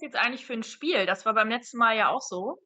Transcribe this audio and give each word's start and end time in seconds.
das 0.00 0.12
jetzt 0.12 0.16
eigentlich 0.16 0.46
für 0.46 0.54
ein 0.54 0.62
Spiel? 0.62 1.06
Das 1.06 1.26
war 1.26 1.34
beim 1.34 1.48
letzten 1.48 1.78
Mal 1.78 1.96
ja 1.96 2.08
auch 2.08 2.22
so. 2.22 2.58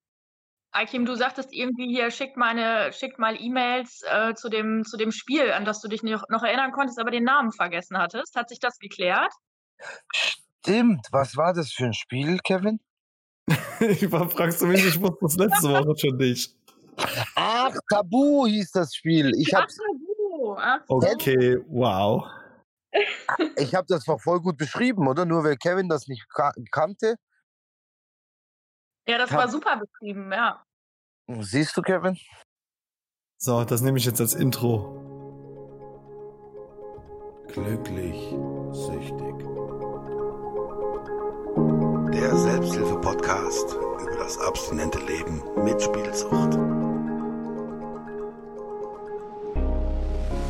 Aikim, 0.72 1.06
du 1.06 1.14
sagtest 1.14 1.52
irgendwie 1.52 1.86
hier, 1.86 2.10
schickt 2.10 2.36
meine, 2.36 2.92
schickt 2.92 3.18
mal 3.18 3.40
E-Mails 3.40 4.02
äh, 4.10 4.34
zu, 4.34 4.48
dem, 4.48 4.84
zu 4.84 4.96
dem 4.96 5.12
Spiel, 5.12 5.52
an 5.52 5.64
das 5.64 5.80
du 5.80 5.88
dich 5.88 6.02
noch, 6.02 6.24
noch 6.28 6.42
erinnern 6.42 6.72
konntest, 6.72 6.98
aber 6.98 7.12
den 7.12 7.22
Namen 7.22 7.52
vergessen 7.52 7.96
hattest. 7.98 8.34
Hat 8.34 8.48
sich 8.48 8.58
das 8.58 8.78
geklärt? 8.78 9.32
Stimmt. 10.12 11.06
Was 11.12 11.36
war 11.36 11.52
das 11.52 11.72
für 11.72 11.84
ein 11.84 11.94
Spiel, 11.94 12.38
Kevin? 12.42 12.80
ich 13.80 14.10
war, 14.10 14.28
fragst 14.28 14.62
du 14.62 14.66
mich, 14.66 14.84
ich 14.84 15.00
wusste 15.00 15.18
das 15.20 15.36
letzte 15.36 15.68
Woche 15.68 15.96
schon 15.96 16.16
nicht. 16.16 16.56
Ach, 17.36 17.74
Tabu 17.88 18.46
hieß 18.46 18.72
das 18.72 18.94
Spiel. 18.94 19.30
Ich 19.36 19.56
Ach, 19.56 19.66
Tabu. 19.66 20.56
Ach. 20.58 20.80
Okay, 20.88 21.58
wow. 21.68 22.24
Ich 23.56 23.74
hab 23.74 23.86
das 23.86 24.04
doch 24.04 24.20
voll 24.20 24.40
gut 24.40 24.56
beschrieben, 24.56 25.06
oder? 25.08 25.24
Nur 25.24 25.44
weil 25.44 25.56
Kevin 25.56 25.88
das 25.88 26.08
nicht 26.08 26.28
ka 26.28 26.52
kannte. 26.70 27.16
Ja, 29.06 29.18
das 29.18 29.32
war 29.32 29.48
super 29.48 29.76
beschrieben, 29.76 30.32
ja. 30.32 30.64
Siehst 31.40 31.76
du, 31.76 31.82
Kevin? 31.82 32.18
So, 33.38 33.64
das 33.64 33.82
nehme 33.82 33.98
ich 33.98 34.06
jetzt 34.06 34.20
als 34.20 34.34
Intro. 34.34 35.00
Glücklich 37.48 38.34
süchtig. 38.72 39.34
Der 42.12 42.36
Selbsthilfe-Podcast 42.36 43.74
über 43.74 44.16
das 44.18 44.38
abstinente 44.38 44.98
Leben 45.00 45.42
mit 45.62 45.80
Spielsucht. 45.82 46.58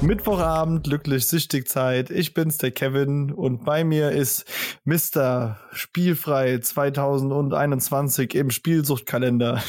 Mittwochabend, 0.05 0.85
glücklich 0.85 1.27
süchtig 1.27 1.67
Zeit. 1.67 2.11
Ich 2.11 2.35
bin's, 2.35 2.59
der 2.59 2.73
Kevin, 2.73 3.33
und 3.33 3.65
bei 3.65 3.85
mir 3.85 4.11
ist 4.11 4.45
Mr. 4.85 5.59
Spielfrei 5.73 6.59
2021 6.59 8.35
im 8.35 8.51
Spielsuchtkalender. 8.51 9.63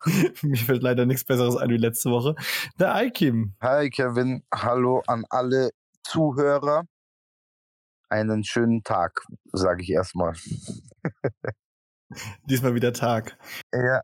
Mir 0.42 0.56
fällt 0.56 0.82
leider 0.82 1.04
nichts 1.04 1.24
Besseres 1.24 1.58
ein 1.58 1.68
wie 1.68 1.76
letzte 1.76 2.10
Woche. 2.10 2.34
Der 2.80 2.94
Aikim. 2.94 3.54
Hi, 3.60 3.90
Kevin. 3.90 4.42
Hallo 4.52 5.02
an 5.06 5.24
alle 5.28 5.72
Zuhörer. 6.04 6.84
Einen 8.08 8.44
schönen 8.44 8.82
Tag, 8.82 9.20
sage 9.52 9.82
ich 9.82 9.90
erstmal. 9.90 10.32
Diesmal 12.46 12.74
wieder 12.74 12.94
Tag. 12.94 13.36
Ja, 13.74 14.00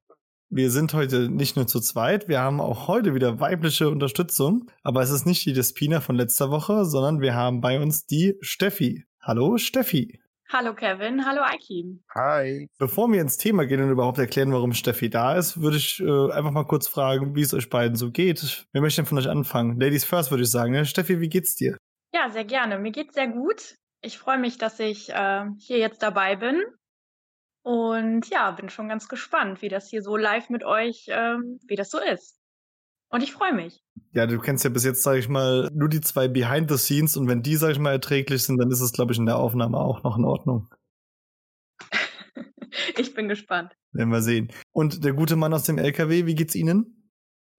Wir 0.51 0.71
sind 0.71 0.95
heute 0.95 1.29
nicht 1.29 1.57
nur 1.57 1.67
zu 1.67 1.79
zweit, 1.79 2.27
wir 2.27 2.41
haben 2.41 2.59
auch 2.63 2.89
heute 2.89 3.15
wieder 3.15 3.39
weibliche 3.39 3.91
Unterstützung. 3.91 4.71
Aber 4.83 5.03
es 5.03 5.11
ist 5.11 5.27
nicht 5.27 5.45
die 5.45 5.53
Despina 5.53 6.01
von 6.01 6.17
letzter 6.17 6.51
Woche, 6.51 6.87
sondern 6.87 7.21
wir 7.21 7.35
haben 7.35 7.61
bei 7.61 7.79
uns 7.79 8.07
die 8.07 8.35
Steffi. 8.41 9.05
Hallo 9.21 9.59
Steffi. 9.59 10.23
Hallo 10.51 10.75
Kevin, 10.75 11.27
hallo 11.27 11.43
Aikim. 11.43 12.03
hi. 12.15 12.67
Bevor 12.79 13.13
wir 13.13 13.21
ins 13.21 13.37
Thema 13.37 13.67
gehen 13.67 13.83
und 13.83 13.91
überhaupt 13.91 14.17
erklären, 14.17 14.51
warum 14.51 14.73
Steffi 14.73 15.11
da 15.11 15.37
ist, 15.37 15.61
würde 15.61 15.77
ich 15.77 16.01
äh, 16.01 16.33
einfach 16.33 16.53
mal 16.53 16.65
kurz 16.65 16.89
fragen, 16.89 17.37
wie 17.37 17.43
es 17.43 17.53
euch 17.53 17.69
beiden 17.69 17.97
so 17.97 18.11
geht. 18.11 18.65
Wer 18.73 18.81
möchte 18.81 19.03
denn 19.03 19.07
von 19.07 19.19
euch 19.19 19.29
anfangen? 19.29 19.79
Ladies 19.79 20.07
first, 20.07 20.31
würde 20.31 20.45
ich 20.45 20.51
sagen. 20.51 20.73
Ne? 20.73 20.87
Steffi, 20.87 21.21
wie 21.21 21.29
geht's 21.29 21.57
dir? 21.57 21.77
Ja, 22.15 22.31
sehr 22.31 22.47
gerne. 22.47 22.79
Mir 22.79 22.93
geht's 22.93 23.13
sehr 23.13 23.29
gut. 23.29 23.75
Ich 24.01 24.17
freue 24.17 24.39
mich, 24.39 24.57
dass 24.57 24.81
ich 24.81 25.11
äh, 25.11 25.45
hier 25.59 25.77
jetzt 25.77 26.03
dabei 26.03 26.37
bin. 26.37 26.63
Und 27.63 28.29
ja, 28.31 28.51
bin 28.53 28.69
schon 28.69 28.89
ganz 28.89 29.09
gespannt, 29.09 29.63
wie 29.63 29.69
das 29.69 29.89
hier 29.89 30.03
so 30.03 30.17
live 30.17 30.49
mit 30.49 30.65
euch, 30.65 31.07
ähm, 31.09 31.59
wie 31.67 31.77
das 31.77 31.91
so 31.91 31.99
ist. 31.99 32.39
Und 33.11 33.23
ich 33.23 33.33
freue 33.33 33.53
mich. 33.53 33.83
Ja, 34.13 34.27
du 34.27 34.39
kennst 34.39 34.65
ja 34.65 34.71
bis 34.71 34.85
jetzt, 34.85 35.03
sage 35.03 35.19
ich 35.19 35.29
mal, 35.29 35.69
nur 35.73 35.89
die 35.89 36.01
zwei 36.01 36.29
Behind 36.29 36.71
the 36.71 36.77
Scenes 36.77 37.17
und 37.17 37.29
wenn 37.29 37.43
die, 37.43 37.57
sage 37.57 37.73
ich 37.73 37.79
mal, 37.79 37.93
erträglich 37.93 38.45
sind, 38.45 38.59
dann 38.59 38.71
ist 38.71 38.81
es, 38.81 38.93
glaube 38.93 39.13
ich, 39.13 39.19
in 39.19 39.27
der 39.27 39.37
Aufnahme 39.37 39.79
auch 39.79 40.03
noch 40.03 40.19
in 40.19 40.25
Ordnung. 40.25 40.69
ich 42.97 43.15
bin 43.15 43.29
gespannt. 43.29 43.75
Werden 43.93 44.11
wir 44.11 44.23
sehen. 44.23 44.53
Und 44.73 45.05
der 45.05 45.15
gute 45.15 45.37
Mann 45.37 45.55
aus 45.55 45.65
dem 45.65 45.79
LKW, 45.79 46.27
wie 46.27 46.35
geht's 46.35 46.55
Ihnen? 46.55 47.11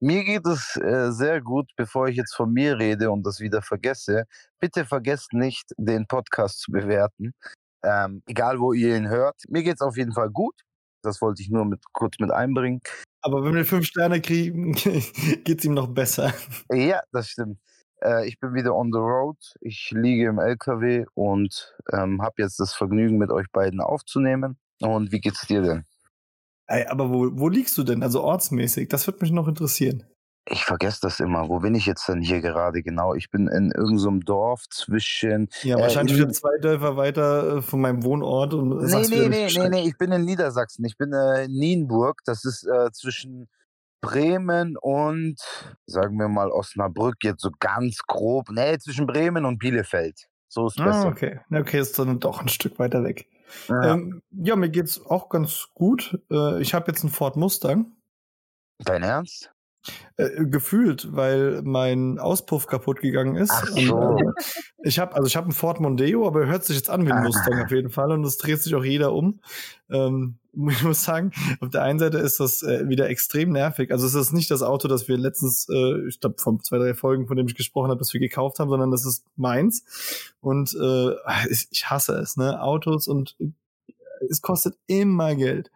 Mir 0.01 0.23
geht 0.23 0.45
es 0.45 0.77
äh, 0.77 1.11
sehr 1.11 1.41
gut, 1.41 1.69
bevor 1.75 2.07
ich 2.07 2.15
jetzt 2.15 2.33
von 2.33 2.53
mir 2.53 2.79
rede 2.79 3.11
und 3.11 3.25
das 3.25 3.41
wieder 3.41 3.61
vergesse. 3.61 4.23
Bitte 4.59 4.85
vergesst 4.85 5.33
nicht, 5.33 5.71
den 5.77 6.07
Podcast 6.07 6.61
zu 6.61 6.71
bewerten. 6.71 7.33
Ähm, 7.83 8.23
egal, 8.27 8.59
wo 8.59 8.73
ihr 8.73 8.95
ihn 8.95 9.09
hört. 9.09 9.41
Mir 9.47 9.63
geht 9.63 9.75
es 9.75 9.81
auf 9.81 9.97
jeden 9.97 10.13
Fall 10.13 10.29
gut. 10.29 10.55
Das 11.01 11.21
wollte 11.21 11.41
ich 11.41 11.49
nur 11.49 11.65
mit, 11.65 11.81
kurz 11.93 12.19
mit 12.19 12.31
einbringen. 12.31 12.81
Aber 13.21 13.43
wenn 13.43 13.55
wir 13.55 13.65
fünf 13.65 13.85
Sterne 13.85 14.21
kriegen, 14.21 14.73
geht's 15.43 15.65
ihm 15.65 15.73
noch 15.73 15.87
besser. 15.87 16.33
Ja, 16.71 17.01
das 17.11 17.29
stimmt. 17.29 17.59
Äh, 18.01 18.27
ich 18.27 18.39
bin 18.39 18.53
wieder 18.53 18.75
on 18.75 18.91
the 18.91 18.99
road. 18.99 19.37
Ich 19.61 19.91
liege 19.91 20.27
im 20.27 20.39
LKW 20.39 21.05
und 21.13 21.75
ähm, 21.91 22.21
habe 22.21 22.41
jetzt 22.41 22.59
das 22.59 22.73
Vergnügen, 22.73 23.17
mit 23.17 23.31
euch 23.31 23.47
beiden 23.51 23.81
aufzunehmen. 23.81 24.57
Und 24.81 25.11
wie 25.11 25.19
geht's 25.19 25.45
dir 25.47 25.61
denn? 25.61 25.85
Ey, 26.67 26.85
aber 26.85 27.09
wo, 27.09 27.29
wo 27.33 27.49
liegst 27.49 27.77
du 27.77 27.83
denn? 27.83 28.03
Also 28.03 28.21
ortsmäßig, 28.23 28.89
das 28.89 29.07
würde 29.07 29.19
mich 29.21 29.31
noch 29.31 29.47
interessieren. 29.47 30.05
Ich 30.45 30.65
vergesse 30.65 30.99
das 31.01 31.19
immer. 31.19 31.47
Wo 31.47 31.59
bin 31.59 31.75
ich 31.75 31.85
jetzt 31.85 32.07
denn 32.07 32.21
hier 32.21 32.41
gerade 32.41 32.81
genau? 32.81 33.13
Ich 33.13 33.29
bin 33.29 33.47
in 33.47 33.71
irgendeinem 33.71 34.21
Dorf 34.21 34.63
zwischen. 34.69 35.47
Ja, 35.61 35.77
Äh, 35.77 35.81
wahrscheinlich 35.81 36.15
in- 36.17 36.23
wieder 36.23 36.33
zwei 36.33 36.57
Dörfer 36.59 36.97
weiter 36.97 37.57
äh, 37.57 37.61
von 37.61 37.81
meinem 37.81 38.03
Wohnort. 38.03 38.53
Und 38.55 38.69
Nee, 38.83 39.05
nee, 39.09 39.27
nee, 39.29 39.47
nee, 39.55 39.69
nee, 39.69 39.87
ich 39.87 39.97
bin 39.97 40.11
in 40.11 40.25
Niedersachsen. 40.25 40.83
Ich 40.85 40.97
bin 40.97 41.13
äh, 41.13 41.45
in 41.45 41.51
Nienburg. 41.51 42.21
Das 42.25 42.45
ist 42.45 42.63
äh, 42.65 42.91
zwischen 42.91 43.47
Bremen 44.01 44.75
und, 44.77 45.39
sagen 45.85 46.17
wir 46.17 46.29
mal, 46.29 46.49
Osnabrück, 46.51 47.17
jetzt 47.23 47.41
so 47.41 47.51
ganz 47.59 47.99
grob. 48.07 48.49
Nee, 48.49 48.77
zwischen 48.79 49.05
Bremen 49.05 49.45
und 49.45 49.59
Bielefeld. 49.59 50.29
So 50.47 50.67
ist 50.67 50.79
Ah, 50.79 50.85
besser. 50.85 51.07
okay. 51.09 51.39
Okay, 51.53 51.79
ist 51.79 51.99
dann 51.99 52.19
doch 52.19 52.41
ein 52.41 52.47
Stück 52.47 52.79
weiter 52.79 53.03
weg. 53.03 53.27
Ja. 53.67 53.93
Ähm, 53.93 54.23
ja, 54.31 54.55
mir 54.55 54.69
geht's 54.69 54.99
auch 55.05 55.29
ganz 55.29 55.67
gut. 55.75 56.17
Äh, 56.31 56.59
ich 56.61 56.73
habe 56.73 56.89
jetzt 56.91 57.03
einen 57.03 57.11
Ford 57.11 57.35
Mustang. 57.35 57.91
Dein 58.79 59.03
Ernst? 59.03 59.51
Äh, 60.17 60.45
gefühlt, 60.45 61.15
weil 61.15 61.61
mein 61.63 62.19
Auspuff 62.19 62.67
kaputt 62.67 62.99
gegangen 62.99 63.35
ist. 63.37 63.51
Ach 63.53 63.71
Und, 63.71 63.85
so. 63.87 64.17
äh, 64.17 64.33
ich 64.83 64.99
habe 64.99 65.15
also 65.15 65.27
ich 65.27 65.35
habe 65.37 65.45
einen 65.45 65.53
Ford 65.53 65.79
Mondeo, 65.79 66.27
aber 66.27 66.41
er 66.41 66.47
hört 66.47 66.65
sich 66.65 66.75
jetzt 66.75 66.89
an 66.89 67.05
wie 67.05 67.11
ein 67.11 67.19
Ah. 67.19 67.23
Mustang 67.23 67.63
auf 67.63 67.71
jeden 67.71 67.89
Fall 67.89 68.11
und 68.11 68.23
es 68.25 68.37
dreht 68.37 68.61
sich 68.61 68.75
auch 68.75 68.83
jeder 68.83 69.13
um. 69.13 69.39
Ähm, 69.89 70.35
ich 70.69 70.83
muss 70.83 71.03
sagen, 71.03 71.31
auf 71.61 71.69
der 71.69 71.83
einen 71.83 71.99
Seite 71.99 72.17
ist 72.17 72.39
das 72.41 72.61
äh, 72.63 72.89
wieder 72.89 73.09
extrem 73.09 73.51
nervig. 73.51 73.91
Also 73.91 74.05
es 74.05 74.15
ist 74.15 74.33
nicht 74.33 74.51
das 74.51 74.61
Auto, 74.61 74.87
das 74.89 75.07
wir 75.07 75.17
letztens, 75.17 75.67
äh, 75.69 76.07
ich 76.07 76.19
glaube, 76.19 76.35
von 76.39 76.61
zwei, 76.61 76.77
drei 76.79 76.93
Folgen, 76.93 77.27
von 77.27 77.37
dem 77.37 77.47
ich 77.47 77.55
gesprochen 77.55 77.89
habe, 77.89 77.99
das 77.99 78.13
wir 78.13 78.19
gekauft 78.19 78.59
haben, 78.59 78.69
sondern 78.69 78.91
das 78.91 79.05
ist 79.05 79.23
meins. 79.37 80.33
Und 80.41 80.75
äh, 80.75 81.11
ich 81.49 81.67
ich 81.71 81.89
hasse 81.89 82.17
es, 82.17 82.35
ne? 82.35 82.61
Autos 82.61 83.07
und 83.07 83.37
es 84.29 84.41
kostet 84.41 84.75
immer 84.87 85.35
Geld. 85.35 85.71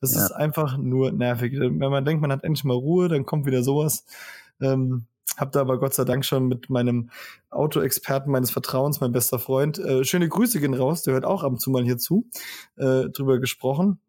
Das 0.00 0.14
Ja. 0.14 0.24
ist 0.24 0.32
einfach 0.32 0.76
nur 0.76 1.12
nervig. 1.12 1.54
Wenn 1.58 1.78
man 1.78 2.04
denkt, 2.04 2.20
man 2.22 2.32
hat 2.32 2.44
endlich 2.44 2.64
mal 2.64 2.74
Ruhe, 2.74 3.08
dann 3.08 3.26
kommt 3.26 3.46
wieder 3.46 3.62
sowas. 3.62 4.04
Ähm, 4.60 5.06
hab 5.36 5.52
da 5.52 5.60
aber 5.60 5.78
Gott 5.78 5.94
sei 5.94 6.04
Dank 6.04 6.24
schon 6.24 6.48
mit 6.48 6.68
meinem 6.68 7.10
Autoexperten 7.50 8.32
meines 8.32 8.50
Vertrauens, 8.50 9.00
mein 9.00 9.12
bester 9.12 9.38
Freund, 9.38 9.78
äh, 9.78 10.04
schöne 10.04 10.28
Grüße 10.28 10.58
gehen 10.60 10.74
raus, 10.74 11.02
der 11.02 11.14
hört 11.14 11.24
auch 11.24 11.44
ab 11.44 11.52
und 11.52 11.60
zu 11.60 11.70
mal 11.70 11.84
hier 11.84 11.98
zu, 11.98 12.26
äh, 12.76 13.08
drüber 13.10 13.38
gesprochen 13.38 14.00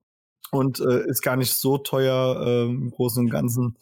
und 0.51 0.79
äh, 0.79 1.05
ist 1.07 1.21
gar 1.21 1.35
nicht 1.35 1.53
so 1.53 1.77
teuer 1.77 2.41
äh, 2.45 2.65
im 2.65 2.89
Großen 2.89 3.23
und 3.23 3.29
Ganzen. 3.29 3.77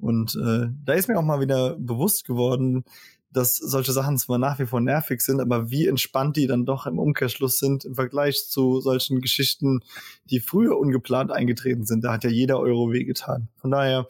Und 0.00 0.34
äh, 0.36 0.68
da 0.84 0.92
ist 0.94 1.08
mir 1.08 1.18
auch 1.18 1.24
mal 1.24 1.40
wieder 1.40 1.76
bewusst 1.78 2.24
geworden, 2.24 2.84
dass 3.30 3.56
solche 3.56 3.92
Sachen 3.92 4.18
zwar 4.18 4.38
nach 4.38 4.58
wie 4.58 4.66
vor 4.66 4.80
nervig 4.80 5.20
sind, 5.20 5.40
aber 5.40 5.70
wie 5.70 5.86
entspannt 5.86 6.36
die 6.36 6.46
dann 6.46 6.64
doch 6.64 6.86
im 6.86 6.98
Umkehrschluss 6.98 7.58
sind 7.58 7.84
im 7.84 7.94
Vergleich 7.94 8.48
zu 8.48 8.80
solchen 8.80 9.20
Geschichten, 9.20 9.80
die 10.24 10.40
früher 10.40 10.78
ungeplant 10.78 11.30
eingetreten 11.30 11.84
sind. 11.84 12.04
Da 12.04 12.12
hat 12.12 12.24
ja 12.24 12.30
jeder 12.30 12.58
Euro 12.58 12.90
wehgetan. 12.90 13.48
Von 13.56 13.70
daher, 13.70 14.06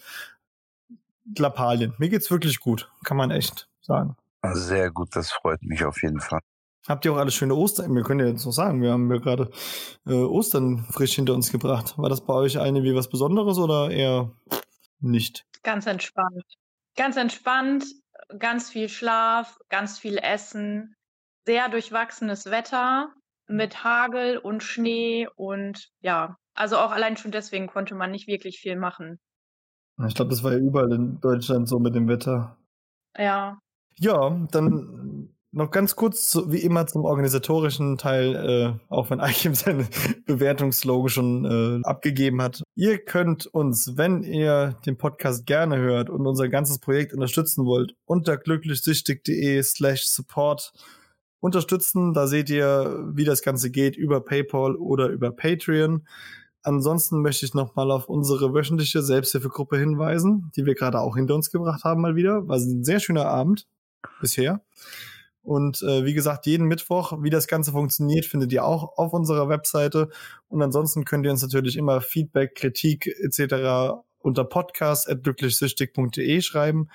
Lappalien. 1.36 1.94
Mir 1.98 2.08
geht's 2.08 2.30
wirklich 2.30 2.60
gut, 2.60 2.90
kann 3.04 3.16
man 3.16 3.30
echt 3.30 3.68
sagen. 3.80 4.16
Sehr 4.52 4.90
gut, 4.90 5.14
das 5.14 5.30
freut 5.30 5.62
mich 5.62 5.84
auf 5.84 6.02
jeden 6.02 6.20
Fall. 6.20 6.40
Habt 6.88 7.04
ihr 7.04 7.12
auch 7.12 7.18
alle 7.18 7.30
schöne 7.30 7.54
Ostern? 7.54 7.94
Wir 7.94 8.02
können 8.02 8.20
ja 8.20 8.26
jetzt 8.26 8.46
noch 8.46 8.52
sagen, 8.52 8.80
wir 8.80 8.92
haben 8.92 9.10
ja 9.12 9.18
gerade 9.18 9.50
äh, 10.06 10.12
Ostern 10.12 10.86
frisch 10.90 11.14
hinter 11.16 11.34
uns 11.34 11.52
gebracht. 11.52 11.98
War 11.98 12.08
das 12.08 12.22
bei 12.22 12.32
euch 12.32 12.58
eine 12.58 12.82
wie 12.82 12.94
was 12.94 13.10
Besonderes 13.10 13.58
oder 13.58 13.90
eher 13.90 14.30
nicht? 15.00 15.44
Ganz 15.62 15.86
entspannt. 15.86 16.44
Ganz 16.98 17.16
entspannt, 17.16 17.84
ganz 18.40 18.70
viel 18.70 18.88
Schlaf, 18.88 19.56
ganz 19.68 20.00
viel 20.00 20.18
Essen, 20.18 20.96
sehr 21.46 21.68
durchwachsenes 21.68 22.46
Wetter 22.46 23.14
mit 23.46 23.84
Hagel 23.84 24.36
und 24.36 24.64
Schnee 24.64 25.28
und 25.36 25.90
ja, 26.00 26.36
also 26.54 26.76
auch 26.76 26.90
allein 26.90 27.16
schon 27.16 27.30
deswegen 27.30 27.68
konnte 27.68 27.94
man 27.94 28.10
nicht 28.10 28.26
wirklich 28.26 28.58
viel 28.58 28.74
machen. 28.74 29.20
Ich 30.08 30.16
glaube, 30.16 30.30
das 30.32 30.42
war 30.42 30.52
ja 30.52 30.58
überall 30.58 30.92
in 30.92 31.20
Deutschland 31.20 31.68
so 31.68 31.78
mit 31.78 31.94
dem 31.94 32.08
Wetter. 32.08 32.58
Ja, 33.16 33.60
Ja, 33.98 34.30
dann 34.50 35.37
noch 35.50 35.70
ganz 35.70 35.96
kurz, 35.96 36.38
wie 36.48 36.58
immer, 36.58 36.86
zum 36.86 37.04
organisatorischen 37.04 37.96
Teil, 37.96 38.34
äh, 38.36 38.92
auch 38.92 39.10
wenn 39.10 39.20
Eichim 39.20 39.54
seine 39.54 39.86
Bewertungslogo 40.26 41.08
schon 41.08 41.44
äh, 41.44 41.86
abgegeben 41.86 42.42
hat. 42.42 42.62
Ihr 42.74 42.98
könnt 42.98 43.46
uns, 43.46 43.96
wenn 43.96 44.22
ihr 44.22 44.76
den 44.84 44.98
Podcast 44.98 45.46
gerne 45.46 45.78
hört 45.78 46.10
und 46.10 46.26
unser 46.26 46.48
ganzes 46.48 46.78
Projekt 46.78 47.12
unterstützen 47.12 47.64
wollt, 47.64 47.94
unter 48.04 48.36
glücklichsüchtig.de 48.36 49.62
slash 49.62 50.06
support 50.06 50.72
unterstützen. 51.40 52.12
Da 52.12 52.26
seht 52.26 52.50
ihr, 52.50 53.06
wie 53.12 53.24
das 53.24 53.42
Ganze 53.42 53.70
geht 53.70 53.96
über 53.96 54.20
PayPal 54.20 54.76
oder 54.76 55.08
über 55.08 55.30
Patreon. 55.30 56.06
Ansonsten 56.62 57.22
möchte 57.22 57.46
ich 57.46 57.54
nochmal 57.54 57.90
auf 57.90 58.08
unsere 58.08 58.52
wöchentliche 58.52 59.02
Selbsthilfegruppe 59.02 59.78
hinweisen, 59.78 60.50
die 60.56 60.66
wir 60.66 60.74
gerade 60.74 61.00
auch 61.00 61.16
hinter 61.16 61.34
uns 61.34 61.50
gebracht 61.50 61.84
haben 61.84 62.02
mal 62.02 62.16
wieder. 62.16 62.46
War 62.48 62.56
ein 62.56 62.84
sehr 62.84 63.00
schöner 63.00 63.26
Abend 63.26 63.66
bisher. 64.20 64.60
Und 65.48 65.80
äh, 65.80 66.04
wie 66.04 66.12
gesagt, 66.12 66.44
jeden 66.44 66.66
Mittwoch, 66.66 67.22
wie 67.22 67.30
das 67.30 67.46
Ganze 67.46 67.72
funktioniert, 67.72 68.26
findet 68.26 68.52
ihr 68.52 68.66
auch 68.66 68.98
auf 68.98 69.14
unserer 69.14 69.48
Webseite. 69.48 70.10
Und 70.48 70.60
ansonsten 70.60 71.06
könnt 71.06 71.24
ihr 71.24 71.30
uns 71.30 71.40
natürlich 71.40 71.78
immer 71.78 72.02
Feedback, 72.02 72.54
Kritik 72.54 73.06
etc. 73.06 73.94
unter 74.18 74.44
podcast.glücklichsüchtig.de 74.44 76.42
schreiben 76.42 76.90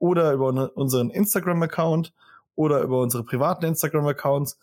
oder 0.00 0.32
über 0.32 0.74
unseren 0.76 1.10
Instagram-Account 1.10 2.12
oder 2.56 2.80
über 2.80 3.00
unsere 3.00 3.22
privaten 3.22 3.64
Instagram-Accounts. 3.66 4.58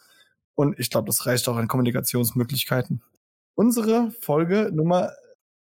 Und 0.56 0.78
ich 0.78 0.90
glaube, 0.90 1.06
das 1.06 1.26
reicht 1.26 1.48
auch 1.48 1.56
an 1.56 1.70
Kommunikationsmöglichkeiten. 1.70 3.02
Unsere 3.56 4.12
Folge 4.20 4.72
Nummer 4.74 5.14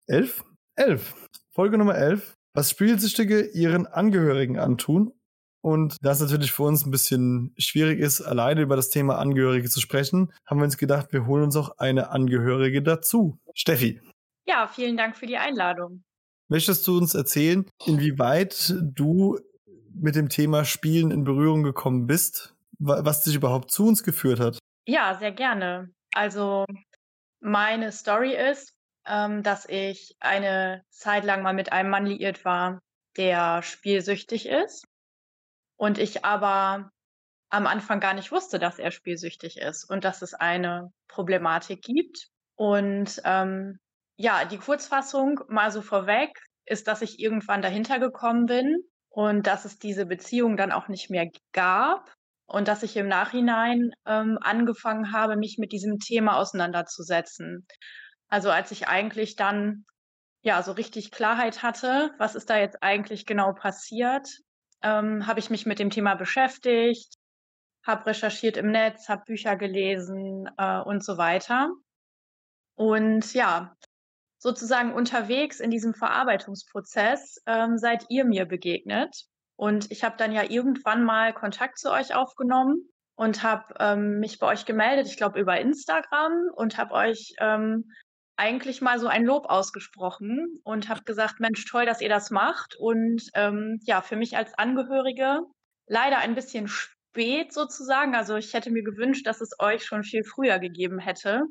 11? 0.07 0.47
11. 0.77 1.15
Folge 1.51 1.77
Nummer 1.77 1.99
11. 1.99 2.33
Was 2.55 2.71
Spielsüchtige 2.71 3.43
ihren 3.43 3.87
Angehörigen 3.87 4.59
antun 4.59 5.13
und 5.63 5.97
da 6.01 6.13
es 6.13 6.21
natürlich 6.21 6.53
für 6.53 6.63
uns 6.63 6.87
ein 6.87 6.91
bisschen 6.91 7.55
schwierig 7.59 8.01
ist, 8.01 8.21
alleine 8.21 8.63
über 8.63 8.77
das 8.77 8.89
Thema 8.89 9.19
Angehörige 9.19 9.69
zu 9.69 9.81
sprechen, 9.81 10.33
haben 10.47 10.59
wir 10.59 10.65
uns 10.65 10.79
gedacht, 10.79 11.13
wir 11.13 11.27
holen 11.27 11.45
uns 11.45 11.57
auch 11.57 11.77
eine 11.79 12.11
Angehörige 12.11 12.83
dazu. 12.83 13.39
Steffi. 13.55 14.01
Ja, 14.47 14.67
vielen 14.69 14.97
Dank 14.97 15.17
für 15.17 15.27
die 15.27 15.37
Einladung. 15.37 16.03
Möchtest 16.49 16.87
du 16.87 16.97
uns 16.97 17.15
erzählen, 17.15 17.67
inwieweit 17.87 18.75
du 18.81 19.39
mit 19.95 20.17
dem 20.17 20.29
Thema 20.29 20.65
Spielen 20.65 21.11
in 21.11 21.25
Berührung 21.25 21.63
gekommen 21.63 22.07
bist, 22.07 22.55
was 22.79 23.23
dich 23.23 23.35
überhaupt 23.35 23.71
zu 23.71 23.87
uns 23.87 24.03
geführt 24.03 24.41
hat? 24.41 24.59
Ja, 24.87 25.17
sehr 25.19 25.33
gerne. 25.33 25.91
Also 26.15 26.65
meine 27.41 27.93
Story 27.93 28.35
ist, 28.35 28.73
ähm, 29.07 29.43
dass 29.43 29.67
ich 29.69 30.17
eine 30.21 30.83
Zeit 30.91 31.25
lang 31.25 31.43
mal 31.43 31.53
mit 31.53 31.73
einem 31.73 31.91
Mann 31.91 32.07
liiert 32.07 32.45
war, 32.45 32.81
der 33.17 33.63
spielsüchtig 33.63 34.47
ist 34.47 34.85
und 35.81 35.97
ich 35.97 36.27
aber 36.27 36.91
am 37.49 37.67
Anfang 37.67 38.01
gar 38.01 38.13
nicht 38.13 38.31
wusste, 38.31 38.59
dass 38.59 38.79
er 38.79 38.91
spielsüchtig 38.91 39.57
ist 39.57 39.85
und 39.89 40.05
dass 40.05 40.21
es 40.21 40.35
eine 40.35 40.93
Problematik 41.09 41.81
gibt. 41.81 42.29
Und 42.55 43.23
ähm, 43.25 43.79
ja, 44.17 44.45
die 44.45 44.59
Kurzfassung 44.59 45.41
mal 45.49 45.71
so 45.71 45.81
vorweg 45.81 46.39
ist, 46.67 46.87
dass 46.87 47.01
ich 47.01 47.19
irgendwann 47.19 47.63
dahinter 47.63 47.99
gekommen 47.99 48.45
bin 48.45 48.77
und 49.09 49.47
dass 49.47 49.65
es 49.65 49.79
diese 49.79 50.05
Beziehung 50.05 50.59
dann 50.59 50.71
auch 50.71 50.89
nicht 50.89 51.09
mehr 51.09 51.31
gab 51.53 52.13
und 52.45 52.69
dass 52.69 52.83
ich 52.83 52.95
im 52.99 53.09
Nachhinein 53.09 53.91
ähm, 54.05 54.39
angefangen 54.43 55.15
habe, 55.15 55.37
mich 55.37 55.57
mit 55.59 55.73
diesem 55.73 55.99
Thema 55.99 56.37
auseinanderzusetzen. 56.37 57.67
Also 58.29 58.51
als 58.51 58.71
ich 58.71 58.87
eigentlich 58.87 59.35
dann 59.35 59.87
ja 60.43 60.63
so 60.63 60.73
richtig 60.73 61.11
Klarheit 61.11 61.63
hatte, 61.63 62.11
was 62.19 62.35
ist 62.35 62.51
da 62.51 62.59
jetzt 62.59 62.83
eigentlich 62.83 63.25
genau 63.25 63.55
passiert, 63.55 64.29
ähm, 64.83 65.27
habe 65.27 65.41
ich 65.41 65.51
mich 65.51 65.67
mit 65.67 65.79
dem 65.79 65.91
Thema 65.91 66.15
beschäftigt, 66.15 67.15
habe 67.87 68.07
recherchiert 68.07 68.57
im 68.57 68.71
Netz, 68.71 69.09
habe 69.09 69.25
Bücher 69.27 69.57
gelesen 69.57 70.49
äh, 70.57 70.81
und 70.81 71.05
so 71.05 71.17
weiter. 71.19 71.71
Und 72.75 73.35
ja, 73.35 73.77
sozusagen 74.39 74.95
unterwegs 74.95 75.61
in 75.61 75.71
diesem 75.71 75.95
Verarbeitungsprozess 75.95 77.43
ähm, 77.47 77.79
seid 77.79 78.07
ihr 78.09 78.25
mir 78.25 78.47
begegnet. 78.47 79.27
Und 79.57 79.91
ich 79.91 80.03
habe 80.03 80.17
dann 80.17 80.33
ja 80.33 80.45
irgendwann 80.45 81.05
mal 81.05 81.35
Kontakt 81.35 81.79
zu 81.79 81.93
euch 81.93 82.15
aufgenommen 82.15 82.89
und 83.17 83.43
habe 83.43 83.75
ähm, 83.79 84.19
mich 84.19 84.39
bei 84.39 84.47
euch 84.47 84.65
gemeldet, 84.65 85.07
ich 85.07 85.19
glaube 85.19 85.39
über 85.39 85.61
Instagram 85.61 86.49
und 86.55 86.79
habe 86.79 86.95
euch 86.95 87.35
ähm, 87.39 87.93
eigentlich 88.41 88.81
mal 88.81 88.99
so 88.99 89.07
ein 89.07 89.25
Lob 89.25 89.45
ausgesprochen 89.47 90.61
und 90.65 90.89
habe 90.89 91.05
gesagt, 91.05 91.41
Mensch, 91.41 91.65
toll, 91.67 91.85
dass 91.85 92.01
ihr 92.01 92.09
das 92.09 92.31
macht. 92.31 92.75
Und 92.79 93.23
ähm, 93.35 93.79
ja, 93.83 94.01
für 94.01 94.17
mich 94.17 94.37
als 94.37 94.55
Angehörige 94.55 95.41
leider 95.87 96.19
ein 96.19 96.35
bisschen 96.35 96.67
spät 96.67 97.53
sozusagen. 97.53 98.15
Also 98.15 98.37
ich 98.37 98.55
hätte 98.55 98.71
mir 98.71 98.83
gewünscht, 98.83 99.27
dass 99.27 99.43
es 99.43 99.51
euch 99.59 99.85
schon 99.85 100.05
viel 100.05 100.25
früher 100.25 100.59
gegeben 100.59 100.99
hätte. 100.99 101.43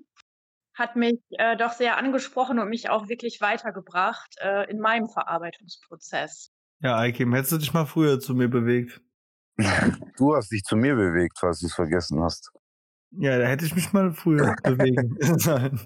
Hat 0.73 0.95
mich 0.95 1.19
äh, 1.31 1.55
doch 1.57 1.73
sehr 1.73 1.97
angesprochen 1.97 2.57
und 2.57 2.69
mich 2.69 2.89
auch 2.89 3.07
wirklich 3.07 3.39
weitergebracht 3.39 4.35
äh, 4.41 4.69
in 4.71 4.79
meinem 4.79 5.09
Verarbeitungsprozess. 5.09 6.51
Ja, 6.81 6.97
Eikim, 6.97 7.33
hättest 7.33 7.51
du 7.51 7.57
dich 7.59 7.73
mal 7.73 7.85
früher 7.85 8.19
zu 8.19 8.33
mir 8.33 8.49
bewegt? 8.49 8.99
Du 10.17 10.35
hast 10.35 10.51
dich 10.51 10.63
zu 10.63 10.75
mir 10.75 10.95
bewegt, 10.95 11.37
falls 11.39 11.59
du 11.59 11.67
es 11.67 11.73
vergessen 11.73 12.21
hast. 12.21 12.51
Ja, 13.11 13.37
da 13.39 13.45
hätte 13.45 13.65
ich 13.65 13.75
mich 13.75 13.91
mal 13.93 14.11
früher 14.11 14.55
bewegen 14.63 15.17
sollen. 15.39 15.79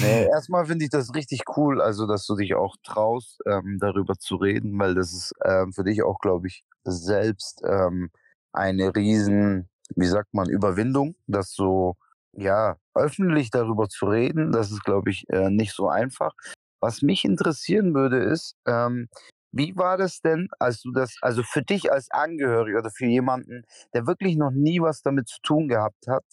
Nee, 0.00 0.24
erstmal 0.26 0.66
finde 0.66 0.84
ich 0.84 0.90
das 0.90 1.14
richtig 1.14 1.42
cool, 1.56 1.82
also 1.82 2.06
dass 2.06 2.26
du 2.26 2.34
dich 2.36 2.54
auch 2.54 2.76
traust, 2.82 3.40
ähm, 3.46 3.78
darüber 3.78 4.14
zu 4.18 4.36
reden, 4.36 4.78
weil 4.78 4.94
das 4.94 5.12
ist 5.12 5.32
ähm, 5.44 5.72
für 5.72 5.84
dich 5.84 6.02
auch, 6.02 6.18
glaube 6.18 6.46
ich, 6.46 6.64
selbst 6.84 7.62
ähm, 7.66 8.10
eine 8.52 8.94
riesen, 8.94 9.68
wie 9.94 10.06
sagt 10.06 10.32
man, 10.32 10.48
Überwindung, 10.48 11.14
das 11.26 11.52
so, 11.52 11.96
ja, 12.32 12.76
öffentlich 12.94 13.50
darüber 13.50 13.88
zu 13.88 14.06
reden. 14.06 14.52
Das 14.52 14.70
ist, 14.70 14.84
glaube 14.84 15.10
ich, 15.10 15.24
äh, 15.28 15.50
nicht 15.50 15.74
so 15.74 15.88
einfach. 15.88 16.32
Was 16.80 17.02
mich 17.02 17.24
interessieren 17.24 17.94
würde, 17.94 18.18
ist, 18.18 18.54
ähm, 18.66 19.08
wie 19.52 19.76
war 19.76 19.96
das 19.98 20.20
denn, 20.20 20.48
als 20.58 20.82
du 20.82 20.92
das, 20.92 21.16
also 21.22 21.42
für 21.42 21.62
dich 21.62 21.92
als 21.92 22.10
Angehöriger 22.10 22.78
oder 22.80 22.90
für 22.90 23.06
jemanden, 23.06 23.62
der 23.94 24.06
wirklich 24.06 24.36
noch 24.36 24.50
nie 24.50 24.80
was 24.80 25.02
damit 25.02 25.28
zu 25.28 25.40
tun 25.42 25.68
gehabt 25.68 26.06
hat, 26.08 26.24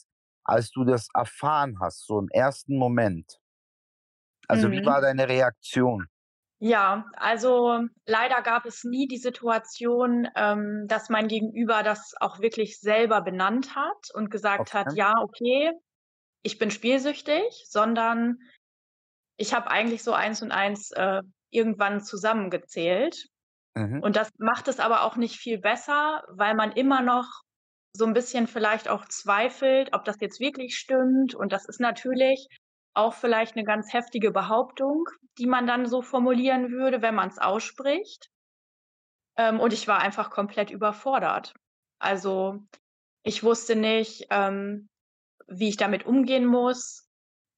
als 0.44 0.72
du 0.72 0.84
das 0.84 1.08
erfahren 1.14 1.78
hast, 1.80 2.06
so 2.06 2.20
im 2.20 2.30
ersten 2.30 2.78
Moment? 2.78 3.40
Also 4.48 4.68
mhm. 4.68 4.74
wie 4.74 4.86
war 4.86 5.02
deine 5.02 5.28
Reaktion? 5.28 6.08
Ja, 6.60 7.06
also 7.18 7.82
leider 8.06 8.42
gab 8.42 8.66
es 8.66 8.86
nie 8.86 9.08
die 9.08 9.18
Situation, 9.18 10.30
ähm, 10.36 10.86
dass 10.88 11.10
mein 11.10 11.28
Gegenüber 11.28 11.84
das 11.84 12.14
auch 12.22 12.40
wirklich 12.40 12.80
selber 12.80 13.22
benannt 13.22 13.76
hat 13.76 14.10
und 14.14 14.32
gesagt 14.32 14.70
okay. 14.70 14.78
hat, 14.78 14.94
ja, 14.96 15.14
okay, 15.22 15.74
ich 16.42 16.60
bin 16.60 16.72
spielsüchtig, 16.72 17.66
sondern 17.68 18.38
ich 19.36 19.54
habe 19.54 19.70
eigentlich 19.70 20.04
so 20.04 20.14
eins 20.14 20.42
und 20.42 20.52
eins 20.52 20.92
äh, 20.92 21.22
irgendwann 21.50 22.02
zusammengezählt. 22.02 23.28
Mhm. 23.76 24.02
Und 24.02 24.16
das 24.16 24.30
macht 24.38 24.70
es 24.70 24.80
aber 24.80 25.04
auch 25.04 25.18
nicht 25.18 25.36
viel 25.36 25.60
besser, 25.60 26.24
weil 26.30 26.56
man 26.56 26.72
immer 26.72 27.02
noch 27.02 27.43
so 27.96 28.06
ein 28.06 28.14
bisschen 28.14 28.48
vielleicht 28.48 28.90
auch 28.90 29.06
zweifelt, 29.06 29.94
ob 29.94 30.04
das 30.04 30.20
jetzt 30.20 30.40
wirklich 30.40 30.76
stimmt. 30.76 31.36
Und 31.36 31.54
das 31.54 31.66
ist 31.66 31.80
natürlich 31.80 32.48
auch 32.96 33.14
vielleicht 33.14 33.56
eine 33.56 33.66
ganz 33.66 33.94
heftige 33.94 34.32
Behauptung, 34.32 35.06
die 35.38 35.46
man 35.46 35.68
dann 35.68 35.88
so 35.88 36.02
formulieren 36.02 36.72
würde, 36.72 37.02
wenn 37.02 37.16
man 37.16 37.30
es 37.30 37.38
ausspricht. 37.38 38.30
Ähm, 39.38 39.60
und 39.60 39.74
ich 39.74 39.88
war 39.88 40.00
einfach 40.00 40.30
komplett 40.30 40.72
überfordert. 40.72 41.54
Also 42.00 42.60
ich 43.24 43.44
wusste 43.44 43.76
nicht, 43.76 44.28
ähm, 44.30 44.88
wie 45.48 45.70
ich 45.70 45.78
damit 45.78 46.06
umgehen 46.06 46.46
muss. 46.46 47.08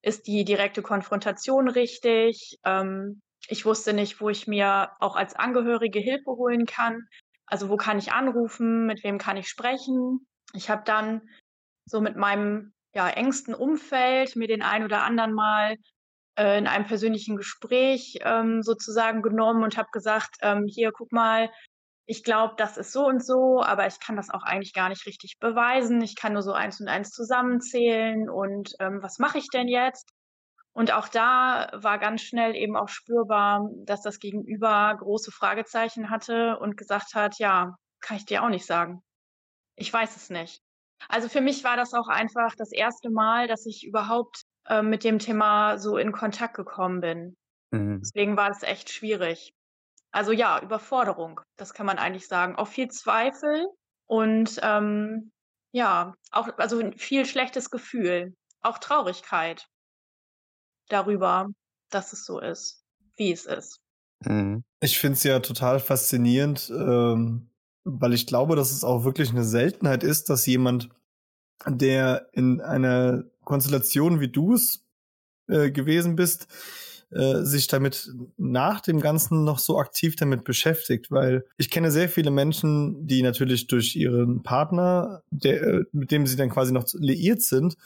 Ist 0.02 0.26
die 0.26 0.44
direkte 0.44 0.82
Konfrontation 0.82 1.68
richtig? 1.68 2.58
Ähm, 2.64 3.20
ich 3.48 3.64
wusste 3.64 3.92
nicht, 3.92 4.20
wo 4.20 4.28
ich 4.28 4.46
mir 4.46 4.92
auch 5.00 5.16
als 5.16 5.34
Angehörige 5.34 5.98
Hilfe 5.98 6.30
holen 6.30 6.66
kann. 6.66 7.06
Also 7.46 7.68
wo 7.68 7.76
kann 7.76 7.98
ich 7.98 8.12
anrufen, 8.12 8.86
mit 8.86 9.04
wem 9.04 9.18
kann 9.18 9.36
ich 9.36 9.48
sprechen? 9.48 10.26
Ich 10.52 10.70
habe 10.70 10.82
dann 10.84 11.28
so 11.84 12.00
mit 12.00 12.16
meinem 12.16 12.72
ja, 12.94 13.08
engsten 13.08 13.54
Umfeld 13.54 14.36
mir 14.36 14.48
den 14.48 14.62
ein 14.62 14.84
oder 14.84 15.02
anderen 15.02 15.32
mal 15.32 15.76
äh, 16.38 16.58
in 16.58 16.66
einem 16.66 16.86
persönlichen 16.86 17.36
Gespräch 17.36 18.18
ähm, 18.22 18.62
sozusagen 18.62 19.22
genommen 19.22 19.62
und 19.62 19.76
habe 19.76 19.88
gesagt, 19.92 20.36
ähm, 20.42 20.66
hier, 20.66 20.92
guck 20.92 21.12
mal, 21.12 21.50
ich 22.06 22.22
glaube, 22.22 22.54
das 22.56 22.76
ist 22.76 22.92
so 22.92 23.06
und 23.06 23.24
so, 23.24 23.62
aber 23.62 23.86
ich 23.86 23.98
kann 23.98 24.16
das 24.16 24.30
auch 24.30 24.42
eigentlich 24.42 24.72
gar 24.72 24.88
nicht 24.88 25.06
richtig 25.06 25.38
beweisen. 25.40 26.00
Ich 26.02 26.14
kann 26.14 26.34
nur 26.34 26.42
so 26.42 26.52
eins 26.52 26.80
und 26.80 26.88
eins 26.88 27.10
zusammenzählen 27.10 28.30
und 28.30 28.74
ähm, 28.80 29.02
was 29.02 29.18
mache 29.18 29.38
ich 29.38 29.48
denn 29.48 29.68
jetzt? 29.68 30.08
Und 30.76 30.92
auch 30.92 31.08
da 31.08 31.70
war 31.72 31.98
ganz 31.98 32.20
schnell 32.20 32.54
eben 32.54 32.76
auch 32.76 32.90
spürbar, 32.90 33.66
dass 33.86 34.02
das 34.02 34.18
Gegenüber 34.18 34.94
große 34.98 35.32
Fragezeichen 35.32 36.10
hatte 36.10 36.58
und 36.58 36.76
gesagt 36.76 37.14
hat, 37.14 37.38
ja, 37.38 37.78
kann 38.02 38.18
ich 38.18 38.26
dir 38.26 38.42
auch 38.42 38.50
nicht 38.50 38.66
sagen. 38.66 39.00
Ich 39.76 39.90
weiß 39.90 40.16
es 40.16 40.28
nicht. 40.28 40.60
Also 41.08 41.30
für 41.30 41.40
mich 41.40 41.64
war 41.64 41.78
das 41.78 41.94
auch 41.94 42.08
einfach 42.08 42.54
das 42.56 42.72
erste 42.72 43.08
Mal, 43.08 43.48
dass 43.48 43.64
ich 43.64 43.86
überhaupt 43.86 44.42
äh, 44.68 44.82
mit 44.82 45.02
dem 45.02 45.18
Thema 45.18 45.78
so 45.78 45.96
in 45.96 46.12
Kontakt 46.12 46.52
gekommen 46.52 47.00
bin. 47.00 47.36
Mhm. 47.70 48.00
Deswegen 48.02 48.36
war 48.36 48.50
es 48.50 48.62
echt 48.62 48.90
schwierig. 48.90 49.54
Also 50.12 50.30
ja, 50.32 50.60
Überforderung, 50.60 51.40
das 51.56 51.72
kann 51.72 51.86
man 51.86 51.96
eigentlich 51.96 52.28
sagen. 52.28 52.54
Auch 52.54 52.68
viel 52.68 52.88
Zweifel 52.88 53.66
und 54.04 54.60
ähm, 54.62 55.30
ja, 55.72 56.12
auch 56.32 56.50
also 56.58 56.90
viel 56.98 57.24
schlechtes 57.24 57.70
Gefühl, 57.70 58.34
auch 58.60 58.76
Traurigkeit 58.76 59.66
darüber, 60.88 61.48
dass 61.90 62.12
es 62.12 62.24
so 62.24 62.40
ist, 62.40 62.84
wie 63.16 63.32
es 63.32 63.46
ist. 63.46 63.80
Mhm. 64.24 64.64
Ich 64.80 64.98
finde 64.98 65.16
es 65.16 65.22
ja 65.22 65.40
total 65.40 65.80
faszinierend, 65.80 66.70
ähm, 66.70 67.50
weil 67.84 68.14
ich 68.14 68.26
glaube, 68.26 68.56
dass 68.56 68.72
es 68.72 68.84
auch 68.84 69.04
wirklich 69.04 69.30
eine 69.30 69.44
Seltenheit 69.44 70.02
ist, 70.02 70.28
dass 70.30 70.46
jemand 70.46 70.88
der 71.66 72.28
in 72.32 72.60
einer 72.60 73.24
Konstellation 73.44 74.20
wie 74.20 74.28
du 74.28 74.54
es 74.54 74.84
äh, 75.48 75.70
gewesen 75.70 76.16
bist, 76.16 76.48
äh, 77.10 77.42
sich 77.42 77.68
damit 77.68 78.12
nach 78.36 78.80
dem 78.80 79.00
Ganzen 79.00 79.44
noch 79.44 79.60
so 79.60 79.78
aktiv 79.78 80.16
damit 80.16 80.44
beschäftigt, 80.44 81.10
weil 81.10 81.44
ich 81.56 81.70
kenne 81.70 81.90
sehr 81.90 82.08
viele 82.08 82.30
Menschen, 82.30 83.06
die 83.06 83.22
natürlich 83.22 83.68
durch 83.68 83.94
ihren 83.94 84.42
Partner, 84.42 85.22
der, 85.30 85.62
äh, 85.62 85.84
mit 85.92 86.10
dem 86.10 86.26
sie 86.26 86.36
dann 86.36 86.50
quasi 86.50 86.72
noch 86.72 86.84
liiert 86.94 87.42
sind, 87.42 87.76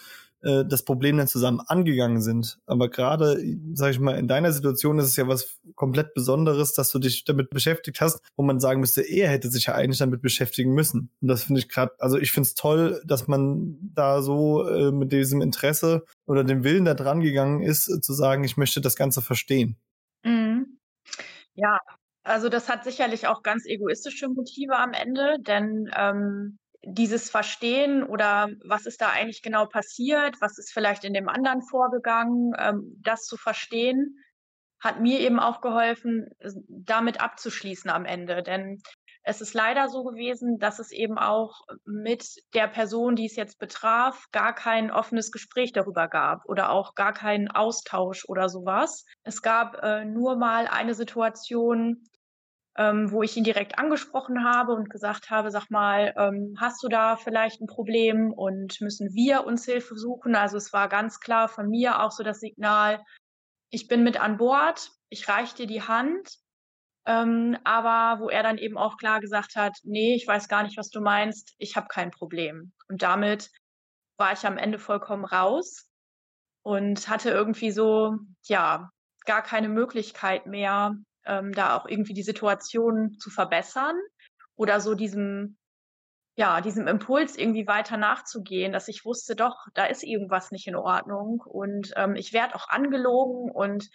äh, 0.43 0.65
das 0.65 0.85
Problem 0.85 1.19
dann 1.19 1.29
zusammen 1.29 1.61
angegangen 1.61 2.23
sind. 2.23 2.59
Aber 2.67 2.89
gerade, 2.89 3.43
sag 3.75 3.91
ich 3.91 4.01
mal, 4.01 4.19
in 4.19 4.29
deiner 4.29 4.53
Situation 4.53 4.99
ist 4.99 5.07
es 5.07 5.17
ja 5.17 5.29
was 5.29 5.61
komplett 5.75 6.15
Besonderes, 6.15 6.73
dass 6.73 6.91
du 6.91 6.99
dich 6.99 7.25
damit 7.25 7.51
beschäftigt 7.51 8.01
hast, 8.01 8.21
wo 8.37 8.43
man 8.43 8.61
sagen 8.61 8.81
müsste, 8.81 9.03
er 9.03 9.29
hätte 9.29 9.51
sich 9.51 9.67
ja 9.67 9.75
eigentlich 9.75 9.99
damit 9.99 10.23
beschäftigen 10.23 10.73
müssen. 10.73 11.11
Und 11.21 11.29
das 11.29 11.45
finde 11.45 11.61
ich 11.61 11.69
gerade, 11.69 11.93
also 11.99 12.19
ich 12.19 12.33
finde 12.33 12.47
es 12.47 12.55
toll, 12.55 13.03
dass 13.05 13.29
man 13.29 13.79
da 13.95 14.23
so 14.23 14.67
äh, 14.69 14.93
mit 14.93 15.13
diesem 15.13 15.43
Interesse 15.43 16.05
oder 16.27 16.45
dem 16.45 16.65
Willen 16.65 16.85
da 16.85 16.95
dran 16.95 17.21
gegangen 17.21 17.63
ist, 17.63 17.89
äh, 17.89 18.01
zu 18.01 18.13
sagen, 18.13 18.45
ich 18.45 18.57
möchte 18.57 18.81
das 18.81 18.97
Ganze 18.97 19.23
verstehen. 19.23 19.77
Mhm. 20.25 20.79
Ja, 21.55 21.79
also 22.23 22.49
das 22.49 22.69
hat 22.69 22.85
sicherlich 22.85 23.27
auch 23.27 23.43
ganz 23.43 23.67
egoistische 23.67 24.29
Motive 24.29 24.77
am 24.77 24.93
Ende, 24.93 25.37
denn 25.41 25.91
ähm, 25.97 26.59
dieses 26.83 27.31
Verstehen 27.31 28.03
oder 28.03 28.49
was 28.67 28.87
ist 28.87 29.01
da 29.01 29.11
eigentlich 29.11 29.43
genau 29.43 29.67
passiert, 29.67 30.37
was 30.41 30.59
ist 30.59 30.73
vielleicht 30.73 31.05
in 31.05 31.13
dem 31.13 31.29
anderen 31.29 31.63
vorgegangen, 31.63 32.53
ähm, 32.59 32.97
das 33.03 33.25
zu 33.25 33.37
verstehen, 33.37 34.17
hat 34.81 35.01
mir 35.01 35.21
eben 35.21 35.39
auch 35.39 35.61
geholfen, 35.61 36.31
damit 36.69 37.21
abzuschließen 37.21 37.91
am 37.91 38.07
Ende. 38.07 38.43
Denn 38.43 38.81
es 39.23 39.43
ist 39.43 39.53
leider 39.53 39.89
so 39.89 40.03
gewesen, 40.03 40.59
dass 40.59 40.79
es 40.79 40.91
eben 40.91 41.19
auch 41.19 41.61
mit 41.85 42.27
der 42.55 42.69
Person, 42.69 43.17
die 43.17 43.27
es 43.27 43.37
jetzt 43.37 43.59
betraf, 43.59 44.25
gar 44.33 44.55
kein 44.55 44.91
offenes 44.91 45.31
Gespräch 45.31 45.73
darüber 45.73 46.09
gab 46.09 46.47
oder 46.47 46.71
auch 46.71 46.95
gar 46.95 47.13
keinen 47.13 47.51
Austausch 47.51 48.25
oder 48.27 48.49
sowas. 48.49 49.05
Es 49.23 49.43
gab 49.43 49.83
äh, 49.83 50.07
nur 50.07 50.37
mal 50.37 50.67
eine 50.67 50.95
Situation, 50.95 52.09
ähm, 52.81 53.13
wo 53.13 53.23
ich 53.23 53.37
ihn 53.37 53.45
direkt 53.45 53.79
angesprochen 53.79 54.43
habe 54.43 54.73
und 54.73 54.89
gesagt 54.89 55.29
habe, 55.29 55.51
sag 55.51 55.69
mal, 55.69 56.15
ähm, 56.17 56.57
hast 56.59 56.83
du 56.83 56.89
da 56.89 57.17
vielleicht 57.17 57.61
ein 57.61 57.67
Problem 57.67 58.33
und 58.33 58.81
müssen 58.81 59.13
wir 59.13 59.45
uns 59.45 59.67
Hilfe 59.67 59.97
suchen? 59.97 60.35
Also 60.35 60.57
es 60.57 60.73
war 60.73 60.89
ganz 60.89 61.21
klar 61.21 61.49
von 61.49 61.69
mir 61.69 62.01
auch 62.03 62.11
so 62.11 62.23
das 62.23 62.41
Signal, 62.41 63.05
ich 63.69 63.87
bin 63.87 64.03
mit 64.03 64.19
an 64.19 64.39
Bord, 64.39 64.93
ich 65.11 65.29
reiche 65.29 65.57
dir 65.57 65.67
die 65.67 65.83
Hand, 65.83 66.39
ähm, 67.05 67.59
aber 67.65 68.23
wo 68.25 68.31
er 68.31 68.43
dann 68.43 68.57
eben 68.57 68.79
auch 68.79 68.97
klar 68.97 69.21
gesagt 69.21 69.57
hat, 69.57 69.77
nee, 69.83 70.15
ich 70.15 70.27
weiß 70.27 70.49
gar 70.49 70.63
nicht, 70.63 70.79
was 70.79 70.89
du 70.89 71.03
meinst, 71.03 71.55
ich 71.59 71.77
habe 71.77 71.89
kein 71.89 72.11
Problem. 72.11 72.73
Und 72.89 73.03
damit 73.03 73.51
war 74.17 74.33
ich 74.33 74.47
am 74.47 74.57
Ende 74.57 74.79
vollkommen 74.79 75.27
raus 75.27 75.87
und 76.63 77.11
hatte 77.11 77.29
irgendwie 77.29 77.73
so, 77.73 78.17
ja, 78.47 78.89
gar 79.27 79.43
keine 79.43 79.69
Möglichkeit 79.69 80.47
mehr, 80.47 80.95
ähm, 81.25 81.53
da 81.53 81.77
auch 81.77 81.87
irgendwie 81.87 82.15
die 82.15 82.23
Situation 82.23 83.19
zu 83.19 83.31
verbessern 83.31 83.97
oder 84.57 84.81
so 84.81 84.95
diesem, 84.95 85.59
ja, 86.37 86.61
diesem 86.61 86.87
Impuls 86.87 87.37
irgendwie 87.37 87.67
weiter 87.67 87.97
nachzugehen, 87.97 88.73
dass 88.73 88.89
ich 88.89 89.05
wusste, 89.05 89.37
doch, 89.37 89.67
da 89.75 89.87
ist 89.87 90.03
irgendwas 90.03 90.51
nicht 90.51 90.67
in 90.67 90.77
Ordnung 90.77 91.43
und 91.47 91.93
ähm, 91.97 92.15
ich 92.15 92.33
werde 92.33 92.55
auch 92.55 92.69
angelogen 92.69 93.51
und 93.51 93.89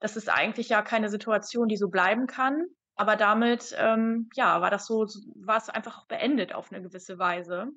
das 0.00 0.16
ist 0.16 0.28
eigentlich 0.28 0.68
ja 0.68 0.82
keine 0.82 1.08
Situation, 1.08 1.68
die 1.68 1.76
so 1.76 1.88
bleiben 1.88 2.26
kann. 2.26 2.66
Aber 2.96 3.16
damit, 3.16 3.74
ähm, 3.78 4.28
ja, 4.34 4.60
war 4.60 4.70
das 4.70 4.86
so, 4.86 5.06
war 5.36 5.56
es 5.56 5.68
einfach 5.68 6.06
beendet 6.06 6.54
auf 6.54 6.72
eine 6.72 6.82
gewisse 6.82 7.18
Weise. 7.18 7.68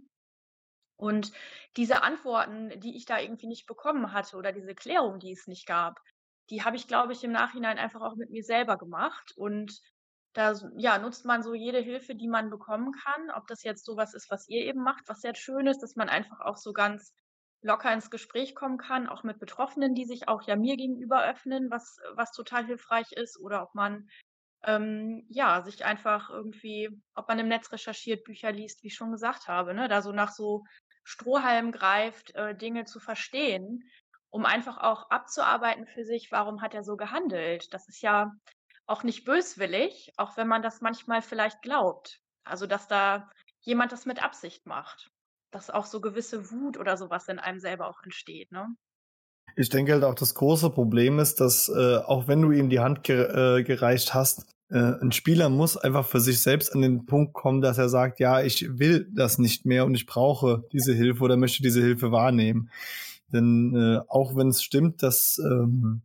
Und 0.98 1.32
diese 1.78 2.04
Antworten, 2.04 2.72
die 2.80 2.98
ich 2.98 3.06
da 3.06 3.20
irgendwie 3.20 3.48
nicht 3.48 3.68
bekommen 3.68 4.12
hatte 4.12 4.38
oder 4.38 4.52
diese 4.52 4.76
Klärung, 4.76 5.20
die 5.20 5.32
es 5.32 5.48
nicht 5.48 5.68
gab, 5.68 6.00
die 6.50 6.64
habe 6.64 6.76
ich, 6.76 6.88
glaube 6.88 7.14
ich, 7.14 7.24
im 7.24 7.32
Nachhinein 7.32 7.78
einfach 7.78 8.02
auch 8.02 8.16
mit 8.16 8.30
mir 8.30 8.44
selber 8.44 8.78
gemacht. 8.78 9.34
Und 9.36 9.80
da 10.34 10.54
ja, 10.78 11.00
nutzt 11.00 11.26
man 11.26 11.44
so 11.44 11.54
jede 11.54 11.80
Hilfe, 11.80 12.16
die 12.16 12.28
man 12.28 12.50
bekommen 12.50 12.92
kann. 12.92 13.32
Ob 13.32 13.48
das 13.48 13.64
jetzt 13.64 13.86
sowas 13.86 14.14
ist, 14.14 14.30
was 14.30 14.48
ihr 14.48 14.66
eben 14.66 14.84
macht, 14.84 15.08
was 15.08 15.22
sehr 15.22 15.36
schön 15.36 15.68
ist, 15.68 15.82
dass 15.82 15.96
man 15.96 16.10
einfach 16.10 16.42
auch 16.42 16.58
so 16.58 16.74
ganz 16.74 17.14
locker 17.62 17.92
ins 17.92 18.12
Gespräch 18.12 18.54
kommen 18.54 18.78
kann, 18.78 19.08
auch 19.08 19.24
mit 19.24 19.40
Betroffenen, 19.40 19.96
die 19.96 20.06
sich 20.06 20.28
auch 20.28 20.44
ja 20.44 20.56
mir 20.56 20.78
gegenüber 20.78 21.26
öffnen, 21.26 21.72
was, 21.72 21.98
was 22.14 22.32
total 22.32 22.66
hilfreich 22.66 23.12
ist. 23.14 23.40
Oder 23.40 23.64
ob 23.64 23.74
man 23.74 24.08
ähm, 24.66 25.26
ja, 25.30 25.62
sich 25.62 25.86
einfach 25.86 26.30
irgendwie, 26.30 26.90
ob 27.16 27.28
man 27.28 27.40
im 27.40 27.48
Netz 27.48 27.72
recherchiert, 27.72 28.24
Bücher 28.24 28.52
liest, 28.52 28.84
wie 28.84 28.88
ich 28.88 28.96
schon 28.96 29.12
gesagt 29.12 29.48
habe, 29.48 29.74
ne, 29.74 29.88
da 29.88 30.02
so 30.02 30.12
nach 30.12 30.32
so 30.32 30.64
Strohhalm 31.04 31.72
greift, 31.72 32.34
äh, 32.36 32.56
Dinge 32.56 32.86
zu 32.86 33.00
verstehen 33.00 33.84
um 34.36 34.44
einfach 34.44 34.80
auch 34.80 35.10
abzuarbeiten 35.10 35.88
für 35.88 36.04
sich, 36.04 36.30
warum 36.30 36.62
hat 36.62 36.74
er 36.74 36.84
so 36.84 36.98
gehandelt? 36.98 37.74
Das 37.74 37.88
ist 37.88 38.02
ja 38.02 38.34
auch 38.86 39.04
nicht 39.04 39.24
böswillig, 39.24 40.12
auch 40.18 40.36
wenn 40.36 40.50
man 40.50 40.62
das 40.62 40.82
manchmal 40.82 41.22
vielleicht 41.22 41.62
glaubt. 41.62 42.20
Also, 42.44 42.68
dass 42.68 42.90
da 42.90 43.30
jemand 43.62 43.94
das 43.94 44.06
mit 44.06 44.22
Absicht 44.22 44.66
macht. 44.66 45.10
Dass 45.52 45.70
auch 45.70 45.86
so 45.86 46.02
gewisse 46.02 46.52
Wut 46.52 46.78
oder 46.78 46.98
sowas 46.98 47.30
in 47.30 47.40
einem 47.40 47.60
selber 47.60 47.88
auch 47.88 48.04
entsteht, 48.04 48.52
ne? 48.52 48.68
Ich 49.56 49.70
denke 49.70 49.94
halt 49.94 50.04
auch, 50.04 50.16
das 50.16 50.36
große 50.36 50.70
Problem 50.70 51.18
ist, 51.20 51.40
dass 51.40 51.70
äh, 51.70 52.00
auch 52.00 52.28
wenn 52.28 52.42
du 52.42 52.52
ihm 52.52 52.70
die 52.70 52.82
Hand 52.82 53.04
ge 53.04 53.60
äh, 53.60 53.64
gereicht 53.64 54.14
hast, 54.14 54.54
äh, 54.70 55.00
ein 55.02 55.14
Spieler 55.14 55.48
muss 55.48 55.78
einfach 55.78 56.06
für 56.06 56.20
sich 56.20 56.42
selbst 56.42 56.74
an 56.76 56.82
den 56.82 57.06
Punkt 57.06 57.34
kommen, 57.34 57.62
dass 57.62 57.78
er 57.78 57.88
sagt, 57.88 58.20
ja, 58.20 58.42
ich 58.42 58.80
will 58.80 59.08
das 59.16 59.38
nicht 59.38 59.66
mehr 59.66 59.86
und 59.86 59.96
ich 59.96 60.06
brauche 60.08 60.66
diese 60.74 60.94
Hilfe 60.94 61.24
oder 61.24 61.38
möchte 61.38 61.64
diese 61.64 61.82
Hilfe 61.82 62.12
wahrnehmen. 62.12 62.70
Denn 63.36 63.76
äh, 63.76 64.00
auch 64.08 64.36
wenn 64.36 64.48
es 64.48 64.64
stimmt, 64.64 65.04
dass 65.04 65.40
ähm, 65.44 66.02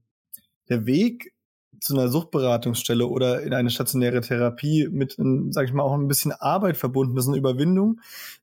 der 0.68 0.86
Weg 0.86 1.32
zu 1.80 1.94
einer 1.94 2.08
Suchtberatungsstelle 2.08 3.06
oder 3.06 3.42
in 3.42 3.54
eine 3.54 3.70
stationäre 3.70 4.20
Therapie 4.20 4.88
mit, 4.90 5.16
sag 5.50 5.64
ich 5.64 5.72
mal, 5.72 5.82
auch 5.82 5.94
ein 5.94 6.08
bisschen 6.08 6.32
Arbeit 6.32 6.76
verbunden 6.76 7.16
ist, 7.16 7.26
eine 7.26 7.38
Überwindung, 7.38 8.00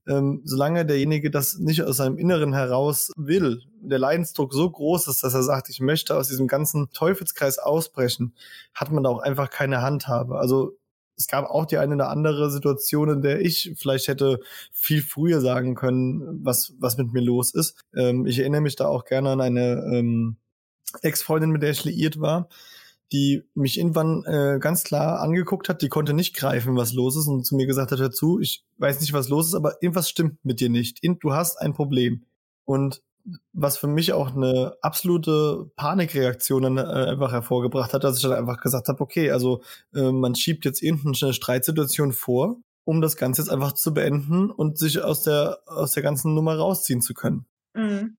ähm, 0.08 0.42
solange 0.44 0.86
derjenige 0.86 1.30
das 1.30 1.60
nicht 1.60 1.84
aus 1.84 1.98
seinem 1.98 2.18
Inneren 2.18 2.54
heraus 2.54 3.12
will, 3.16 3.62
der 3.80 4.00
Leidensdruck 4.00 4.54
so 4.54 4.70
groß 4.70 5.08
ist, 5.08 5.24
dass 5.24 5.36
er 5.36 5.44
sagt, 5.44 5.70
ich 5.70 5.80
möchte 5.80 6.16
aus 6.16 6.30
diesem 6.30 6.48
ganzen 6.48 6.90
Teufelskreis 6.92 7.60
ausbrechen, 7.60 8.34
hat 8.74 8.92
man 8.92 9.04
da 9.04 9.10
auch 9.10 9.20
einfach 9.20 9.52
keine 9.52 9.82
Handhabe. 9.82 10.40
Also 10.40 10.76
es 11.18 11.28
gab 11.28 11.50
auch 11.50 11.66
die 11.66 11.78
eine 11.78 11.96
oder 11.96 12.10
andere 12.10 12.52
Situation, 12.52 13.10
in 13.10 13.22
der 13.22 13.42
ich 13.42 13.74
vielleicht 13.76 14.08
hätte 14.08 14.40
viel 14.72 15.02
früher 15.02 15.42
sagen 15.42 15.76
können, 15.76 16.44
was, 16.44 16.74
was 16.80 16.98
mit 16.98 17.12
mir 17.12 17.22
los 17.22 17.54
ist. 17.54 17.84
Ähm, 17.96 18.26
ich 18.26 18.40
erinnere 18.40 18.62
mich 18.62 18.76
da 18.76 18.88
auch 18.88 19.04
gerne 19.04 19.32
an 19.32 19.42
eine 19.42 19.84
ähm, 19.92 20.38
Ex-Freundin, 21.02 21.50
mit 21.50 21.64
der 21.64 21.72
ich 21.72 21.84
liiert 21.84 22.22
war, 22.22 22.50
die 23.12 23.44
mich 23.56 23.80
irgendwann 23.80 24.24
äh, 24.26 24.60
ganz 24.60 24.84
klar 24.84 25.20
angeguckt 25.20 25.70
hat, 25.70 25.82
die 25.82 25.90
konnte 25.90 26.14
nicht 26.14 26.36
greifen, 26.36 26.76
was 26.76 26.94
los 26.94 27.18
ist 27.18 27.28
und 27.28 27.46
zu 27.46 27.56
mir 27.56 27.66
gesagt 27.66 27.92
hat, 27.92 28.00
hör 28.00 28.12
zu, 28.12 28.40
ich 28.40 28.64
weiß 28.78 29.02
nicht, 29.02 29.14
was 29.14 29.30
los 29.30 29.48
ist, 29.48 29.56
aber 29.56 29.82
irgendwas 29.82 30.10
stimmt 30.10 30.44
mit 30.46 30.60
dir 30.60 30.70
nicht. 30.70 31.00
Du 31.04 31.34
hast 31.34 31.58
ein 31.58 31.74
Problem. 31.74 32.26
Und 32.66 33.02
was 33.54 33.78
für 33.78 33.88
mich 33.88 34.14
auch 34.14 34.36
eine 34.36 34.78
absolute 34.82 35.70
Panikreaktion 35.76 36.64
dann 36.64 36.78
äh, 36.78 37.12
einfach 37.12 37.32
hervorgebracht 37.32 37.94
hat, 37.94 38.04
dass 38.04 38.18
ich 38.18 38.24
dann 38.24 38.34
einfach 38.34 38.62
gesagt 38.62 38.88
habe, 38.88 39.02
okay, 39.02 39.32
also 39.32 39.62
äh, 39.94 40.12
man 40.12 40.36
schiebt 40.36 40.66
jetzt 40.66 40.82
irgendeine 40.82 41.34
Streitsituation 41.34 42.14
vor, 42.14 42.58
um 42.86 43.02
das 43.02 43.18
Ganze 43.18 43.42
jetzt 43.42 43.52
einfach 43.52 43.74
zu 43.74 43.94
beenden 43.94 44.50
und 44.50 44.78
sich 44.78 45.02
aus 45.02 45.24
der 45.24 45.60
aus 45.66 45.94
der 45.94 46.04
ganzen 46.04 46.34
Nummer 46.34 46.58
rausziehen 46.58 47.02
zu 47.02 47.14
können. 47.14 47.46
Mhm. 47.74 48.18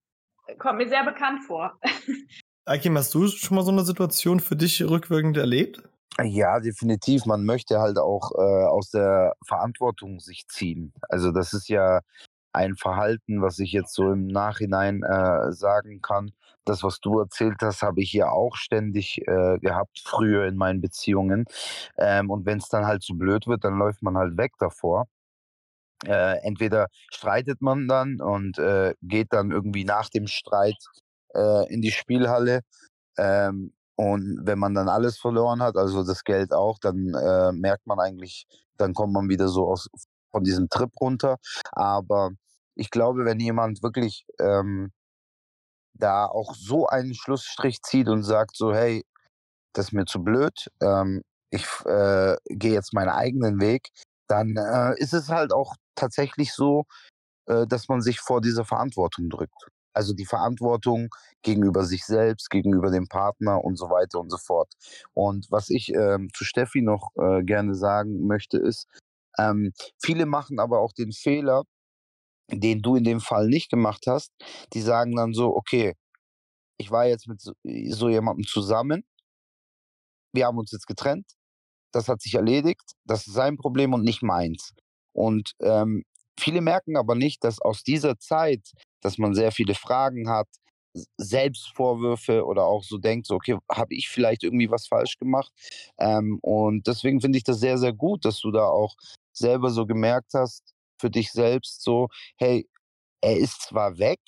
Kommt 0.57 0.77
mir 0.77 0.89
sehr 0.89 1.03
bekannt 1.03 1.43
vor. 1.45 1.79
Akim, 2.65 2.97
hast 2.97 3.13
du 3.13 3.27
schon 3.27 3.55
mal 3.55 3.63
so 3.63 3.71
eine 3.71 3.83
Situation 3.83 4.39
für 4.39 4.55
dich 4.55 4.83
rückwirkend 4.83 5.37
erlebt? 5.37 5.81
Ja, 6.23 6.59
definitiv. 6.59 7.25
Man 7.25 7.45
möchte 7.45 7.79
halt 7.79 7.97
auch 7.97 8.31
äh, 8.35 8.65
aus 8.65 8.89
der 8.91 9.33
Verantwortung 9.45 10.19
sich 10.19 10.47
ziehen. 10.47 10.93
Also 11.07 11.31
das 11.31 11.53
ist 11.53 11.69
ja 11.69 12.01
ein 12.53 12.75
Verhalten, 12.75 13.41
was 13.41 13.59
ich 13.59 13.71
jetzt 13.71 13.93
so 13.93 14.11
im 14.11 14.27
Nachhinein 14.27 15.03
äh, 15.03 15.51
sagen 15.51 16.01
kann. 16.01 16.31
Das, 16.65 16.83
was 16.83 16.99
du 16.99 17.19
erzählt 17.19 17.57
hast, 17.61 17.81
habe 17.81 18.01
ich 18.01 18.13
ja 18.13 18.29
auch 18.29 18.55
ständig 18.55 19.19
äh, 19.27 19.57
gehabt, 19.59 19.99
früher 20.03 20.45
in 20.47 20.55
meinen 20.55 20.81
Beziehungen. 20.81 21.45
Ähm, 21.97 22.29
und 22.29 22.45
wenn 22.45 22.59
es 22.59 22.69
dann 22.69 22.85
halt 22.85 23.03
zu 23.03 23.17
blöd 23.17 23.47
wird, 23.47 23.63
dann 23.63 23.77
läuft 23.77 24.01
man 24.03 24.17
halt 24.17 24.37
weg 24.37 24.53
davor. 24.59 25.05
Äh, 26.05 26.37
entweder 26.43 26.87
streitet 27.11 27.61
man 27.61 27.87
dann 27.87 28.21
und 28.21 28.57
äh, 28.57 28.93
geht 29.01 29.33
dann 29.33 29.51
irgendwie 29.51 29.83
nach 29.83 30.09
dem 30.09 30.27
Streit 30.27 30.77
äh, 31.35 31.71
in 31.73 31.81
die 31.81 31.91
Spielhalle. 31.91 32.61
Ähm, 33.17 33.73
und 33.95 34.39
wenn 34.43 34.59
man 34.59 34.73
dann 34.75 34.89
alles 34.89 35.19
verloren 35.19 35.61
hat, 35.61 35.75
also 35.77 36.05
das 36.05 36.23
Geld 36.23 36.53
auch, 36.53 36.79
dann 36.79 37.13
äh, 37.15 37.51
merkt 37.51 37.85
man 37.85 37.99
eigentlich, 37.99 38.47
dann 38.77 38.93
kommt 38.93 39.13
man 39.13 39.29
wieder 39.29 39.49
so 39.49 39.67
aus, 39.67 39.89
von 40.31 40.43
diesem 40.43 40.69
Trip 40.69 40.91
runter. 40.99 41.37
Aber 41.71 42.31
ich 42.75 42.89
glaube, 42.89 43.25
wenn 43.25 43.39
jemand 43.39 43.83
wirklich 43.83 44.25
ähm, 44.39 44.91
da 45.93 46.25
auch 46.25 46.55
so 46.55 46.87
einen 46.87 47.13
Schlussstrich 47.13 47.81
zieht 47.81 48.07
und 48.07 48.23
sagt 48.23 48.55
so, 48.55 48.73
hey, 48.73 49.03
das 49.73 49.87
ist 49.87 49.91
mir 49.93 50.05
zu 50.05 50.23
blöd, 50.23 50.69
ähm, 50.81 51.21
ich 51.51 51.65
äh, 51.85 52.35
gehe 52.45 52.73
jetzt 52.73 52.93
meinen 52.93 53.09
eigenen 53.09 53.59
Weg, 53.59 53.89
dann 54.27 54.55
äh, 54.55 54.93
ist 54.99 55.13
es 55.13 55.29
halt 55.29 55.51
auch 55.51 55.75
tatsächlich 55.95 56.53
so, 56.53 56.85
äh, 57.47 57.67
dass 57.67 57.87
man 57.89 58.01
sich 58.01 58.19
vor 58.19 58.41
dieser 58.41 58.65
Verantwortung 58.65 59.29
drückt. 59.29 59.69
Also 59.93 60.13
die 60.13 60.25
Verantwortung 60.25 61.09
gegenüber 61.41 61.83
sich 61.83 62.05
selbst, 62.05 62.49
gegenüber 62.49 62.91
dem 62.91 63.07
Partner 63.07 63.63
und 63.63 63.77
so 63.77 63.89
weiter 63.89 64.19
und 64.19 64.29
so 64.29 64.37
fort. 64.37 64.71
Und 65.13 65.47
was 65.49 65.69
ich 65.69 65.93
ähm, 65.93 66.29
zu 66.33 66.45
Steffi 66.45 66.81
noch 66.81 67.09
äh, 67.17 67.43
gerne 67.43 67.75
sagen 67.75 68.27
möchte, 68.27 68.59
ist, 68.59 68.87
ähm, 69.39 69.71
viele 70.01 70.25
machen 70.25 70.59
aber 70.59 70.79
auch 70.79 70.93
den 70.93 71.11
Fehler, 71.11 71.63
den 72.51 72.81
du 72.81 72.95
in 72.95 73.03
dem 73.03 73.21
Fall 73.21 73.47
nicht 73.47 73.69
gemacht 73.69 74.05
hast. 74.07 74.31
Die 74.73 74.81
sagen 74.81 75.15
dann 75.15 75.33
so, 75.33 75.55
okay, 75.55 75.93
ich 76.77 76.91
war 76.91 77.05
jetzt 77.07 77.27
mit 77.27 77.41
so, 77.41 77.53
so 77.89 78.09
jemandem 78.09 78.45
zusammen, 78.45 79.03
wir 80.33 80.45
haben 80.45 80.57
uns 80.57 80.71
jetzt 80.71 80.87
getrennt, 80.87 81.25
das 81.91 82.07
hat 82.07 82.21
sich 82.21 82.35
erledigt, 82.35 82.93
das 83.05 83.27
ist 83.27 83.33
sein 83.33 83.57
Problem 83.57 83.93
und 83.93 84.03
nicht 84.03 84.21
meins. 84.21 84.73
Und 85.13 85.53
ähm, 85.61 86.03
viele 86.39 86.61
merken 86.61 86.97
aber 86.97 87.15
nicht, 87.15 87.43
dass 87.43 87.59
aus 87.59 87.83
dieser 87.83 88.17
Zeit, 88.19 88.61
dass 89.01 89.17
man 89.17 89.33
sehr 89.33 89.51
viele 89.51 89.75
Fragen 89.75 90.29
hat, 90.29 90.47
Selbstvorwürfe 91.17 92.45
oder 92.45 92.65
auch 92.65 92.83
so 92.83 92.97
denkt, 92.97 93.27
so, 93.27 93.35
okay, 93.35 93.57
habe 93.71 93.93
ich 93.93 94.09
vielleicht 94.09 94.43
irgendwie 94.43 94.71
was 94.71 94.87
falsch 94.87 95.17
gemacht? 95.17 95.51
Ähm, 95.99 96.39
und 96.41 96.87
deswegen 96.87 97.21
finde 97.21 97.37
ich 97.37 97.43
das 97.43 97.59
sehr, 97.59 97.77
sehr 97.77 97.93
gut, 97.93 98.25
dass 98.25 98.39
du 98.39 98.51
da 98.51 98.65
auch 98.65 98.95
selber 99.39 99.71
so 99.71 99.85
gemerkt 99.85 100.33
hast, 100.33 100.73
für 100.99 101.09
dich 101.09 101.31
selbst 101.31 101.83
so, 101.83 102.07
hey, 102.37 102.69
er 103.21 103.37
ist 103.37 103.61
zwar 103.63 103.97
weg, 103.97 104.19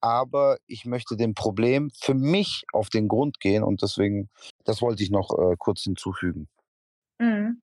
aber 0.00 0.58
ich 0.66 0.84
möchte 0.84 1.16
dem 1.16 1.34
Problem 1.34 1.90
für 1.94 2.14
mich 2.14 2.64
auf 2.72 2.88
den 2.88 3.08
Grund 3.08 3.40
gehen 3.40 3.62
und 3.62 3.82
deswegen, 3.82 4.30
das 4.64 4.82
wollte 4.82 5.02
ich 5.02 5.10
noch 5.10 5.30
äh, 5.30 5.56
kurz 5.58 5.82
hinzufügen. 5.82 6.48
Mhm. 7.18 7.62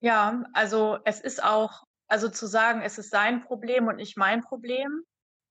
Ja, 0.00 0.44
also 0.52 0.98
es 1.04 1.20
ist 1.20 1.42
auch, 1.42 1.84
also 2.08 2.28
zu 2.28 2.46
sagen, 2.46 2.82
es 2.82 2.98
ist 2.98 3.10
sein 3.10 3.42
Problem 3.42 3.88
und 3.88 3.96
nicht 3.96 4.16
mein 4.16 4.42
Problem, 4.42 5.02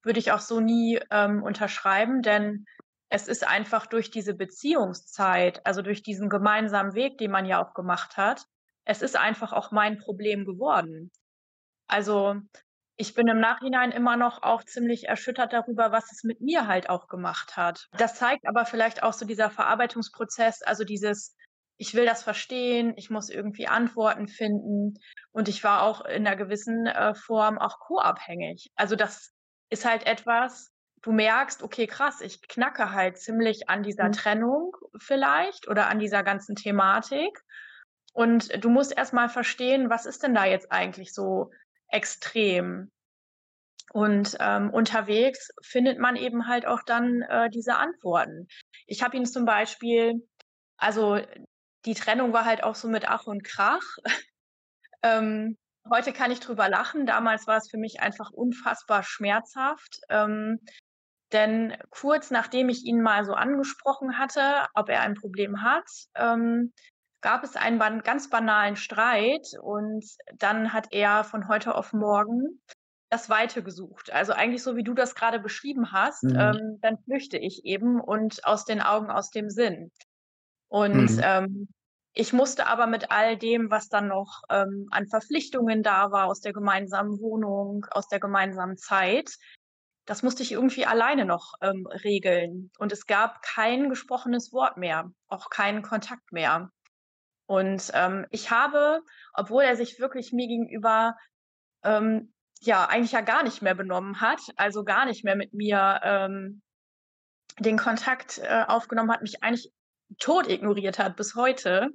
würde 0.04 0.20
ich 0.20 0.32
auch 0.32 0.40
so 0.40 0.60
nie 0.60 1.00
ähm, 1.12 1.44
unterschreiben, 1.44 2.22
denn 2.22 2.66
es 3.10 3.28
ist 3.28 3.48
einfach 3.48 3.86
durch 3.86 4.12
diese 4.12 4.34
Beziehungszeit, 4.34 5.66
also 5.66 5.82
durch 5.82 6.04
diesen 6.04 6.30
gemeinsamen 6.30 6.94
Weg, 6.94 7.18
den 7.18 7.32
man 7.32 7.46
ja 7.46 7.64
auch 7.64 7.74
gemacht 7.74 8.18
hat, 8.18 8.46
es 8.86 9.02
ist 9.02 9.16
einfach 9.16 9.54
auch 9.54 9.72
mein 9.72 9.98
Problem 9.98 10.46
geworden. 10.46 11.12
Also 11.88 12.36
ich 12.96 13.14
bin 13.14 13.28
im 13.28 13.40
Nachhinein 13.40 13.92
immer 13.92 14.18
noch 14.18 14.44
auch 14.44 14.64
ziemlich 14.64 15.08
erschüttert 15.08 15.54
darüber, 15.54 15.92
was 15.92 16.12
es 16.12 16.24
mit 16.24 16.42
mir 16.42 16.68
halt 16.68 16.90
auch 16.90 17.08
gemacht 17.08 17.58
hat. 17.58 17.88
Das 17.98 18.16
zeigt 18.16 18.48
aber 18.48 18.66
vielleicht 18.66 19.04
auch 19.04 19.14
so 19.14 19.26
dieser 19.26 19.50
Verarbeitungsprozess, 19.50 20.62
also 20.62 20.84
dieses, 20.84 21.36
ich 21.78 21.96
will 21.96 22.06
das 22.06 22.24
verstehen, 22.24 22.94
ich 22.96 23.10
muss 23.10 23.30
irgendwie 23.30 23.68
Antworten 23.68 24.28
finden 24.28 25.00
und 25.32 25.48
ich 25.48 25.64
war 25.64 25.82
auch 25.82 26.06
in 26.06 26.28
einer 26.28 26.36
gewissen 26.36 26.86
äh, 26.86 27.16
Form 27.16 27.58
auch 27.58 27.80
co-abhängig. 27.80 28.72
Also 28.76 28.96
das 28.96 29.34
ist 29.70 29.86
halt 29.86 30.06
etwas, 30.06 30.72
du 31.02 31.12
merkst, 31.12 31.64
okay, 31.64 31.88
krass, 31.88 32.22
ich 32.22 32.48
knacke 32.48 32.92
halt 32.92 33.18
ziemlich 33.18 33.70
an 33.70 33.82
dieser 33.82 34.08
mhm. 34.08 34.14
Trennung 34.14 34.76
vielleicht 35.00 35.68
oder 35.68 35.90
an 35.90 36.00
dieser 36.00 36.24
ganzen 36.24 36.56
Thematik. 36.56 37.44
Und 38.14 38.64
du 38.64 38.70
musst 38.70 38.96
erstmal 38.96 39.30
verstehen, 39.30 39.90
was 39.90 40.06
ist 40.06 40.24
denn 40.24 40.36
da 40.36 40.46
jetzt 40.46 40.72
eigentlich 40.72 41.14
so 41.14 41.52
extrem? 41.88 42.92
Und 43.92 44.38
ähm, 44.40 44.70
unterwegs 44.70 45.50
findet 45.62 46.00
man 46.00 46.16
eben 46.16 46.48
halt 46.48 46.66
auch 46.66 46.82
dann 46.84 47.22
äh, 47.24 47.50
diese 47.50 47.76
Antworten. 47.76 48.48
Ich 48.88 49.04
habe 49.04 49.18
ihn 49.18 49.26
zum 49.26 49.46
Beispiel, 49.46 50.28
also 50.78 51.20
die 51.86 51.94
Trennung 51.94 52.34
war 52.34 52.46
halt 52.46 52.64
auch 52.64 52.76
so 52.76 52.88
mit 52.88 53.08
Ach 53.08 53.26
und 53.26 53.44
Krach. 53.44 53.84
ähm, 55.04 55.58
Heute 55.90 56.14
kann 56.14 56.32
ich 56.32 56.40
drüber 56.40 56.70
lachen. 56.70 57.06
Damals 57.06 57.46
war 57.46 57.58
es 57.58 57.70
für 57.70 57.78
mich 57.78 58.00
einfach 58.00 58.32
unfassbar 58.32 59.04
schmerzhaft. 59.04 60.00
Ähm, 60.10 60.60
denn 61.34 61.76
kurz 61.90 62.32
nachdem 62.32 62.70
ich 62.70 62.86
ihn 62.86 63.02
mal 63.02 63.26
so 63.26 63.34
angesprochen 63.34 64.18
hatte, 64.18 64.66
ob 64.76 64.90
er 64.90 65.02
ein 65.02 65.16
Problem 65.16 65.62
hat, 65.62 65.90
ähm, 66.16 66.72
gab 67.24 67.44
es 67.44 67.56
einen 67.56 67.80
ban 67.80 68.02
ganz 68.02 68.30
banalen 68.30 68.76
Streit 68.76 69.48
und 69.62 70.06
dann 70.38 70.74
hat 70.74 70.90
er 70.92 71.24
von 71.24 71.48
heute 71.48 71.74
auf 71.74 71.94
morgen 71.94 72.62
das 73.10 73.30
Weite 73.30 73.64
gesucht. 73.64 74.12
Also 74.12 74.34
eigentlich 74.34 74.62
so, 74.62 74.76
wie 74.76 74.84
du 74.84 74.94
das 74.94 75.16
gerade 75.16 75.40
beschrieben 75.40 75.92
hast, 75.92 76.24
mhm. 76.24 76.36
ähm, 76.36 76.80
dann 76.82 76.98
flüchte 77.04 77.38
ich 77.38 77.66
eben 77.66 78.00
und 78.00 78.46
aus 78.46 78.66
den 78.66 78.82
Augen, 78.82 79.10
aus 79.10 79.30
dem 79.30 79.50
Sinn. 79.50 79.92
Und 80.68 81.12
mhm. 81.12 81.22
ähm, 81.24 81.68
ich 82.14 82.34
musste 82.34 82.68
aber 82.68 82.88
mit 82.88 83.10
all 83.10 83.38
dem, 83.38 83.72
was 83.72 83.90
dann 83.90 84.08
noch 84.08 84.44
ähm, 84.50 84.88
an 84.92 85.08
Verpflichtungen 85.08 85.82
da 85.82 86.12
war 86.12 86.28
aus 86.28 86.42
der 86.42 86.54
gemeinsamen 86.54 87.20
Wohnung, 87.20 87.86
aus 87.92 88.08
der 88.08 88.20
gemeinsamen 88.20 88.78
Zeit, 88.78 89.32
das 90.06 90.22
musste 90.22 90.44
ich 90.44 90.52
irgendwie 90.52 90.86
alleine 90.86 91.26
noch 91.26 91.54
ähm, 91.62 91.88
regeln. 91.88 92.72
Und 92.78 92.92
es 92.92 93.06
gab 93.06 93.42
kein 93.42 93.90
gesprochenes 93.90 94.52
Wort 94.52 94.78
mehr, 94.78 95.12
auch 95.28 95.50
keinen 95.50 95.82
Kontakt 95.82 96.32
mehr. 96.32 96.70
Und 97.46 97.92
ähm, 97.94 98.26
ich 98.32 98.52
habe, 98.52 99.02
obwohl 99.34 99.64
er 99.64 99.76
sich 99.76 100.00
wirklich 100.00 100.32
mir 100.32 100.48
gegenüber 100.48 101.16
ähm, 101.84 102.34
ja 102.62 102.86
eigentlich 102.86 103.12
ja 103.12 103.22
gar 103.22 103.44
nicht 103.44 103.62
mehr 103.62 103.76
benommen 103.76 104.22
hat, 104.22 104.40
also 104.56 104.84
gar 104.84 105.06
nicht 105.06 105.24
mehr 105.24 105.36
mit 105.36 105.54
mir 105.54 106.00
ähm, 106.04 106.62
den 107.60 107.78
Kontakt 107.78 108.40
äh, 108.40 108.64
aufgenommen 108.68 109.12
hat, 109.12 109.22
mich 109.22 109.44
eigentlich 109.44 109.72
tot 110.20 110.48
ignoriert 110.48 111.00
hat 111.00 111.16
bis 111.16 111.36
heute 111.36 111.90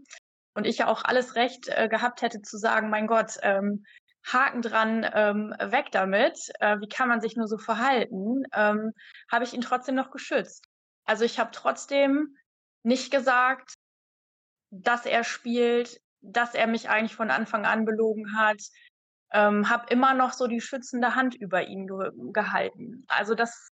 und 0.55 0.67
ich 0.67 0.79
ja 0.79 0.89
auch 0.89 1.05
alles 1.05 1.35
Recht 1.37 1.69
äh, 1.69 1.89
gehabt 1.89 2.23
hätte 2.23 2.43
zu 2.43 2.59
sagen, 2.59 2.91
mein 2.91 3.07
Gott, 3.07 3.39
ähm, 3.43 3.85
Haken 4.27 4.61
dran, 4.61 5.09
ähm, 5.15 5.55
weg 5.59 5.87
damit, 5.93 6.51
äh, 6.61 6.79
wie 6.81 6.89
kann 6.89 7.09
man 7.09 7.21
sich 7.21 7.37
nur 7.37 7.47
so 7.47 7.57
verhalten, 7.57 8.43
ähm, 8.53 8.93
habe 9.31 9.45
ich 9.45 9.55
ihn 9.55 9.61
trotzdem 9.61 9.95
noch 9.95 10.11
geschützt. 10.11 10.67
Also 11.05 11.25
ich 11.25 11.39
habe 11.39 11.51
trotzdem 11.53 12.37
nicht 12.83 13.11
gesagt, 13.11 13.75
dass 14.71 15.07
er 15.07 15.25
spielt, 15.25 16.01
dass 16.21 16.55
er 16.55 16.67
mich 16.67 16.89
eigentlich 16.89 17.17
von 17.17 17.31
Anfang 17.31 17.65
an 17.65 17.85
belogen 17.85 18.37
hat, 18.37 18.63
ähm, 19.33 19.69
habe 19.69 19.87
immer 19.91 20.15
noch 20.15 20.33
so 20.33 20.47
die 20.47 20.61
schützende 20.61 21.15
Hand 21.15 21.35
über 21.35 21.67
ihn 21.67 21.87
ge 21.87 22.11
gehalten. 22.33 23.05
Also 23.09 23.35
das 23.35 23.71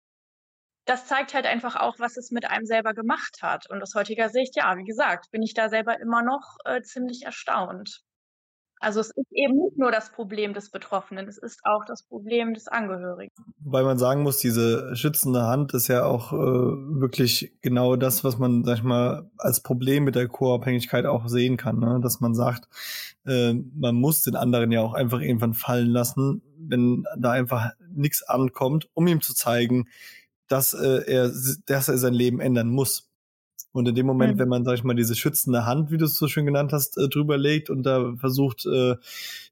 das 0.85 1.07
zeigt 1.07 1.33
halt 1.33 1.47
einfach 1.47 1.75
auch, 1.75 1.99
was 1.99 2.15
es 2.15 2.31
mit 2.31 2.45
einem 2.45 2.65
selber 2.65 2.93
gemacht 2.93 3.39
hat. 3.41 3.69
Und 3.69 3.81
aus 3.81 3.95
heutiger 3.95 4.29
Sicht, 4.29 4.55
ja, 4.55 4.77
wie 4.77 4.83
gesagt, 4.83 5.31
bin 5.31 5.41
ich 5.41 5.55
da 5.55 5.67
selber 5.67 5.99
immer 5.99 6.21
noch 6.21 6.57
äh, 6.63 6.81
ziemlich 6.83 7.23
erstaunt. 7.23 8.04
Also 8.85 8.99
es 8.99 9.09
ist 9.09 9.31
eben 9.31 9.55
nicht 9.55 9.79
nur 9.79 9.91
das 9.91 10.11
Problem 10.11 10.53
des 10.53 10.69
Betroffenen, 10.69 11.27
es 11.27 11.39
ist 11.39 11.61
auch 11.63 11.85
das 11.85 12.03
Problem 12.03 12.53
des 12.53 12.67
Angehörigen. 12.67 13.33
Wobei 13.57 13.81
man 13.81 13.97
sagen 13.97 14.21
muss, 14.21 14.37
diese 14.37 14.95
schützende 14.95 15.41
Hand 15.41 15.73
ist 15.73 15.87
ja 15.87 16.05
auch 16.05 16.31
äh, 16.33 16.35
wirklich 16.37 17.51
genau 17.63 17.95
das, 17.95 18.23
was 18.23 18.37
man, 18.37 18.63
sag 18.63 18.75
ich 18.75 18.83
mal, 18.83 19.27
als 19.39 19.61
Problem 19.61 20.03
mit 20.03 20.13
der 20.13 20.27
Co-Abhängigkeit 20.27 21.07
auch 21.07 21.27
sehen 21.27 21.57
kann. 21.57 21.79
Ne? 21.79 21.99
Dass 21.99 22.19
man 22.19 22.35
sagt, 22.35 22.69
äh, 23.25 23.55
man 23.73 23.95
muss 23.95 24.21
den 24.21 24.35
anderen 24.35 24.71
ja 24.71 24.81
auch 24.81 24.93
einfach 24.93 25.19
irgendwann 25.19 25.55
fallen 25.55 25.89
lassen, 25.89 26.43
wenn 26.59 27.05
da 27.17 27.31
einfach 27.31 27.71
nichts 27.91 28.21
ankommt, 28.21 28.87
um 28.93 29.07
ihm 29.07 29.19
zu 29.19 29.33
zeigen, 29.33 29.87
dass 30.47 30.75
äh, 30.75 31.01
er, 31.07 31.31
dass 31.65 31.89
er 31.89 31.97
sein 31.97 32.13
Leben 32.13 32.39
ändern 32.39 32.69
muss. 32.69 33.09
Und 33.75 33.89
in 33.89 33.95
dem 33.95 34.05
Moment, 34.05 34.35
mhm. 34.35 34.39
wenn 34.39 34.47
man, 34.47 34.63
sag 34.63 34.75
ich 34.75 34.85
mal, 34.85 34.95
diese 34.95 35.15
schützende 35.15 35.65
Hand, 35.65 35.91
wie 35.91 35.97
du 35.97 36.05
es 36.05 36.15
so 36.15 36.29
schön 36.29 36.45
genannt 36.45 36.71
hast, 36.71 36.97
äh, 36.97 37.09
drüber 37.09 37.37
legt 37.37 37.69
und 37.69 37.83
da 37.83 38.15
versucht, 38.15 38.65
äh, 38.65 38.95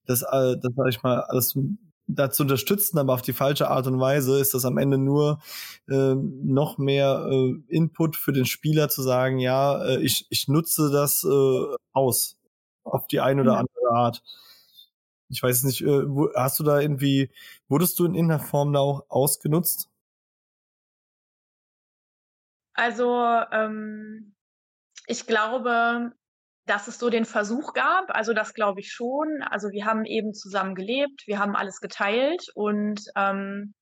das, 0.06 0.22
äh, 0.22 0.56
das 0.58 0.72
sag 0.78 0.88
ich 0.88 1.04
mal, 1.04 1.20
alles 1.24 1.60
da 2.08 2.32
zu 2.32 2.44
unterstützen, 2.44 2.98
aber 3.00 3.14
auf 3.14 3.22
die 3.22 3.34
falsche 3.34 3.70
Art 3.70 3.86
und 3.86 4.00
Weise, 4.00 4.40
ist 4.40 4.54
das 4.54 4.64
am 4.64 4.78
Ende 4.78 4.98
nur 4.98 5.40
äh, 5.90 6.16
noch 6.16 6.78
mehr 6.78 7.28
äh, 7.30 7.56
Input 7.68 8.16
für 8.16 8.32
den 8.32 8.46
Spieler 8.46 8.88
zu 8.88 9.02
sagen, 9.02 9.40
ja, 9.40 9.84
äh, 9.84 10.00
ich, 10.00 10.26
ich 10.30 10.48
nutze 10.48 10.90
das 10.90 11.26
äh, 11.26 11.76
aus 11.92 12.38
auf 12.86 13.08
die 13.08 13.20
eine 13.20 13.42
oder 13.42 13.58
andere 13.58 13.92
Art. 13.92 14.24
Ich 15.28 15.44
weiß 15.44 15.64
nicht, 15.64 15.82
äh, 15.82 16.10
wo, 16.10 16.30
hast 16.34 16.62
du 16.62 16.64
da 16.64 16.80
irgendwie, 16.80 17.30
wurdest 17.68 18.00
du 18.00 18.06
in 18.06 18.16
irgendeiner 18.16 18.42
Form 18.42 18.72
da 18.72 18.80
auch 18.80 19.04
ausgenutzt? 19.10 19.90
Also 22.74 23.24
ähm, 23.52 24.36
ich 25.08 25.28
glaube, 25.28 26.12
dass 26.66 26.88
es 26.88 26.98
so 26.98 27.10
den 27.10 27.26
Versuch 27.26 27.74
gab, 27.74 28.16
also 28.16 28.34
das 28.34 28.54
glaube 28.54 28.80
ich 28.80 28.92
schon. 28.92 29.44
Also 29.44 29.72
wir 29.72 29.86
haben 29.86 30.06
eben 30.06 30.34
zusammen 30.34 30.76
gelebt, 30.76 31.24
wir 31.28 31.40
haben 31.40 31.56
alles 31.56 31.80
geteilt 31.82 32.48
und 32.56 33.02
ähm, 33.16 33.74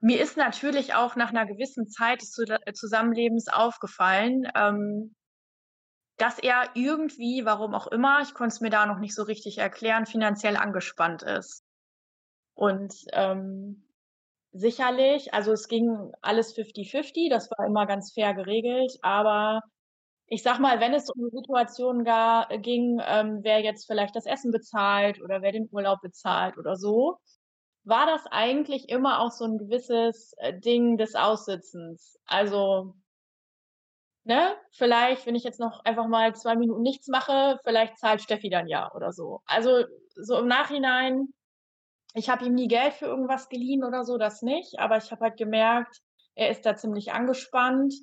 mir 0.00 0.20
ist 0.20 0.36
natürlich 0.36 0.94
auch 0.94 1.16
nach 1.16 1.30
einer 1.30 1.46
gewissen 1.46 1.88
Zeit 1.88 2.20
des 2.20 2.32
Zusammenlebens 2.74 3.48
aufgefallen, 3.48 4.46
ähm, 4.54 5.14
dass 6.18 6.38
er 6.38 6.70
irgendwie, 6.74 7.44
warum 7.44 7.74
auch 7.74 7.86
immer, 7.86 8.20
ich 8.20 8.34
konnte 8.34 8.54
es 8.54 8.60
mir 8.60 8.70
da 8.70 8.86
noch 8.86 8.98
nicht 8.98 9.14
so 9.14 9.22
richtig 9.22 9.58
erklären, 9.58 10.06
finanziell 10.06 10.56
angespannt 10.56 11.22
ist. 11.22 11.62
Und 12.54 12.94
ähm, 13.12 13.85
sicherlich. 14.58 15.32
Also 15.34 15.52
es 15.52 15.68
ging 15.68 16.12
alles 16.22 16.54
50-50, 16.54 17.30
das 17.30 17.50
war 17.50 17.66
immer 17.66 17.86
ganz 17.86 18.12
fair 18.12 18.34
geregelt, 18.34 18.92
aber 19.02 19.62
ich 20.28 20.42
sag 20.42 20.58
mal, 20.58 20.80
wenn 20.80 20.94
es 20.94 21.08
um 21.10 21.30
Situationen 21.30 22.04
gar, 22.04 22.48
ging, 22.58 23.00
ähm, 23.06 23.40
wer 23.42 23.60
jetzt 23.60 23.86
vielleicht 23.86 24.16
das 24.16 24.26
Essen 24.26 24.50
bezahlt 24.50 25.22
oder 25.22 25.42
wer 25.42 25.52
den 25.52 25.68
Urlaub 25.70 26.00
bezahlt 26.02 26.58
oder 26.58 26.76
so, 26.76 27.18
war 27.84 28.06
das 28.06 28.26
eigentlich 28.30 28.88
immer 28.88 29.20
auch 29.20 29.30
so 29.30 29.44
ein 29.44 29.58
gewisses 29.58 30.34
äh, 30.38 30.58
Ding 30.58 30.96
des 30.98 31.14
Aussitzens. 31.14 32.18
Also, 32.26 32.94
ne, 34.24 34.56
vielleicht, 34.72 35.26
wenn 35.26 35.36
ich 35.36 35.44
jetzt 35.44 35.60
noch 35.60 35.84
einfach 35.84 36.08
mal 36.08 36.34
zwei 36.34 36.56
Minuten 36.56 36.82
nichts 36.82 37.06
mache, 37.06 37.60
vielleicht 37.64 37.98
zahlt 37.98 38.20
Steffi 38.20 38.50
dann 38.50 38.66
ja 38.66 38.92
oder 38.94 39.12
so. 39.12 39.42
Also 39.46 39.84
so 40.16 40.38
im 40.38 40.48
Nachhinein, 40.48 41.28
ich 42.16 42.30
habe 42.30 42.46
ihm 42.46 42.54
nie 42.54 42.68
Geld 42.68 42.94
für 42.94 43.04
irgendwas 43.04 43.48
geliehen 43.48 43.84
oder 43.84 44.04
so, 44.04 44.16
das 44.16 44.42
nicht, 44.42 44.78
aber 44.78 44.96
ich 44.96 45.10
habe 45.10 45.22
halt 45.22 45.36
gemerkt, 45.36 46.00
er 46.34 46.50
ist 46.50 46.64
da 46.64 46.74
ziemlich 46.74 47.12
angespannt 47.12 47.94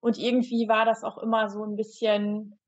und 0.00 0.18
irgendwie 0.18 0.68
war 0.68 0.84
das 0.84 1.02
auch 1.02 1.18
immer 1.18 1.50
so 1.50 1.64
ein 1.64 1.76
bisschen, 1.76 2.58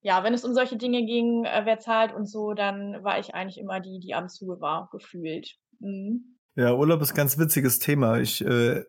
ja, 0.00 0.24
wenn 0.24 0.32
es 0.32 0.44
um 0.44 0.54
solche 0.54 0.76
Dinge 0.76 1.04
ging, 1.04 1.44
äh, 1.44 1.62
wer 1.64 1.78
zahlt 1.78 2.14
und 2.14 2.26
so, 2.26 2.54
dann 2.54 3.04
war 3.04 3.18
ich 3.18 3.34
eigentlich 3.34 3.58
immer 3.58 3.80
die, 3.80 3.98
die 4.00 4.14
am 4.14 4.28
Zuge 4.28 4.60
war, 4.60 4.88
gefühlt. 4.90 5.56
Mhm. 5.78 6.38
Ja, 6.54 6.72
Urlaub 6.72 7.02
ist 7.02 7.14
ganz 7.14 7.36
witziges 7.36 7.78
Thema. 7.78 8.18
Ich, 8.18 8.42
äh, 8.42 8.82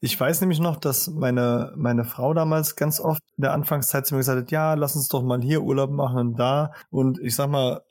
ich 0.00 0.18
weiß 0.18 0.40
nämlich 0.40 0.58
noch, 0.58 0.76
dass 0.76 1.06
meine, 1.06 1.72
meine 1.76 2.04
Frau 2.04 2.34
damals 2.34 2.74
ganz 2.74 2.98
oft 2.98 3.22
in 3.36 3.42
der 3.42 3.52
Anfangszeit 3.52 4.04
zu 4.04 4.14
mir 4.14 4.18
gesagt 4.18 4.40
hat, 4.40 4.50
ja, 4.50 4.74
lass 4.74 4.96
uns 4.96 5.06
doch 5.06 5.22
mal 5.22 5.40
hier 5.40 5.62
Urlaub 5.62 5.90
machen 5.90 6.18
und 6.18 6.36
da. 6.40 6.72
Und 6.90 7.20
ich 7.20 7.36
sag 7.36 7.50
mal, 7.50 7.82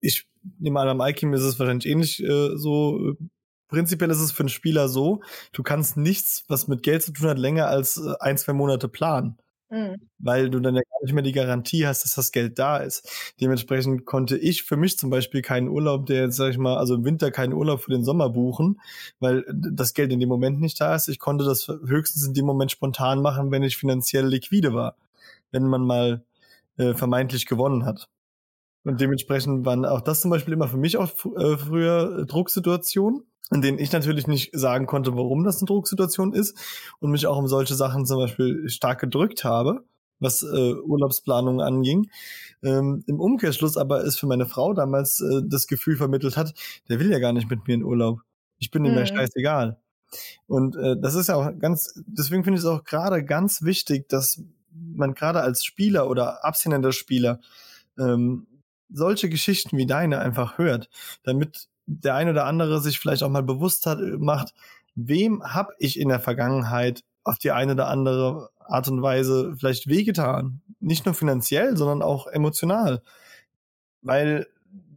ich 0.00 0.26
nehme 0.58 0.80
an, 0.80 0.88
am 0.88 1.00
Alchemy 1.00 1.36
ist 1.36 1.42
es 1.42 1.58
wahrscheinlich 1.58 1.86
ähnlich 1.86 2.22
äh, 2.22 2.56
so. 2.56 3.14
Prinzipiell 3.68 4.10
ist 4.10 4.20
es 4.20 4.30
für 4.30 4.44
einen 4.44 4.48
Spieler 4.48 4.88
so, 4.88 5.22
du 5.52 5.64
kannst 5.64 5.96
nichts, 5.96 6.44
was 6.46 6.68
mit 6.68 6.84
Geld 6.84 7.02
zu 7.02 7.12
tun 7.12 7.28
hat, 7.28 7.38
länger 7.38 7.66
als 7.66 7.96
äh, 7.96 8.14
ein, 8.20 8.38
zwei 8.38 8.52
Monate 8.52 8.88
planen. 8.88 9.38
Mhm. 9.68 9.96
Weil 10.18 10.50
du 10.50 10.60
dann 10.60 10.76
ja 10.76 10.82
gar 10.82 11.02
nicht 11.02 11.12
mehr 11.12 11.24
die 11.24 11.32
Garantie 11.32 11.86
hast, 11.86 12.04
dass 12.04 12.14
das 12.14 12.30
Geld 12.30 12.58
da 12.58 12.76
ist. 12.76 13.34
Dementsprechend 13.40 14.04
konnte 14.06 14.36
ich 14.38 14.62
für 14.62 14.76
mich 14.76 14.96
zum 14.96 15.10
Beispiel 15.10 15.42
keinen 15.42 15.68
Urlaub, 15.68 16.06
der 16.06 16.22
jetzt, 16.22 16.36
sag 16.36 16.50
ich 16.50 16.58
mal, 16.58 16.76
also 16.76 16.94
im 16.94 17.04
Winter 17.04 17.32
keinen 17.32 17.52
Urlaub 17.52 17.80
für 17.80 17.90
den 17.90 18.04
Sommer 18.04 18.30
buchen, 18.30 18.80
weil 19.18 19.44
das 19.52 19.94
Geld 19.94 20.12
in 20.12 20.20
dem 20.20 20.28
Moment 20.28 20.60
nicht 20.60 20.80
da 20.80 20.94
ist. 20.94 21.08
Ich 21.08 21.18
konnte 21.18 21.44
das 21.44 21.66
höchstens 21.66 22.26
in 22.26 22.34
dem 22.34 22.46
Moment 22.46 22.70
spontan 22.70 23.20
machen, 23.20 23.50
wenn 23.50 23.64
ich 23.64 23.76
finanziell 23.76 24.26
liquide 24.26 24.72
war. 24.72 24.96
Wenn 25.50 25.64
man 25.64 25.82
mal 25.82 26.24
äh, 26.76 26.94
vermeintlich 26.94 27.46
gewonnen 27.46 27.84
hat. 27.84 28.08
Und 28.86 29.00
dementsprechend 29.00 29.66
waren 29.66 29.84
auch 29.84 30.00
das 30.00 30.20
zum 30.20 30.30
Beispiel 30.30 30.54
immer 30.54 30.68
für 30.68 30.76
mich 30.76 30.96
auch 30.96 31.10
äh, 31.36 31.56
früher 31.56 32.24
Drucksituationen, 32.24 33.24
in 33.50 33.60
denen 33.60 33.80
ich 33.80 33.90
natürlich 33.90 34.28
nicht 34.28 34.56
sagen 34.56 34.86
konnte, 34.86 35.16
warum 35.16 35.42
das 35.42 35.58
eine 35.58 35.66
Drucksituation 35.66 36.32
ist 36.32 36.56
und 37.00 37.10
mich 37.10 37.26
auch 37.26 37.36
um 37.36 37.48
solche 37.48 37.74
Sachen 37.74 38.06
zum 38.06 38.18
Beispiel 38.18 38.68
stark 38.68 39.00
gedrückt 39.00 39.42
habe, 39.42 39.84
was 40.20 40.42
äh, 40.42 40.74
Urlaubsplanung 40.74 41.60
anging. 41.60 42.10
Ähm, 42.62 43.02
Im 43.08 43.18
Umkehrschluss 43.18 43.76
aber 43.76 44.04
ist 44.04 44.20
für 44.20 44.28
meine 44.28 44.46
Frau 44.46 44.72
damals 44.72 45.20
äh, 45.20 45.42
das 45.44 45.66
Gefühl 45.66 45.96
vermittelt 45.96 46.36
hat, 46.36 46.54
der 46.88 47.00
will 47.00 47.10
ja 47.10 47.18
gar 47.18 47.32
nicht 47.32 47.50
mit 47.50 47.66
mir 47.66 47.74
in 47.74 47.82
Urlaub. 47.82 48.20
Ich 48.58 48.70
bin 48.70 48.84
ihm 48.84 48.92
mhm. 48.92 48.98
ja 48.98 49.06
scheißegal. 49.06 49.78
Und 50.46 50.76
äh, 50.76 50.94
das 50.96 51.16
ist 51.16 51.26
ja 51.26 51.34
auch 51.34 51.50
ganz, 51.58 52.00
deswegen 52.06 52.44
finde 52.44 52.58
ich 52.58 52.64
es 52.64 52.70
auch 52.70 52.84
gerade 52.84 53.24
ganz 53.24 53.62
wichtig, 53.62 54.08
dass 54.08 54.40
man 54.70 55.14
gerade 55.14 55.40
als 55.40 55.64
Spieler 55.64 56.08
oder 56.08 56.44
abstinenter 56.44 56.92
Spieler 56.92 57.40
ähm, 57.98 58.46
solche 58.88 59.28
Geschichten 59.28 59.76
wie 59.76 59.86
deine 59.86 60.18
einfach 60.18 60.58
hört, 60.58 60.88
damit 61.22 61.68
der 61.86 62.14
ein 62.14 62.28
oder 62.28 62.46
andere 62.46 62.80
sich 62.80 62.98
vielleicht 62.98 63.22
auch 63.22 63.30
mal 63.30 63.42
bewusst 63.42 63.86
hat, 63.86 63.98
macht, 64.18 64.54
wem 64.94 65.42
habe 65.44 65.72
ich 65.78 65.98
in 65.98 66.08
der 66.08 66.20
Vergangenheit 66.20 67.02
auf 67.24 67.38
die 67.38 67.52
eine 67.52 67.72
oder 67.72 67.88
andere 67.88 68.50
Art 68.58 68.88
und 68.88 69.02
Weise 69.02 69.54
vielleicht 69.58 69.88
wehgetan? 69.88 70.60
Nicht 70.80 71.06
nur 71.06 71.14
finanziell, 71.14 71.76
sondern 71.76 72.02
auch 72.02 72.26
emotional. 72.26 73.02
Weil 74.02 74.46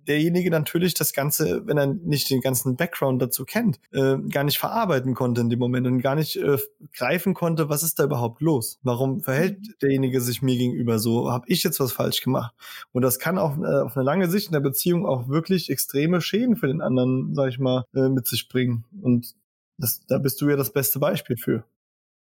derjenige 0.10 0.50
natürlich 0.50 0.96
das 0.96 1.14
Ganze, 1.14 1.66
wenn 1.68 1.78
er 1.78 1.86
nicht 1.86 2.30
den 2.30 2.42
ganzen 2.42 2.76
Background 2.76 3.22
dazu 3.22 3.46
kennt, 3.46 3.80
äh, 3.92 4.18
gar 4.30 4.44
nicht 4.44 4.58
verarbeiten 4.58 5.14
konnte 5.14 5.42
in 5.42 5.50
dem 5.50 5.60
Moment 5.60 5.86
und 5.88 6.02
gar 6.02 6.16
nicht 6.16 6.36
äh, 6.36 6.58
greifen 6.94 7.36
konnte, 7.36 7.70
was 7.70 7.84
ist 7.84 8.00
da 8.00 8.06
überhaupt 8.06 8.42
los? 8.42 8.80
Warum 8.82 9.22
verhält 9.22 9.60
mhm. 9.60 9.74
derjenige 9.82 10.20
sich 10.20 10.42
mir 10.42 10.58
gegenüber 10.58 10.98
so? 11.00 11.32
Habe 11.32 11.46
ich 11.48 11.64
jetzt 11.64 11.80
was 11.80 11.94
falsch 11.94 12.22
gemacht? 12.22 12.54
Und 12.92 13.04
das 13.04 13.20
kann 13.20 13.38
auf, 13.38 13.58
äh, 13.58 13.82
auf 13.82 13.96
eine 13.96 14.04
lange 14.04 14.30
Sicht 14.30 14.48
in 14.48 14.54
der 14.54 14.60
Beziehung 14.60 15.06
auch 15.06 15.30
wirklich 15.30 15.70
extreme 15.70 16.22
Schäden 16.22 16.56
für 16.56 16.68
den 16.68 16.82
anderen, 16.82 17.36
sag 17.36 17.50
ich 17.50 17.60
mal, 17.60 17.86
äh, 17.94 18.10
mit 18.10 18.28
sich 18.28 18.50
bringen. 18.50 18.86
Und 19.02 19.36
das, 19.78 20.02
da 20.08 20.18
bist 20.18 20.42
du 20.42 20.50
ja 20.50 20.56
das 20.56 20.74
beste 20.74 21.00
Beispiel 21.00 21.38
für. 21.38 21.64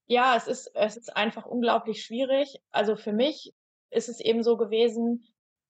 Ja, 0.06 0.36
es 0.36 0.46
ist, 0.46 0.70
es 0.74 0.96
ist 0.96 1.16
einfach 1.16 1.44
unglaublich 1.44 2.02
schwierig. 2.02 2.58
Also 2.70 2.96
für 2.96 3.12
mich 3.12 3.52
ist 3.90 4.08
es 4.08 4.20
eben 4.20 4.42
so 4.42 4.56
gewesen, 4.56 5.24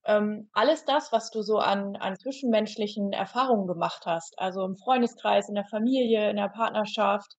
ähm, 0.06 0.48
alles 0.52 0.84
das, 0.84 1.12
was 1.12 1.30
du 1.30 1.42
so 1.42 1.58
an, 1.58 1.96
an 1.96 2.16
zwischenmenschlichen 2.16 3.12
Erfahrungen 3.12 3.66
gemacht 3.66 4.06
hast, 4.06 4.38
also 4.38 4.64
im 4.64 4.76
Freundeskreis, 4.76 5.48
in 5.48 5.54
der 5.54 5.66
Familie, 5.66 6.30
in 6.30 6.36
der 6.36 6.48
Partnerschaft, 6.48 7.36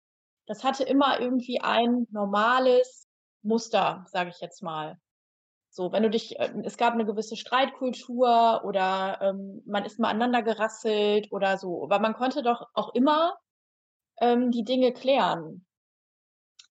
das 0.47 0.63
hatte 0.63 0.83
immer 0.83 1.19
irgendwie 1.19 1.61
ein 1.61 2.07
normales 2.11 3.07
Muster, 3.41 4.05
sage 4.07 4.29
ich 4.29 4.39
jetzt 4.39 4.63
mal. 4.63 4.97
So, 5.69 5.91
wenn 5.91 6.03
du 6.03 6.09
dich, 6.09 6.39
äh, 6.39 6.51
es 6.63 6.77
gab 6.77 6.93
eine 6.93 7.05
gewisse 7.05 7.35
Streitkultur 7.35 8.63
oder 8.63 9.19
ähm, 9.21 9.61
man 9.65 9.85
ist 9.85 9.99
mal 9.99 10.09
aneinander 10.09 10.41
gerasselt 10.41 11.27
oder 11.31 11.57
so, 11.57 11.83
aber 11.83 11.99
man 11.99 12.13
konnte 12.15 12.41
doch 12.41 12.67
auch 12.73 12.93
immer 12.95 13.37
ähm, 14.19 14.51
die 14.51 14.63
Dinge 14.63 14.93
klären. 14.93 15.65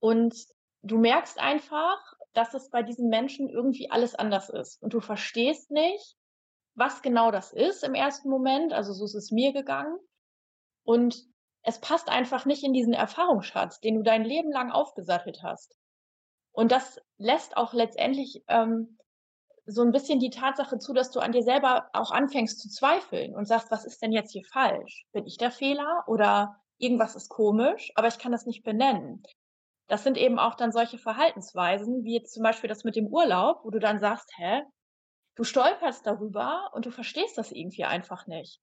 Und 0.00 0.34
du 0.82 0.98
merkst 0.98 1.38
einfach, 1.38 1.98
dass 2.36 2.52
es 2.52 2.68
bei 2.68 2.82
diesen 2.82 3.08
Menschen 3.08 3.48
irgendwie 3.48 3.90
alles 3.90 4.14
anders 4.14 4.50
ist. 4.50 4.82
Und 4.82 4.92
du 4.92 5.00
verstehst 5.00 5.70
nicht, 5.70 6.16
was 6.74 7.00
genau 7.00 7.30
das 7.30 7.52
ist 7.52 7.82
im 7.82 7.94
ersten 7.94 8.28
Moment. 8.28 8.74
Also 8.74 8.92
so 8.92 9.06
ist 9.06 9.14
es 9.14 9.30
mir 9.30 9.52
gegangen. 9.52 9.96
Und 10.84 11.24
es 11.62 11.80
passt 11.80 12.10
einfach 12.10 12.44
nicht 12.44 12.62
in 12.62 12.74
diesen 12.74 12.92
Erfahrungsschatz, 12.92 13.80
den 13.80 13.96
du 13.96 14.02
dein 14.02 14.24
Leben 14.24 14.52
lang 14.52 14.70
aufgesattelt 14.70 15.42
hast. 15.42 15.76
Und 16.52 16.72
das 16.72 17.00
lässt 17.16 17.56
auch 17.56 17.72
letztendlich 17.72 18.44
ähm, 18.48 18.98
so 19.64 19.82
ein 19.82 19.90
bisschen 19.90 20.20
die 20.20 20.30
Tatsache 20.30 20.78
zu, 20.78 20.92
dass 20.92 21.10
du 21.10 21.20
an 21.20 21.32
dir 21.32 21.42
selber 21.42 21.88
auch 21.94 22.10
anfängst 22.10 22.60
zu 22.60 22.68
zweifeln 22.68 23.34
und 23.34 23.46
sagst, 23.46 23.70
was 23.70 23.84
ist 23.84 24.00
denn 24.02 24.12
jetzt 24.12 24.32
hier 24.32 24.44
falsch? 24.44 25.06
Bin 25.12 25.26
ich 25.26 25.38
der 25.38 25.50
Fehler 25.50 26.04
oder 26.06 26.60
irgendwas 26.78 27.16
ist 27.16 27.30
komisch, 27.30 27.90
aber 27.94 28.08
ich 28.08 28.18
kann 28.18 28.32
das 28.32 28.46
nicht 28.46 28.62
benennen 28.62 29.22
das 29.88 30.02
sind 30.02 30.16
eben 30.16 30.38
auch 30.38 30.54
dann 30.54 30.72
solche 30.72 30.98
Verhaltensweisen, 30.98 32.04
wie 32.04 32.14
jetzt 32.14 32.34
zum 32.34 32.42
Beispiel 32.42 32.68
das 32.68 32.84
mit 32.84 32.96
dem 32.96 33.06
Urlaub, 33.06 33.64
wo 33.64 33.70
du 33.70 33.78
dann 33.78 34.00
sagst, 34.00 34.32
hä, 34.36 34.62
du 35.36 35.44
stolperst 35.44 36.06
darüber 36.06 36.70
und 36.72 36.86
du 36.86 36.90
verstehst 36.90 37.38
das 37.38 37.52
irgendwie 37.52 37.84
einfach 37.84 38.26
nicht. 38.26 38.60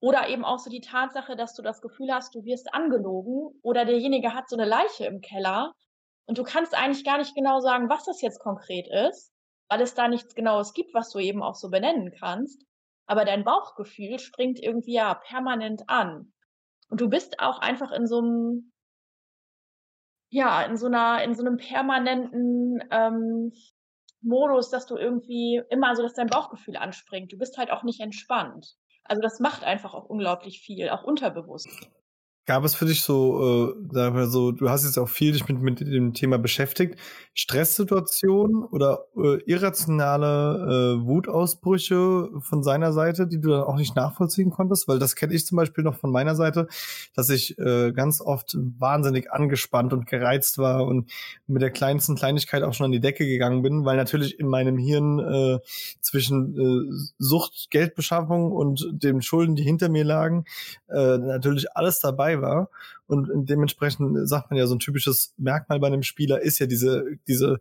Oder 0.00 0.28
eben 0.28 0.44
auch 0.44 0.58
so 0.58 0.70
die 0.70 0.80
Tatsache, 0.80 1.36
dass 1.36 1.54
du 1.54 1.62
das 1.62 1.80
Gefühl 1.80 2.12
hast, 2.12 2.34
du 2.34 2.44
wirst 2.44 2.74
angelogen 2.74 3.58
oder 3.62 3.84
derjenige 3.84 4.34
hat 4.34 4.48
so 4.48 4.56
eine 4.56 4.64
Leiche 4.64 5.06
im 5.06 5.20
Keller 5.20 5.74
und 6.26 6.38
du 6.38 6.42
kannst 6.42 6.74
eigentlich 6.74 7.04
gar 7.04 7.18
nicht 7.18 7.34
genau 7.34 7.60
sagen, 7.60 7.88
was 7.88 8.04
das 8.04 8.20
jetzt 8.20 8.40
konkret 8.40 8.88
ist, 8.88 9.32
weil 9.68 9.80
es 9.80 9.94
da 9.94 10.08
nichts 10.08 10.34
Genaues 10.34 10.72
gibt, 10.72 10.94
was 10.94 11.10
du 11.10 11.18
eben 11.18 11.42
auch 11.42 11.54
so 11.54 11.70
benennen 11.70 12.12
kannst. 12.18 12.64
Aber 13.06 13.24
dein 13.24 13.44
Bauchgefühl 13.44 14.18
springt 14.18 14.58
irgendwie 14.60 14.94
ja 14.94 15.14
permanent 15.14 15.82
an. 15.88 16.32
Und 16.88 17.00
du 17.00 17.08
bist 17.08 17.40
auch 17.40 17.58
einfach 17.58 17.90
in 17.92 18.06
so 18.06 18.18
einem 18.18 18.71
ja, 20.32 20.62
in 20.62 20.78
so 20.78 20.86
einer, 20.86 21.22
in 21.22 21.34
so 21.34 21.44
einem 21.44 21.58
permanenten 21.58 22.82
ähm, 22.90 23.52
Modus, 24.22 24.70
dass 24.70 24.86
du 24.86 24.96
irgendwie 24.96 25.60
immer 25.68 25.94
so, 25.94 26.02
dass 26.02 26.14
dein 26.14 26.28
Bauchgefühl 26.28 26.78
anspringt. 26.78 27.30
Du 27.32 27.36
bist 27.36 27.58
halt 27.58 27.70
auch 27.70 27.82
nicht 27.82 28.00
entspannt. 28.00 28.76
Also 29.04 29.20
das 29.20 29.40
macht 29.40 29.62
einfach 29.62 29.92
auch 29.92 30.06
unglaublich 30.06 30.60
viel, 30.60 30.88
auch 30.88 31.04
unterbewusst. 31.04 31.68
Gab 32.44 32.64
es 32.64 32.74
für 32.74 32.86
dich 32.86 33.02
so, 33.02 33.76
äh, 33.88 33.94
sagen 33.94 34.16
wir 34.16 34.26
so, 34.26 34.50
du 34.50 34.68
hast 34.68 34.84
jetzt 34.84 34.98
auch 34.98 35.08
viel 35.08 35.30
dich 35.30 35.46
mit, 35.46 35.60
mit 35.60 35.80
dem 35.80 36.12
Thema 36.12 36.38
beschäftigt, 36.38 36.98
Stresssituationen 37.34 38.64
oder 38.64 39.06
äh, 39.16 39.40
irrationale 39.44 40.96
äh, 40.98 41.06
Wutausbrüche 41.06 42.30
von 42.40 42.64
seiner 42.64 42.92
Seite, 42.92 43.28
die 43.28 43.40
du 43.40 43.50
dann 43.50 43.62
auch 43.62 43.76
nicht 43.76 43.94
nachvollziehen 43.94 44.50
konntest? 44.50 44.88
Weil 44.88 44.98
das 44.98 45.14
kenne 45.14 45.34
ich 45.34 45.46
zum 45.46 45.54
Beispiel 45.54 45.84
noch 45.84 45.94
von 45.94 46.10
meiner 46.10 46.34
Seite, 46.34 46.66
dass 47.14 47.30
ich 47.30 47.56
äh, 47.58 47.92
ganz 47.92 48.20
oft 48.20 48.56
wahnsinnig 48.58 49.30
angespannt 49.30 49.92
und 49.92 50.08
gereizt 50.08 50.58
war 50.58 50.84
und 50.84 51.12
mit 51.46 51.62
der 51.62 51.70
kleinsten 51.70 52.16
Kleinigkeit 52.16 52.64
auch 52.64 52.74
schon 52.74 52.86
an 52.86 52.92
die 52.92 53.00
Decke 53.00 53.24
gegangen 53.24 53.62
bin, 53.62 53.84
weil 53.84 53.96
natürlich 53.96 54.40
in 54.40 54.48
meinem 54.48 54.78
Hirn 54.78 55.20
äh, 55.20 55.58
zwischen 56.00 56.58
äh, 56.58 57.12
Sucht, 57.18 57.68
Geldbeschaffung 57.70 58.50
und 58.50 58.88
den 58.90 59.22
Schulden, 59.22 59.54
die 59.54 59.62
hinter 59.62 59.88
mir 59.88 60.04
lagen, 60.04 60.44
äh, 60.88 61.18
natürlich 61.18 61.76
alles 61.76 62.00
dabei 62.00 62.31
dabei 62.32 62.42
war. 62.42 62.70
Und 63.06 63.48
dementsprechend 63.48 64.28
sagt 64.28 64.50
man 64.50 64.58
ja, 64.58 64.66
so 64.66 64.74
ein 64.74 64.80
typisches 64.80 65.34
Merkmal 65.36 65.80
bei 65.80 65.86
einem 65.88 66.02
Spieler 66.02 66.40
ist 66.40 66.58
ja 66.58 66.66
diese, 66.66 67.16
diese 67.26 67.60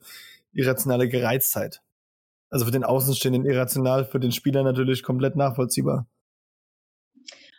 irrationale 0.53 1.07
Gereiztheit. 1.07 1.81
Also 2.49 2.65
für 2.65 2.71
den 2.71 2.83
Außenstehenden 2.83 3.45
irrational, 3.45 4.05
für 4.05 4.19
den 4.19 4.31
Spieler 4.31 4.63
natürlich 4.63 5.03
komplett 5.03 5.35
nachvollziehbar. 5.35 6.05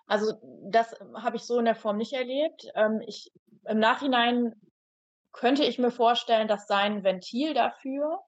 Also 0.07 0.35
das 0.71 0.95
habe 1.15 1.37
ich 1.37 1.43
so 1.43 1.59
in 1.59 1.65
der 1.65 1.75
Form 1.75 1.97
nicht 1.97 2.13
erlebt. 2.13 2.67
Ähm, 2.75 3.01
ich, 3.07 3.33
Im 3.67 3.79
Nachhinein 3.79 4.53
könnte 5.33 5.65
ich 5.65 5.79
mir 5.79 5.91
vorstellen, 5.91 6.49
dass 6.49 6.67
sein 6.67 7.05
Ventil 7.05 7.55
dafür, 7.55 8.21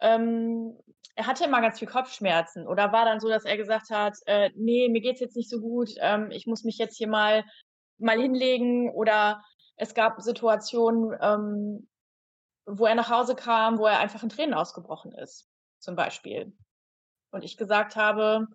ähm, 0.00 0.78
er 1.14 1.26
hatte 1.26 1.44
immer 1.44 1.60
ganz 1.60 1.78
viel 1.78 1.88
Kopfschmerzen 1.88 2.66
oder 2.66 2.92
war 2.92 3.04
dann 3.04 3.20
so, 3.20 3.28
dass 3.28 3.44
er 3.44 3.56
gesagt 3.56 3.90
hat, 3.90 4.16
äh, 4.26 4.50
nee, 4.54 4.88
mir 4.88 5.00
geht's 5.00 5.20
jetzt 5.20 5.36
nicht 5.36 5.50
so 5.50 5.60
gut, 5.60 5.90
ähm, 6.00 6.30
ich 6.30 6.46
muss 6.46 6.64
mich 6.64 6.78
jetzt 6.78 6.96
hier 6.96 7.08
mal 7.08 7.44
mal 8.02 8.20
hinlegen 8.20 8.90
oder 8.90 9.42
es 9.76 9.94
gab 9.94 10.20
Situationen, 10.20 11.16
ähm, 11.20 11.88
wo 12.66 12.86
er 12.86 12.94
nach 12.94 13.10
Hause 13.10 13.34
kam, 13.34 13.78
wo 13.78 13.86
er 13.86 13.98
einfach 13.98 14.22
in 14.22 14.28
Tränen 14.28 14.54
ausgebrochen 14.54 15.12
ist, 15.12 15.48
zum 15.78 15.96
Beispiel. 15.96 16.56
Und 17.30 17.44
ich 17.44 17.56
gesagt 17.56 17.96
habe, 17.96 18.46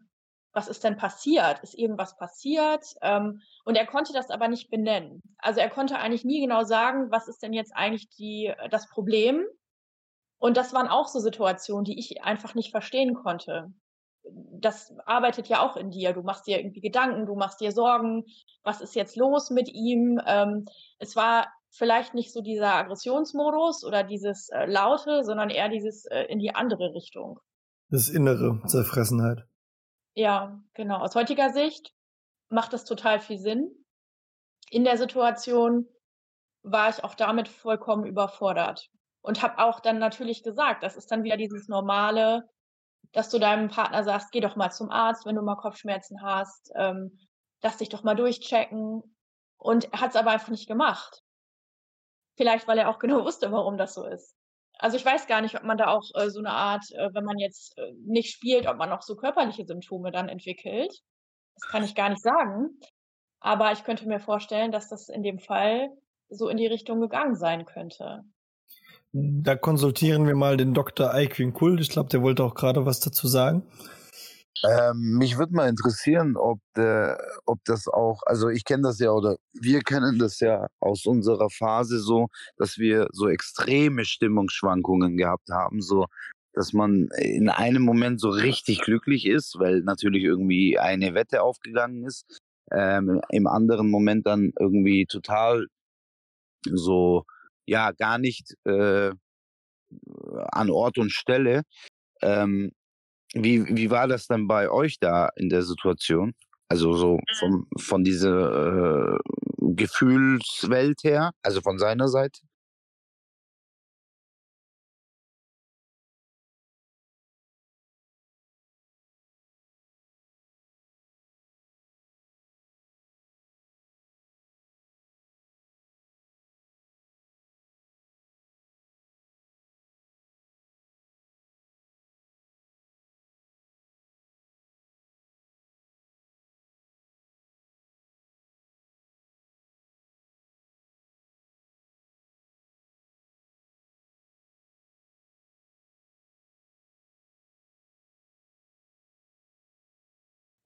was 0.53 0.67
ist 0.67 0.83
denn 0.83 0.97
passiert? 0.97 1.59
Ist 1.59 1.77
irgendwas 1.77 2.17
passiert? 2.17 2.95
Ähm, 3.01 3.41
und 3.65 3.75
er 3.75 3.85
konnte 3.85 4.13
das 4.13 4.29
aber 4.29 4.47
nicht 4.47 4.69
benennen. 4.69 5.21
Also 5.37 5.59
er 5.59 5.69
konnte 5.69 5.99
eigentlich 5.99 6.25
nie 6.25 6.41
genau 6.41 6.63
sagen, 6.63 7.11
was 7.11 7.27
ist 7.27 7.43
denn 7.43 7.53
jetzt 7.53 7.75
eigentlich 7.75 8.09
die, 8.09 8.53
das 8.71 8.87
Problem? 8.87 9.45
Und 10.39 10.57
das 10.57 10.73
waren 10.73 10.87
auch 10.87 11.07
so 11.07 11.19
Situationen, 11.19 11.85
die 11.85 11.99
ich 11.99 12.23
einfach 12.23 12.55
nicht 12.55 12.71
verstehen 12.71 13.13
konnte. 13.13 13.71
Das 14.31 14.93
arbeitet 15.05 15.47
ja 15.47 15.61
auch 15.61 15.77
in 15.77 15.91
dir. 15.91 16.13
Du 16.13 16.21
machst 16.21 16.47
dir 16.47 16.59
irgendwie 16.59 16.81
Gedanken, 16.81 17.25
du 17.25 17.35
machst 17.35 17.61
dir 17.61 17.71
Sorgen. 17.71 18.25
Was 18.63 18.81
ist 18.81 18.95
jetzt 18.95 19.15
los 19.15 19.49
mit 19.49 19.69
ihm? 19.69 20.19
Ähm, 20.25 20.65
es 20.99 21.15
war 21.15 21.47
vielleicht 21.69 22.13
nicht 22.13 22.33
so 22.33 22.41
dieser 22.41 22.73
Aggressionsmodus 22.75 23.83
oder 23.83 24.03
dieses 24.03 24.49
äh, 24.49 24.65
Laute, 24.65 25.23
sondern 25.23 25.49
eher 25.49 25.69
dieses 25.69 26.05
äh, 26.05 26.23
in 26.23 26.39
die 26.39 26.55
andere 26.55 26.93
Richtung. 26.93 27.39
Das 27.89 28.09
innere 28.09 28.61
Zerfressenheit. 28.65 29.45
Ja, 30.13 30.59
genau. 30.73 30.97
Aus 30.97 31.15
heutiger 31.15 31.51
Sicht 31.51 31.93
macht 32.49 32.73
das 32.73 32.85
total 32.85 33.19
viel 33.19 33.37
Sinn. 33.37 33.69
In 34.69 34.83
der 34.83 34.97
Situation 34.97 35.87
war 36.63 36.89
ich 36.89 37.03
auch 37.03 37.15
damit 37.15 37.47
vollkommen 37.47 38.05
überfordert 38.05 38.89
und 39.21 39.41
habe 39.41 39.59
auch 39.59 39.79
dann 39.79 39.99
natürlich 39.99 40.43
gesagt, 40.43 40.83
das 40.83 40.97
ist 40.97 41.11
dann 41.11 41.23
wieder 41.23 41.37
dieses 41.37 41.67
normale, 41.67 42.49
dass 43.13 43.29
du 43.29 43.39
deinem 43.39 43.69
Partner 43.69 44.03
sagst, 44.03 44.31
geh 44.31 44.39
doch 44.39 44.55
mal 44.55 44.71
zum 44.71 44.89
Arzt, 44.89 45.25
wenn 45.25 45.35
du 45.35 45.41
mal 45.41 45.55
Kopfschmerzen 45.55 46.21
hast, 46.21 46.71
ähm, 46.75 47.17
lass 47.61 47.77
dich 47.77 47.89
doch 47.89 48.03
mal 48.03 48.15
durchchecken. 48.15 49.01
Und 49.57 49.91
er 49.93 50.01
hat 50.01 50.11
es 50.11 50.15
aber 50.15 50.31
einfach 50.31 50.49
nicht 50.49 50.67
gemacht. 50.67 51.23
Vielleicht, 52.35 52.67
weil 52.67 52.77
er 52.77 52.89
auch 52.89 52.99
genau 52.99 53.23
wusste, 53.23 53.51
warum 53.51 53.77
das 53.77 53.93
so 53.93 54.05
ist. 54.05 54.35
Also 54.79 54.97
ich 54.97 55.05
weiß 55.05 55.25
gar 55.25 55.41
nicht, 55.41 55.55
ob 55.55 55.63
man 55.63 55.77
da 55.77 55.87
auch 55.87 56.03
äh, 56.13 56.29
so 56.29 56.39
eine 56.39 56.51
Art, 56.51 56.83
äh, 56.91 57.09
wenn 57.13 57.23
man 57.23 57.39
jetzt 57.39 57.77
äh, 57.77 57.93
nicht 58.05 58.31
spielt, 58.31 58.67
ob 58.67 58.77
man 58.77 58.91
auch 58.91 59.01
so 59.01 59.15
körperliche 59.15 59.65
Symptome 59.65 60.11
dann 60.11 60.29
entwickelt. 60.29 60.93
Das 61.55 61.69
kann 61.69 61.83
ich 61.83 61.95
gar 61.95 62.09
nicht 62.09 62.21
sagen. 62.21 62.79
Aber 63.39 63.71
ich 63.71 63.83
könnte 63.83 64.07
mir 64.07 64.19
vorstellen, 64.19 64.71
dass 64.71 64.89
das 64.89 65.09
in 65.09 65.23
dem 65.23 65.39
Fall 65.39 65.89
so 66.29 66.49
in 66.49 66.57
die 66.57 66.67
Richtung 66.67 66.99
gegangen 67.01 67.35
sein 67.35 67.65
könnte. 67.65 68.23
Da 69.13 69.55
konsultieren 69.55 70.27
wir 70.27 70.35
mal 70.35 70.57
den 70.57 70.73
Dr. 70.73 71.13
Eikwin 71.13 71.53
Kult. 71.53 71.81
Ich 71.81 71.89
glaube, 71.89 72.09
der 72.09 72.21
wollte 72.21 72.43
auch 72.43 72.55
gerade 72.55 72.85
was 72.85 72.99
dazu 72.99 73.27
sagen. 73.27 73.63
Ähm, 74.63 75.17
mich 75.17 75.37
würde 75.37 75.53
mal 75.53 75.69
interessieren, 75.69 76.35
ob, 76.35 76.59
der, 76.75 77.19
ob 77.45 77.59
das 77.65 77.87
auch, 77.87 78.21
also 78.25 78.49
ich 78.49 78.65
kenne 78.65 78.83
das 78.83 78.99
ja 78.99 79.11
oder 79.11 79.37
wir 79.53 79.81
kennen 79.81 80.17
das 80.17 80.39
ja 80.39 80.67
aus 80.79 81.05
unserer 81.05 81.49
Phase 81.49 81.99
so, 81.99 82.27
dass 82.57 82.77
wir 82.77 83.07
so 83.11 83.29
extreme 83.29 84.03
Stimmungsschwankungen 84.03 85.15
gehabt 85.15 85.49
haben, 85.51 85.81
so 85.81 86.07
dass 86.53 86.73
man 86.73 87.09
in 87.19 87.49
einem 87.49 87.83
Moment 87.83 88.19
so 88.19 88.29
richtig 88.29 88.81
glücklich 88.81 89.27
ist, 89.27 89.59
weil 89.59 89.81
natürlich 89.81 90.23
irgendwie 90.23 90.79
eine 90.79 91.13
Wette 91.13 91.43
aufgegangen 91.43 92.03
ist, 92.03 92.25
ähm, 92.71 93.21
im 93.29 93.45
anderen 93.45 93.91
Moment 93.91 94.25
dann 94.25 94.53
irgendwie 94.59 95.05
total 95.05 95.67
so, 96.65 97.25
ja, 97.67 97.91
gar 97.91 98.17
nicht 98.17 98.55
äh, 98.65 99.11
an 100.51 100.69
Ort 100.69 100.97
und 100.97 101.11
Stelle. 101.11 101.63
Ähm, 102.21 102.71
wie, 103.33 103.65
wie 103.75 103.91
war 103.91 104.07
das 104.07 104.27
dann 104.27 104.47
bei 104.47 104.69
euch 104.69 104.99
da 104.99 105.29
in 105.35 105.49
der 105.49 105.63
Situation? 105.63 106.33
Also 106.69 106.93
so 106.93 107.15
mhm. 107.15 107.21
vom, 107.39 107.67
von 107.77 108.03
dieser 108.03 109.15
äh, 109.15 109.19
Gefühlswelt 109.59 111.03
her, 111.03 111.31
also 111.43 111.61
von 111.61 111.77
seiner 111.77 112.07
Seite? 112.07 112.39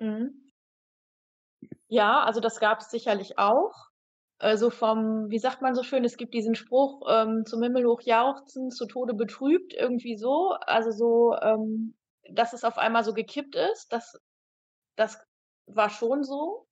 Mhm. 0.01 0.41
Ja, 1.89 2.21
also 2.23 2.39
das 2.39 2.59
gab 2.59 2.79
es 2.79 2.89
sicherlich 2.89 3.37
auch. 3.37 3.73
Äh, 4.39 4.57
so 4.57 4.69
vom 4.69 5.29
wie 5.29 5.39
sagt 5.39 5.61
man 5.61 5.75
so 5.75 5.83
schön, 5.83 6.03
es 6.05 6.17
gibt 6.17 6.33
diesen 6.33 6.55
Spruch, 6.55 7.01
ähm, 7.09 7.45
„Zum 7.45 7.61
Himmel 7.63 7.85
hoch 7.85 8.01
jauchzen, 8.01 8.71
zu 8.71 8.85
Tode 8.87 9.13
betrübt“, 9.13 9.73
irgendwie 9.73 10.15
so. 10.17 10.51
Also 10.61 10.91
so, 10.91 11.35
ähm, 11.41 11.95
dass 12.29 12.53
es 12.53 12.63
auf 12.63 12.77
einmal 12.77 13.03
so 13.03 13.13
gekippt 13.13 13.55
ist, 13.55 13.91
das 13.91 14.17
das 14.97 15.19
war 15.67 15.89
schon 15.89 16.23
so. 16.23 16.67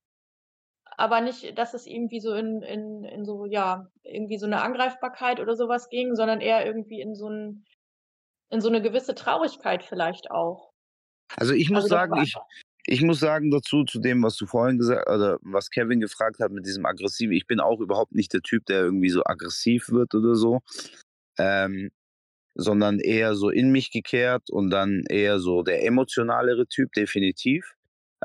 Aber 0.97 1.21
nicht, 1.21 1.57
dass 1.57 1.73
es 1.73 1.87
irgendwie 1.87 2.19
so 2.21 2.33
in 2.35 2.61
in 2.63 3.03
in 3.05 3.25
so 3.25 3.45
ja, 3.45 3.87
irgendwie 4.03 4.37
so 4.37 4.47
'ne 4.47 4.61
Angreifbarkeit 4.61 5.39
oder 5.39 5.55
so 5.55 5.67
was 5.69 5.89
ging, 5.89 6.15
sondern 6.15 6.41
eher 6.41 6.65
irgendwie 6.65 7.01
in 7.01 7.15
so 7.15 7.27
'n 7.29 7.65
in 8.49 8.61
so 8.61 8.69
'ne 8.69 8.81
gewisse 8.81 9.15
Traurigkeit 9.15 9.83
vielleicht 9.85 10.31
auch. 10.31 10.71
Also, 11.37 11.53
ich 11.53 11.69
muss 11.69 11.87
Also, 11.87 11.87
sagen, 11.87 12.15
ich 12.15 12.41
ich 12.91 13.03
muss 13.03 13.19
sagen 13.19 13.51
dazu, 13.51 13.83
zu 13.83 13.99
dem, 13.99 14.23
was 14.23 14.35
du 14.35 14.47
vorhin 14.47 14.79
gesagt 14.79 15.07
oder 15.07 15.37
was 15.41 15.69
Kevin 15.69 15.99
gefragt 15.99 16.39
hat 16.39 16.51
mit 16.51 16.65
diesem 16.65 16.85
aggressiv 16.85 17.31
ich 17.31 17.45
bin 17.45 17.59
auch 17.59 17.79
überhaupt 17.79 18.13
nicht 18.15 18.33
der 18.33 18.41
Typ, 18.41 18.65
der 18.65 18.81
irgendwie 18.81 19.09
so 19.09 19.21
aggressiv 19.25 19.89
wird 19.89 20.15
oder 20.15 20.35
so, 20.35 20.61
ähm, 21.37 21.91
sondern 22.55 22.99
eher 22.99 23.35
so 23.35 23.49
in 23.49 23.71
mich 23.71 23.91
gekehrt 23.91 24.49
und 24.49 24.71
dann 24.71 25.03
eher 25.09 25.39
so 25.39 25.63
der 25.63 25.85
emotionalere 25.85 26.67
Typ, 26.67 26.91
definitiv. 26.93 27.75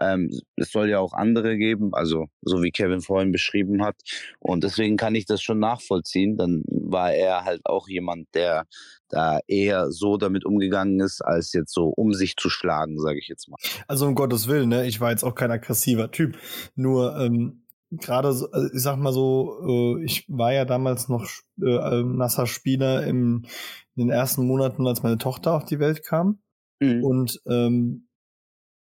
Ähm, 0.00 0.30
es 0.56 0.70
soll 0.72 0.88
ja 0.88 0.98
auch 0.98 1.12
andere 1.12 1.56
geben, 1.56 1.90
also 1.92 2.26
so 2.42 2.62
wie 2.62 2.70
Kevin 2.70 3.00
vorhin 3.00 3.32
beschrieben 3.32 3.84
hat. 3.84 3.96
Und 4.38 4.64
deswegen 4.64 4.96
kann 4.96 5.14
ich 5.14 5.26
das 5.26 5.42
schon 5.42 5.58
nachvollziehen. 5.58 6.36
Dann 6.36 6.62
war 6.68 7.12
er 7.12 7.44
halt 7.44 7.62
auch 7.64 7.88
jemand, 7.88 8.28
der 8.34 8.66
da 9.08 9.38
eher 9.46 9.90
so 9.90 10.16
damit 10.16 10.44
umgegangen 10.44 11.00
ist, 11.00 11.20
als 11.20 11.52
jetzt 11.52 11.72
so 11.72 11.88
um 11.88 12.12
sich 12.14 12.36
zu 12.36 12.50
schlagen, 12.50 12.98
sage 12.98 13.18
ich 13.18 13.28
jetzt 13.28 13.48
mal. 13.48 13.56
Also 13.86 14.06
um 14.06 14.14
Gottes 14.14 14.48
Willen, 14.48 14.70
ne? 14.70 14.86
Ich 14.86 15.00
war 15.00 15.10
jetzt 15.10 15.24
auch 15.24 15.34
kein 15.34 15.50
aggressiver 15.50 16.10
Typ. 16.10 16.36
Nur 16.74 17.16
ähm, 17.18 17.64
gerade, 17.90 18.32
so, 18.32 18.50
also 18.50 18.68
ich 18.74 18.82
sag 18.82 18.96
mal 18.96 19.12
so, 19.12 19.98
äh, 19.98 20.04
ich 20.04 20.26
war 20.28 20.52
ja 20.52 20.64
damals 20.64 21.08
noch 21.08 21.28
äh, 21.62 22.02
nasser 22.02 22.46
Spieler 22.46 23.06
im, 23.06 23.44
in 23.96 24.08
den 24.08 24.10
ersten 24.10 24.46
Monaten, 24.46 24.86
als 24.86 25.02
meine 25.02 25.18
Tochter 25.18 25.54
auf 25.54 25.64
die 25.64 25.78
Welt 25.78 26.04
kam. 26.04 26.40
Mhm. 26.80 27.04
Und 27.04 27.40
ähm, 27.46 28.08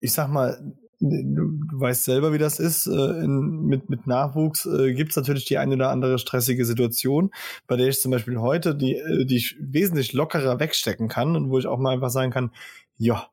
ich 0.00 0.12
sag 0.12 0.28
mal, 0.28 0.74
du, 1.02 1.58
weißt 1.72 2.04
selber, 2.04 2.32
wie 2.32 2.38
das 2.38 2.58
ist. 2.58 2.86
Äh, 2.86 3.24
in, 3.24 3.64
mit, 3.66 3.90
mit 3.90 4.06
Nachwuchs 4.06 4.66
äh, 4.66 4.94
gibt 4.94 5.10
es 5.10 5.16
natürlich 5.16 5.44
die 5.44 5.58
eine 5.58 5.74
oder 5.74 5.90
andere 5.90 6.18
stressige 6.18 6.64
Situation, 6.64 7.30
bei 7.66 7.76
der 7.76 7.88
ich 7.88 8.00
zum 8.00 8.12
Beispiel 8.12 8.38
heute 8.38 8.74
die, 8.74 8.96
äh, 8.96 9.24
die 9.24 9.36
ich 9.36 9.56
wesentlich 9.60 10.12
lockerer 10.12 10.60
wegstecken 10.60 11.08
kann 11.08 11.36
und 11.36 11.50
wo 11.50 11.58
ich 11.58 11.66
auch 11.66 11.78
mal 11.78 11.94
einfach 11.94 12.10
sagen 12.10 12.30
kann, 12.30 12.50
ja. 12.96 13.26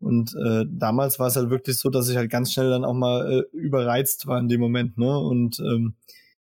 Und 0.00 0.34
äh, 0.34 0.64
damals 0.68 1.18
war 1.18 1.28
es 1.28 1.36
halt 1.36 1.50
wirklich 1.50 1.78
so, 1.78 1.88
dass 1.88 2.08
ich 2.10 2.16
halt 2.16 2.30
ganz 2.30 2.52
schnell 2.52 2.68
dann 2.68 2.84
auch 2.84 2.92
mal 2.92 3.46
äh, 3.52 3.56
überreizt 3.56 4.26
war 4.26 4.38
in 4.38 4.48
dem 4.48 4.60
Moment, 4.60 4.98
ne? 4.98 5.18
Und 5.18 5.60
ähm, 5.60 5.94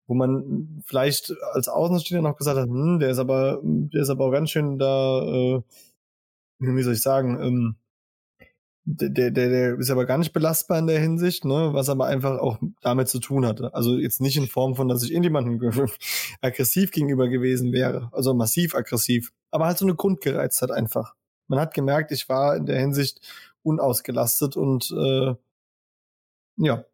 wo 0.07 0.15
man 0.15 0.83
vielleicht 0.87 1.33
als 1.53 1.69
Außenstehender 1.69 2.29
noch 2.29 2.37
gesagt 2.37 2.59
hat, 2.59 2.69
hm, 2.69 2.99
der 2.99 3.11
ist 3.11 3.19
aber, 3.19 3.61
der 3.63 4.03
ist 4.03 4.11
aber 4.11 4.27
auch 4.27 4.33
ganz 4.33 4.51
schön 4.51 4.79
da, 4.79 5.23
äh, 5.23 5.63
wie 6.59 6.83
soll 6.83 6.95
ich 6.95 7.03
sagen, 7.03 7.39
ähm, 7.41 7.77
der, 8.87 9.31
der, 9.31 9.49
der 9.49 9.79
ist 9.79 9.91
aber 9.91 10.05
gar 10.05 10.19
nicht 10.19 10.33
belastbar 10.33 10.79
in 10.79 10.87
der 10.87 11.01
Hinsicht, 11.01 11.45
ne, 11.45 11.71
was 11.73 11.89
aber 11.89 12.07
einfach 12.07 12.39
auch 12.39 12.59
damit 12.83 13.09
zu 13.09 13.19
tun 13.19 13.47
hatte. 13.47 13.73
Also 13.75 13.97
jetzt 13.97 14.21
nicht 14.21 14.37
in 14.37 14.47
Form 14.47 14.77
von, 14.77 14.89
dass 14.89 15.03
ich 15.03 15.11
irgendjemandem 15.11 15.59
aggressiv 16.43 16.91
gegenüber 16.91 17.29
gewesen 17.29 17.73
wäre, 17.73 18.11
also 18.13 18.35
massiv 18.35 18.75
aggressiv, 18.75 19.33
aber 19.51 19.67
halt 19.67 19.79
so 19.79 19.87
eine 19.87 19.95
Grundgereiztheit 19.95 20.71
einfach. 20.71 21.15
Man 21.49 21.59
hat 21.59 21.75
gemerkt, 21.75 22.13
ich 22.13 22.29
war 22.29 22.57
in 22.57 22.67
der 22.67 22.79
Hinsicht 22.79 23.21
unausgelastet 23.63 24.57
und 24.57 24.91
äh, 24.91 25.35
ja. 26.57 26.85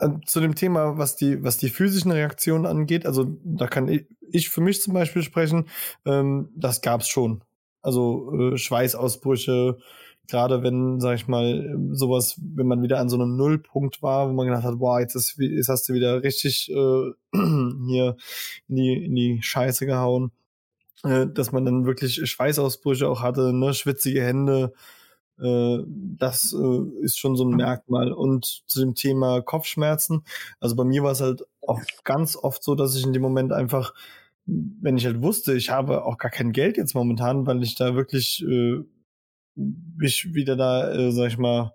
Ähm, 0.00 0.22
zu 0.24 0.40
dem 0.40 0.54
Thema, 0.54 0.96
was 0.96 1.16
die, 1.16 1.42
was 1.42 1.58
die 1.58 1.68
physischen 1.68 2.12
Reaktionen 2.12 2.64
angeht, 2.64 3.06
also 3.06 3.26
da 3.44 3.66
kann 3.66 3.88
ich, 3.88 4.06
ich 4.30 4.48
für 4.48 4.60
mich 4.60 4.80
zum 4.80 4.94
Beispiel 4.94 5.22
sprechen, 5.22 5.68
ähm, 6.06 6.50
das 6.54 6.80
gab's 6.80 7.08
schon. 7.08 7.42
Also 7.82 8.52
äh, 8.52 8.56
Schweißausbrüche, 8.56 9.78
gerade 10.28 10.62
wenn, 10.62 11.00
sag 11.00 11.16
ich 11.16 11.28
mal, 11.28 11.76
sowas, 11.92 12.40
wenn 12.40 12.66
man 12.66 12.82
wieder 12.82 12.98
an 12.98 13.08
so 13.08 13.16
einem 13.16 13.36
Nullpunkt 13.36 14.02
war, 14.02 14.28
wo 14.28 14.32
man 14.32 14.46
gedacht 14.46 14.64
hat, 14.64 14.78
wow, 14.78 15.00
jetzt, 15.00 15.16
ist, 15.16 15.36
jetzt 15.38 15.68
hast 15.68 15.88
du 15.88 15.94
wieder 15.94 16.22
richtig 16.22 16.70
äh, 16.70 17.10
hier 17.32 18.16
in 18.68 18.76
die, 18.76 19.04
in 19.04 19.14
die 19.14 19.38
Scheiße 19.42 19.86
gehauen, 19.86 20.30
äh, 21.04 21.26
dass 21.26 21.52
man 21.52 21.64
dann 21.64 21.86
wirklich 21.86 22.28
Schweißausbrüche 22.28 23.08
auch 23.08 23.22
hatte, 23.22 23.52
ne, 23.52 23.74
schwitzige 23.74 24.22
Hände, 24.22 24.72
äh, 25.40 25.78
das 25.86 26.54
äh, 26.54 27.04
ist 27.04 27.18
schon 27.18 27.36
so 27.36 27.44
ein 27.44 27.56
Merkmal. 27.56 28.12
Und 28.12 28.62
zu 28.66 28.80
dem 28.80 28.94
Thema 28.94 29.40
Kopfschmerzen, 29.42 30.24
also 30.60 30.76
bei 30.76 30.84
mir 30.84 31.02
war 31.02 31.12
es 31.12 31.20
halt 31.20 31.44
auch 31.66 31.80
ganz 32.04 32.36
oft 32.36 32.62
so, 32.62 32.74
dass 32.74 32.94
ich 32.96 33.04
in 33.04 33.12
dem 33.12 33.22
Moment 33.22 33.52
einfach, 33.52 33.94
wenn 34.46 34.96
ich 34.96 35.06
halt 35.06 35.22
wusste, 35.22 35.54
ich 35.54 35.70
habe 35.70 36.04
auch 36.04 36.18
gar 36.18 36.30
kein 36.30 36.52
Geld 36.52 36.76
jetzt 36.76 36.94
momentan, 36.94 37.46
weil 37.46 37.62
ich 37.62 37.74
da 37.74 37.94
wirklich 37.94 38.44
äh, 39.60 40.00
mich 40.00 40.34
wieder 40.34 40.56
da, 40.56 40.92
äh, 40.92 41.12
sag 41.12 41.28
ich 41.28 41.38
mal, 41.38 41.74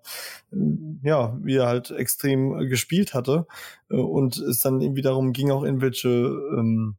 äh, 0.52 0.58
ja, 1.04 1.38
wieder 1.44 1.68
halt 1.68 1.92
extrem 1.92 2.68
gespielt 2.70 3.14
hatte 3.14 3.48
äh, 3.90 3.96
und 3.96 4.38
es 4.38 4.62
dann 4.62 4.82
irgendwie 4.82 5.02
darum 5.02 5.34
ging, 5.34 5.52
auch 5.52 5.64
irgendwelche 5.64 6.10
ähm, 6.10 6.96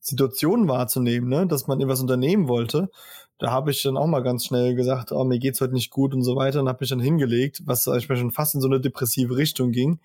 Situationen 0.00 0.68
wahrzunehmen, 0.68 1.28
ne, 1.28 1.46
dass 1.46 1.68
man 1.68 1.78
irgendwas 1.78 2.00
unternehmen 2.00 2.48
wollte. 2.48 2.90
Da 3.38 3.50
habe 3.50 3.70
ich 3.70 3.82
dann 3.82 3.96
auch 3.96 4.06
mal 4.06 4.22
ganz 4.22 4.46
schnell 4.46 4.74
gesagt, 4.74 5.12
oh, 5.12 5.24
mir 5.24 5.38
geht's 5.38 5.60
heute 5.60 5.74
nicht 5.74 5.90
gut 5.90 6.14
und 6.14 6.22
so 6.22 6.36
weiter 6.36 6.60
und 6.60 6.68
habe 6.68 6.78
mich 6.80 6.90
dann 6.90 7.00
hingelegt, 7.00 7.62
was 7.64 7.84
sag 7.84 7.98
ich 7.98 8.08
mal 8.08 8.16
schon 8.16 8.30
fast 8.30 8.54
in 8.54 8.60
so 8.60 8.68
eine 8.68 8.80
depressive 8.80 9.36
Richtung 9.36 9.70
ging, 9.70 10.00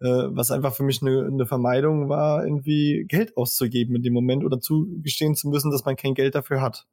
äh, 0.00 0.06
was 0.06 0.50
einfach 0.50 0.74
für 0.74 0.82
mich 0.82 1.00
eine, 1.00 1.26
eine 1.26 1.46
Vermeidung 1.46 2.08
war, 2.08 2.44
irgendwie 2.44 3.04
Geld 3.08 3.36
auszugeben 3.36 3.96
in 3.96 4.02
dem 4.02 4.12
Moment 4.12 4.44
oder 4.44 4.60
zugestehen 4.60 5.34
zu 5.36 5.48
müssen, 5.48 5.70
dass 5.70 5.84
man 5.84 5.96
kein 5.96 6.14
Geld 6.14 6.34
dafür 6.34 6.60
hat. 6.60 6.86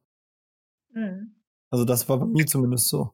Mhm. 0.93 1.33
Also 1.73 1.85
das 1.85 2.07
war 2.07 2.19
bei 2.19 2.27
mir 2.27 2.45
zumindest 2.45 2.89
so. 2.89 3.09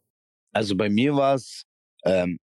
Also 0.52 0.76
bei 0.76 0.90
mir 0.90 1.16
war 1.16 1.36
es, 1.36 1.64
ähm, 2.04 2.40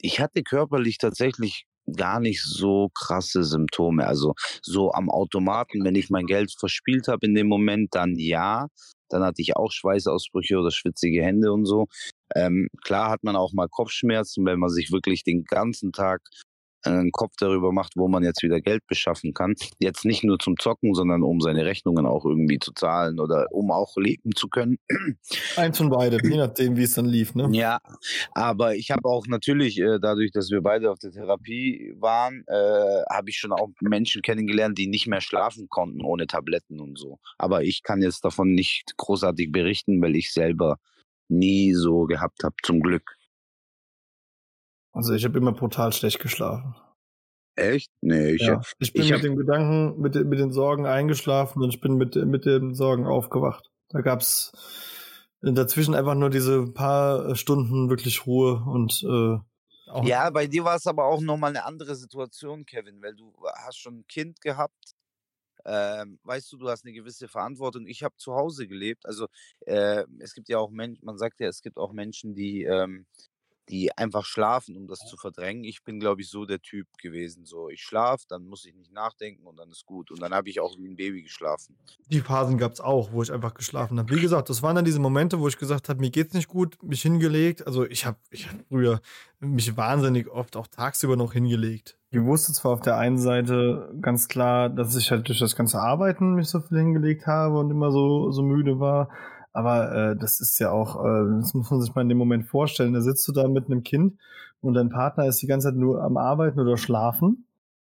ich 0.00 0.18
hatte 0.18 0.42
körperlich 0.42 0.96
tatsächlich 0.96 1.66
gar 1.94 2.18
nicht 2.18 2.42
so 2.42 2.88
krasse 2.94 3.44
Symptome. 3.44 4.06
Also 4.06 4.32
so 4.62 4.92
am 4.92 5.10
Automaten, 5.10 5.84
wenn 5.84 5.96
ich 5.96 6.08
mein 6.08 6.24
Geld 6.24 6.50
verspielt 6.58 7.08
habe 7.08 7.26
in 7.26 7.34
dem 7.34 7.48
Moment, 7.48 7.94
dann 7.94 8.14
ja. 8.16 8.68
Dann 9.10 9.22
hatte 9.22 9.42
ich 9.42 9.54
auch 9.54 9.70
Schweißausbrüche 9.70 10.56
oder 10.56 10.70
schwitzige 10.70 11.22
Hände 11.22 11.52
und 11.52 11.66
so. 11.66 11.88
Ähm, 12.34 12.68
klar 12.82 13.10
hat 13.10 13.22
man 13.22 13.36
auch 13.36 13.52
mal 13.52 13.68
Kopfschmerzen, 13.68 14.46
wenn 14.46 14.58
man 14.58 14.70
sich 14.70 14.92
wirklich 14.92 15.24
den 15.24 15.44
ganzen 15.44 15.92
Tag 15.92 16.22
einen 16.86 17.12
Kopf 17.12 17.34
darüber 17.38 17.72
macht, 17.72 17.96
wo 17.96 18.08
man 18.08 18.22
jetzt 18.22 18.42
wieder 18.42 18.60
Geld 18.60 18.86
beschaffen 18.86 19.34
kann. 19.34 19.54
Jetzt 19.78 20.04
nicht 20.04 20.24
nur 20.24 20.38
zum 20.38 20.56
Zocken, 20.58 20.94
sondern 20.94 21.22
um 21.22 21.40
seine 21.40 21.64
Rechnungen 21.64 22.06
auch 22.06 22.24
irgendwie 22.24 22.58
zu 22.58 22.72
zahlen 22.72 23.20
oder 23.20 23.46
um 23.50 23.70
auch 23.70 23.96
leben 23.96 24.32
zu 24.34 24.48
können. 24.48 24.78
Eins 25.56 25.78
von 25.78 25.90
beide, 25.90 26.18
je 26.22 26.36
nachdem, 26.36 26.76
wie 26.76 26.82
es 26.82 26.94
dann 26.94 27.06
lief. 27.06 27.34
Ne? 27.34 27.48
Ja, 27.52 27.80
aber 28.32 28.74
ich 28.76 28.90
habe 28.90 29.08
auch 29.08 29.26
natürlich, 29.26 29.78
äh, 29.80 29.98
dadurch, 30.00 30.30
dass 30.32 30.50
wir 30.50 30.60
beide 30.60 30.90
auf 30.90 30.98
der 30.98 31.12
Therapie 31.12 31.94
waren, 31.98 32.44
äh, 32.46 33.02
habe 33.10 33.30
ich 33.30 33.38
schon 33.38 33.52
auch 33.52 33.68
Menschen 33.80 34.22
kennengelernt, 34.22 34.78
die 34.78 34.86
nicht 34.86 35.06
mehr 35.06 35.20
schlafen 35.20 35.68
konnten 35.68 36.02
ohne 36.02 36.26
Tabletten 36.26 36.80
und 36.80 36.98
so. 36.98 37.18
Aber 37.38 37.62
ich 37.62 37.82
kann 37.82 38.02
jetzt 38.02 38.24
davon 38.24 38.52
nicht 38.52 38.96
großartig 38.96 39.52
berichten, 39.52 40.00
weil 40.02 40.16
ich 40.16 40.32
selber 40.32 40.78
nie 41.28 41.72
so 41.74 42.04
gehabt 42.04 42.44
habe, 42.44 42.54
zum 42.62 42.80
Glück. 42.80 43.16
Also 44.94 45.12
ich 45.12 45.24
habe 45.24 45.36
immer 45.36 45.52
brutal 45.52 45.92
schlecht 45.92 46.20
geschlafen. 46.20 46.74
Echt? 47.56 47.90
Nee, 48.00 48.32
ich, 48.32 48.42
ja. 48.42 48.60
ich 48.78 48.92
bin 48.92 49.02
ich 49.02 49.10
mit 49.10 49.22
dem 49.22 49.36
Gedanken, 49.36 50.00
mit, 50.00 50.14
mit 50.14 50.38
den 50.38 50.52
Sorgen 50.52 50.86
eingeschlafen 50.86 51.62
und 51.62 51.68
ich 51.68 51.80
bin 51.80 51.96
mit, 51.96 52.16
mit 52.16 52.46
den 52.46 52.74
Sorgen 52.74 53.06
aufgewacht. 53.06 53.70
Da 53.90 54.00
gab's 54.00 54.52
dazwischen 55.40 55.94
einfach 55.94 56.14
nur 56.14 56.30
diese 56.30 56.72
paar 56.72 57.36
Stunden 57.36 57.90
wirklich 57.90 58.26
Ruhe 58.26 58.64
und 58.66 59.04
äh, 59.04 59.38
auch 59.86 60.04
ja, 60.04 60.30
bei 60.30 60.46
dir 60.46 60.64
war 60.64 60.76
es 60.76 60.86
aber 60.86 61.04
auch 61.04 61.20
nochmal 61.20 61.50
eine 61.50 61.64
andere 61.64 61.94
Situation, 61.94 62.64
Kevin, 62.64 63.02
weil 63.02 63.14
du 63.14 63.32
hast 63.54 63.78
schon 63.78 63.98
ein 63.98 64.06
Kind 64.08 64.40
gehabt. 64.40 64.94
Ähm, 65.66 66.18
weißt 66.24 66.52
du, 66.52 66.56
du 66.56 66.68
hast 66.68 66.84
eine 66.84 66.92
gewisse 66.92 67.28
Verantwortung. 67.28 67.86
Ich 67.86 68.02
habe 68.02 68.16
zu 68.16 68.34
Hause 68.34 68.66
gelebt. 68.66 69.06
Also 69.06 69.28
äh, 69.66 70.04
es 70.18 70.34
gibt 70.34 70.48
ja 70.48 70.58
auch 70.58 70.70
Menschen, 70.70 71.04
man 71.04 71.18
sagt 71.18 71.40
ja, 71.40 71.48
es 71.48 71.62
gibt 71.62 71.78
auch 71.78 71.92
Menschen, 71.92 72.34
die 72.34 72.64
ähm, 72.64 73.06
die 73.68 73.96
einfach 73.96 74.24
schlafen, 74.24 74.76
um 74.76 74.86
das 74.86 75.00
zu 75.00 75.16
verdrängen. 75.16 75.64
Ich 75.64 75.84
bin, 75.84 76.00
glaube 76.00 76.20
ich, 76.20 76.28
so 76.28 76.44
der 76.44 76.60
Typ 76.60 76.86
gewesen. 76.98 77.46
So, 77.46 77.68
ich 77.68 77.82
schlafe, 77.82 78.24
dann 78.28 78.44
muss 78.44 78.64
ich 78.64 78.74
nicht 78.74 78.92
nachdenken 78.92 79.46
und 79.46 79.58
dann 79.58 79.70
ist 79.70 79.86
gut. 79.86 80.10
Und 80.10 80.20
dann 80.20 80.34
habe 80.34 80.48
ich 80.48 80.60
auch 80.60 80.76
wie 80.78 80.86
ein 80.86 80.96
Baby 80.96 81.22
geschlafen. 81.22 81.76
Die 82.08 82.20
Phasen 82.20 82.58
gab 82.58 82.72
es 82.72 82.80
auch, 82.80 83.12
wo 83.12 83.22
ich 83.22 83.32
einfach 83.32 83.54
geschlafen 83.54 83.98
habe. 83.98 84.14
Wie 84.14 84.20
gesagt, 84.20 84.50
das 84.50 84.62
waren 84.62 84.76
dann 84.76 84.84
diese 84.84 85.00
Momente, 85.00 85.40
wo 85.40 85.48
ich 85.48 85.58
gesagt 85.58 85.88
habe, 85.88 86.00
mir 86.00 86.10
geht's 86.10 86.34
nicht 86.34 86.48
gut, 86.48 86.82
mich 86.82 87.02
hingelegt. 87.02 87.66
Also 87.66 87.84
ich 87.84 88.04
habe 88.04 88.18
ich 88.30 88.48
hab 88.48 88.56
früher 88.68 89.00
mich 89.40 89.76
wahnsinnig 89.76 90.28
oft 90.28 90.56
auch 90.56 90.66
tagsüber 90.66 91.16
noch 91.16 91.32
hingelegt. 91.32 91.98
Ich 92.10 92.22
wusste 92.22 92.52
zwar 92.52 92.72
auf 92.72 92.80
der 92.80 92.96
einen 92.96 93.18
Seite 93.18 93.92
ganz 94.00 94.28
klar, 94.28 94.68
dass 94.68 94.94
ich 94.94 95.10
halt 95.10 95.26
durch 95.28 95.40
das 95.40 95.56
ganze 95.56 95.80
Arbeiten 95.80 96.34
mich 96.34 96.48
so 96.48 96.60
viel 96.60 96.78
hingelegt 96.78 97.26
habe 97.26 97.58
und 97.58 97.70
immer 97.70 97.90
so, 97.90 98.30
so 98.30 98.42
müde 98.42 98.78
war. 98.78 99.08
Aber 99.54 99.92
äh, 99.94 100.16
das 100.16 100.40
ist 100.40 100.58
ja 100.58 100.72
auch, 100.72 101.02
äh, 101.02 101.40
das 101.40 101.54
muss 101.54 101.70
man 101.70 101.80
sich 101.80 101.94
mal 101.94 102.02
in 102.02 102.08
dem 102.08 102.18
Moment 102.18 102.46
vorstellen. 102.46 102.92
Da 102.92 103.00
sitzt 103.00 103.26
du 103.28 103.32
da 103.32 103.46
mit 103.48 103.66
einem 103.66 103.84
Kind 103.84 104.18
und 104.60 104.74
dein 104.74 104.90
Partner 104.90 105.26
ist 105.26 105.40
die 105.40 105.46
ganze 105.46 105.68
Zeit 105.68 105.76
nur 105.76 106.02
am 106.02 106.16
Arbeiten 106.16 106.58
oder 106.58 106.76
schlafen. 106.76 107.46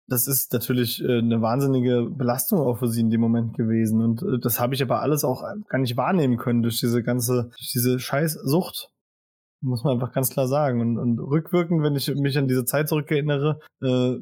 Das 0.07 0.29
ist 0.29 0.53
natürlich 0.53 1.03
äh, 1.03 1.19
eine 1.19 1.41
wahnsinnige 1.41 2.11
Belastung 2.11 2.61
auch 2.61 2.79
für 2.79 2.89
sie 2.89 3.01
in 3.01 3.11
dem 3.11 3.23
Moment 3.23 3.57
gewesen. 3.57 4.03
Und 4.03 4.23
äh, 4.23 4.39
das 4.39 4.61
habe 4.61 4.75
ich 4.75 4.83
aber 4.83 5.01
alles 5.01 5.25
auch 5.25 5.43
gar 5.69 5.79
nicht 5.79 5.97
wahrnehmen 5.97 6.37
können 6.37 6.63
durch 6.63 6.79
diese 6.79 7.03
ganze, 7.03 7.51
durch 7.57 7.73
diese 7.73 7.99
Scheißsucht. 7.99 8.93
Muss 9.63 9.83
man 9.83 9.95
einfach 9.95 10.13
ganz 10.13 10.29
klar 10.29 10.49
sagen. 10.49 10.83
Und, 10.83 10.99
und 10.99 11.19
rückwirkend, 11.19 11.83
wenn 11.83 11.97
ich 11.97 12.15
mich 12.15 12.37
an 12.37 12.49
diese 12.49 12.67
Zeit 12.67 12.91
zurückerinnere, 12.91 13.61
äh, 13.81 14.17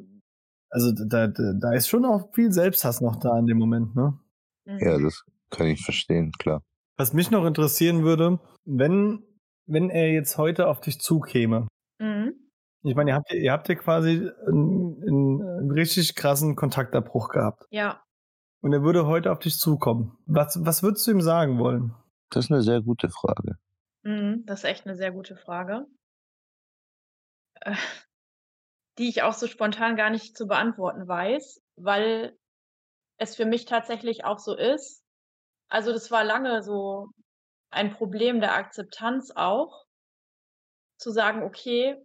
also 0.71 0.93
da, 0.93 1.27
da, 1.27 1.53
da 1.53 1.73
ist 1.73 1.89
schon 1.89 2.05
auch 2.05 2.33
viel 2.33 2.53
Selbsthass 2.53 3.01
noch 3.01 3.17
da 3.17 3.37
in 3.39 3.47
dem 3.47 3.59
Moment, 3.59 3.97
ne? 3.97 4.19
Ja, 4.67 4.99
das 4.99 5.25
kann 5.51 5.67
ich 5.67 5.85
verstehen, 5.85 6.31
klar. 6.39 6.63
Was 6.97 7.13
mich 7.13 7.31
noch 7.31 7.45
interessieren 7.45 8.05
würde, 8.05 8.39
wenn, 8.65 9.25
wenn 9.67 9.91
er 9.91 10.13
jetzt 10.13 10.39
heute 10.39 10.69
auf 10.69 10.81
dich 10.81 11.01
zukäme. 11.01 11.69
Mhm. 11.99 12.35
Ich 12.83 12.95
meine, 12.95 13.11
ihr 13.11 13.15
habt, 13.17 13.33
ihr 13.33 13.53
habt 13.53 13.69
ja 13.69 13.75
quasi 13.77 14.31
einen, 14.47 15.03
einen 15.03 15.71
richtig 15.71 16.15
krassen 16.15 16.55
Kontaktabbruch 16.55 17.31
gehabt. 17.31 17.65
Ja. 17.71 18.03
Und 18.61 18.73
er 18.73 18.83
würde 18.83 19.07
heute 19.07 19.33
auf 19.33 19.39
dich 19.39 19.59
zukommen. 19.59 20.19
Was, 20.27 20.59
was 20.65 20.83
würdest 20.83 21.07
du 21.07 21.13
ihm 21.13 21.21
sagen 21.21 21.59
wollen? 21.59 21.95
Das 22.31 22.47
ist 22.47 22.51
eine 22.51 22.63
sehr 22.63 22.83
gute 22.83 23.09
Frage. 23.09 23.57
Mhm, 24.03 24.45
das 24.47 24.61
ist 24.61 24.65
echt 24.65 24.87
eine 24.87 24.97
sehr 24.97 25.13
gute 25.13 25.37
Frage. 25.37 25.87
Äh, 27.61 27.75
die 28.99 29.09
ich 29.09 29.23
auch 29.23 29.33
so 29.33 29.47
spontan 29.47 29.97
gar 29.97 30.11
nicht 30.11 30.37
zu 30.37 30.47
beantworten 30.47 31.09
weiß, 31.09 31.63
weil 31.77 32.37
es 33.19 33.35
für 33.37 33.47
mich 33.47 33.65
tatsächlich 33.65 34.25
auch 34.25 34.39
so 34.39 34.57
ist, 34.57 35.04
also, 35.75 35.93
das 35.93 36.11
war 36.13 36.23
lange 36.23 36.63
so 36.63 37.09
ein 37.71 37.91
Problem 37.93 38.41
der 38.41 38.55
Akzeptanz 38.55 39.33
auch, 39.35 39.87
zu 40.99 41.11
sagen: 41.11 41.43
„Okay, 41.43 41.97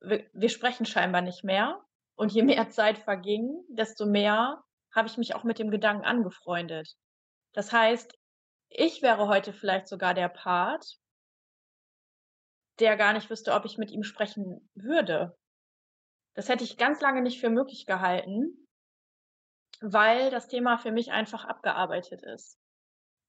wir 0.00 0.26
wir 0.34 0.48
sprechen 0.50 0.84
scheinbar 0.86 1.22
nicht 1.22 1.42
mehr.“ 1.42 1.80
Und 2.16 2.32
je 2.32 2.42
mehr 2.42 2.68
Zeit 2.70 2.98
verging, 2.98 3.64
desto 3.70 4.04
mehr 4.06 4.62
habe 4.94 5.08
ich 5.08 5.16
mich 5.16 5.34
auch 5.34 5.44
mit 5.44 5.58
dem 5.58 5.70
Gedanken 5.70 6.04
angefreundet. 6.04 6.94
Das 7.54 7.72
heißt, 7.72 8.12
ich 8.68 9.02
wäre 9.02 9.28
heute 9.28 9.52
vielleicht 9.54 9.88
sogar 9.88 10.14
der 10.14 10.28
Part 10.28 10.84
der 12.78 12.96
gar 12.96 13.14
nicht 13.14 13.30
wüsste, 13.30 13.54
ob 13.54 13.64
ich 13.64 13.78
mit 13.78 13.90
ihm 13.90 14.02
sprechen 14.02 14.68
würde. 14.74 15.34
Das 16.34 16.50
hätte 16.50 16.64
ich 16.64 16.76
ganz 16.76 17.00
lange 17.00 17.22
nicht 17.22 17.40
für 17.40 17.48
möglich 17.48 17.86
gehalten, 17.86 18.66
weil 19.80 20.30
das 20.30 20.48
Thema 20.48 20.76
für 20.76 20.92
mich 20.92 21.12
einfach 21.12 21.46
abgearbeitet 21.46 22.22
ist. 22.22 22.58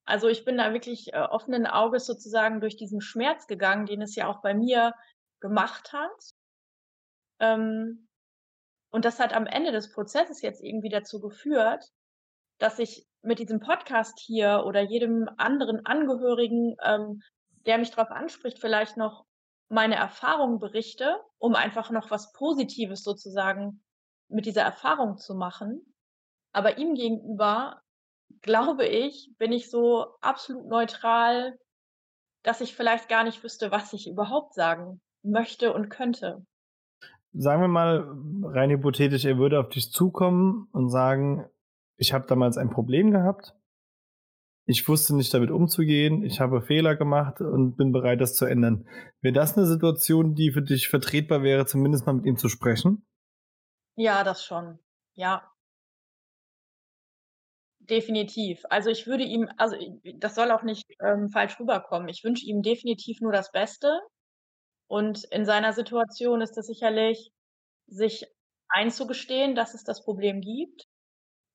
Also 0.08 0.30
ich 0.30 0.46
bin 0.46 0.58
da 0.58 0.72
wirklich 0.72 1.14
äh, 1.14 1.20
offenen 1.20 1.68
Auges 1.68 2.06
sozusagen 2.06 2.62
durch 2.62 2.78
diesen 2.78 3.02
Schmerz 3.02 3.46
gegangen, 3.46 3.86
den 3.86 4.02
es 4.02 4.16
ja 4.16 4.28
auch 4.28 4.42
bei 4.42 4.54
mir 4.54 4.94
gemacht 5.42 5.92
hat. 5.92 6.32
Ähm, 7.42 8.08
und 8.90 9.04
das 9.04 9.20
hat 9.20 9.34
am 9.34 9.46
Ende 9.46 9.74
des 9.74 9.92
Prozesses 9.92 10.42
jetzt 10.42 10.64
irgendwie 10.64 10.88
dazu 10.88 11.20
geführt, 11.20 11.84
dass 12.58 12.80
ich 12.80 13.06
mit 13.22 13.40
diesem 13.40 13.60
Podcast 13.60 14.18
hier 14.18 14.64
oder 14.66 14.80
jedem 14.80 15.30
anderen 15.36 15.86
Angehörigen, 15.86 16.78
ähm, 16.86 17.22
der 17.66 17.78
mich 17.78 17.92
darauf 17.92 18.10
anspricht, 18.10 18.60
vielleicht 18.60 18.96
noch 18.96 19.26
meine 19.68 19.96
Erfahrungen 19.96 20.60
berichte, 20.60 21.20
um 21.38 21.54
einfach 21.54 21.92
noch 21.92 22.12
was 22.12 22.32
Positives 22.32 23.04
sozusagen 23.04 23.84
mit 24.30 24.46
dieser 24.46 24.62
Erfahrung 24.62 25.18
zu 25.18 25.36
machen. 25.36 25.94
Aber 26.54 26.78
ihm 26.78 26.96
gegenüber 26.96 27.82
glaube 28.42 28.86
ich, 28.86 29.32
bin 29.38 29.52
ich 29.52 29.70
so 29.70 30.06
absolut 30.22 30.68
neutral, 30.68 31.58
dass 32.44 32.62
ich 32.62 32.76
vielleicht 32.76 33.10
gar 33.10 33.24
nicht 33.24 33.44
wüsste, 33.44 33.72
was 33.72 33.94
ich 33.94 34.08
überhaupt 34.08 34.54
sagen 34.54 35.02
möchte 35.24 35.74
und 35.74 35.90
könnte. 35.90 36.46
Sagen 37.34 37.62
wir 37.62 37.68
mal 37.68 38.08
rein 38.44 38.70
hypothetisch, 38.70 39.26
er 39.26 39.38
würde 39.38 39.60
auf 39.60 39.70
dich 39.70 39.92
zukommen 39.92 40.68
und 40.72 40.90
sagen, 40.90 41.46
ich 41.98 42.14
habe 42.14 42.26
damals 42.28 42.58
ein 42.58 42.70
Problem 42.70 43.12
gehabt 43.12 43.54
ich 44.70 44.88
wusste 44.88 45.16
nicht 45.16 45.34
damit 45.34 45.50
umzugehen, 45.50 46.24
ich 46.24 46.42
habe 46.42 46.62
Fehler 46.62 46.98
gemacht 46.98 47.40
und 47.40 47.78
bin 47.78 47.94
bereit, 47.94 48.20
das 48.20 48.36
zu 48.36 48.46
ändern. 48.46 48.86
Wäre 49.22 49.34
das 49.34 49.58
eine 49.58 49.66
Situation, 49.66 50.36
die 50.36 50.52
für 50.52 50.62
dich 50.62 50.90
vertretbar 50.90 51.42
wäre, 51.42 51.66
zumindest 51.66 52.06
mal 52.06 52.14
mit 52.14 52.26
ihm 52.26 52.36
zu 52.36 52.50
sprechen? 52.50 53.06
Ja, 53.96 54.26
das 54.26 54.44
schon. 54.44 54.78
Ja. 55.14 55.50
Definitiv. 57.90 58.64
Also 58.70 58.90
ich 58.90 59.08
würde 59.08 59.24
ihm, 59.24 59.50
also 59.58 59.78
das 60.16 60.36
soll 60.36 60.52
auch 60.52 60.64
nicht 60.64 60.86
ähm, 61.02 61.30
falsch 61.30 61.58
rüberkommen. 61.60 62.10
Ich 62.10 62.24
wünsche 62.24 62.46
ihm 62.46 62.62
definitiv 62.62 63.22
nur 63.22 63.32
das 63.32 63.52
Beste. 63.52 64.02
Und 64.88 65.24
in 65.26 65.46
seiner 65.46 65.74
Situation 65.74 66.42
ist 66.42 66.58
es 66.58 66.68
sicherlich, 66.68 67.32
sich 67.88 68.26
einzugestehen, 68.70 69.56
dass 69.56 69.74
es 69.74 69.84
das 69.84 70.04
Problem 70.04 70.42
gibt 70.42 70.86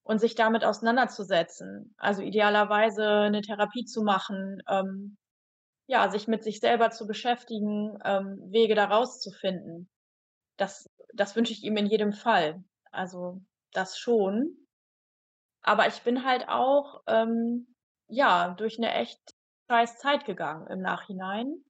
und 0.05 0.21
sich 0.21 0.35
damit 0.35 0.65
auseinanderzusetzen. 0.65 1.95
Also 1.99 2.23
idealerweise 2.23 3.07
eine 3.07 3.43
Therapie 3.43 3.85
zu 3.85 4.03
machen, 4.03 4.63
ähm, 4.69 5.17
ja, 5.89 6.11
sich 6.11 6.29
mit 6.29 6.45
sich 6.45 6.61
selber 6.61 6.91
zu 6.91 7.07
beschäftigen, 7.07 7.99
ähm, 8.05 8.39
Wege 8.51 8.75
da 8.75 8.87
rauszufinden. 8.87 9.91
Das, 10.59 10.89
das 11.15 11.37
wünsche 11.37 11.53
ich 11.53 11.65
ihm 11.65 11.77
in 11.77 11.87
jedem 11.87 12.13
Fall. 12.13 12.65
Also 12.93 13.41
das 13.73 13.99
schon. 13.99 14.62
Aber 15.63 15.87
ich 15.87 16.03
bin 16.03 16.25
halt 16.25 16.49
auch, 16.49 17.03
ähm, 17.07 17.75
ja, 18.09 18.51
durch 18.51 18.79
eine 18.79 18.93
echt 18.93 19.21
scheiß 19.71 19.99
Zeit 19.99 20.25
gegangen 20.25 20.67
im 20.67 20.81
Nachhinein. 20.81 21.65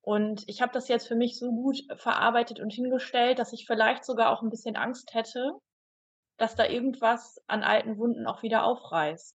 Und 0.00 0.42
ich 0.48 0.60
habe 0.60 0.72
das 0.72 0.88
jetzt 0.88 1.06
für 1.06 1.14
mich 1.14 1.38
so 1.38 1.52
gut 1.52 1.78
verarbeitet 1.96 2.58
und 2.58 2.72
hingestellt, 2.72 3.38
dass 3.38 3.52
ich 3.52 3.66
vielleicht 3.66 4.04
sogar 4.04 4.30
auch 4.30 4.42
ein 4.42 4.50
bisschen 4.50 4.76
Angst 4.76 5.14
hätte, 5.14 5.52
dass 6.38 6.56
da 6.56 6.66
irgendwas 6.66 7.40
an 7.46 7.62
alten 7.62 7.98
Wunden 7.98 8.26
auch 8.26 8.42
wieder 8.42 8.64
aufreißt. 8.64 9.36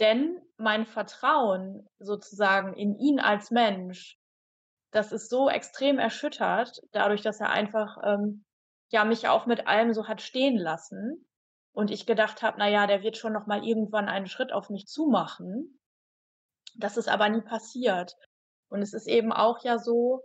Denn 0.00 0.42
mein 0.58 0.84
Vertrauen 0.84 1.88
sozusagen 1.98 2.74
in 2.74 2.98
ihn 2.98 3.18
als 3.18 3.50
Mensch, 3.50 4.18
das 4.92 5.12
ist 5.12 5.30
so 5.30 5.48
extrem 5.48 5.98
erschüttert, 5.98 6.80
dadurch, 6.92 7.22
dass 7.22 7.40
er 7.40 7.50
einfach, 7.50 7.96
ähm, 8.04 8.44
ja, 8.90 9.04
mich 9.04 9.28
auch 9.28 9.46
mit 9.46 9.66
allem 9.66 9.94
so 9.94 10.06
hat 10.06 10.20
stehen 10.20 10.56
lassen 10.56 11.27
und 11.78 11.92
ich 11.92 12.06
gedacht 12.06 12.42
habe: 12.42 12.56
„Na 12.58 12.68
ja, 12.68 12.88
der 12.88 13.02
wird 13.04 13.16
schon 13.16 13.32
noch 13.32 13.46
mal 13.46 13.64
irgendwann 13.64 14.08
einen 14.08 14.26
Schritt 14.26 14.52
auf 14.52 14.68
mich 14.68 14.86
zumachen.“ 14.88 15.78
Das 16.76 16.96
ist 16.96 17.08
aber 17.08 17.28
nie 17.28 17.42
passiert. 17.42 18.16
Und 18.70 18.82
es 18.82 18.92
ist 18.94 19.06
eben 19.08 19.32
auch 19.32 19.64
ja 19.64 19.78
so, 19.78 20.22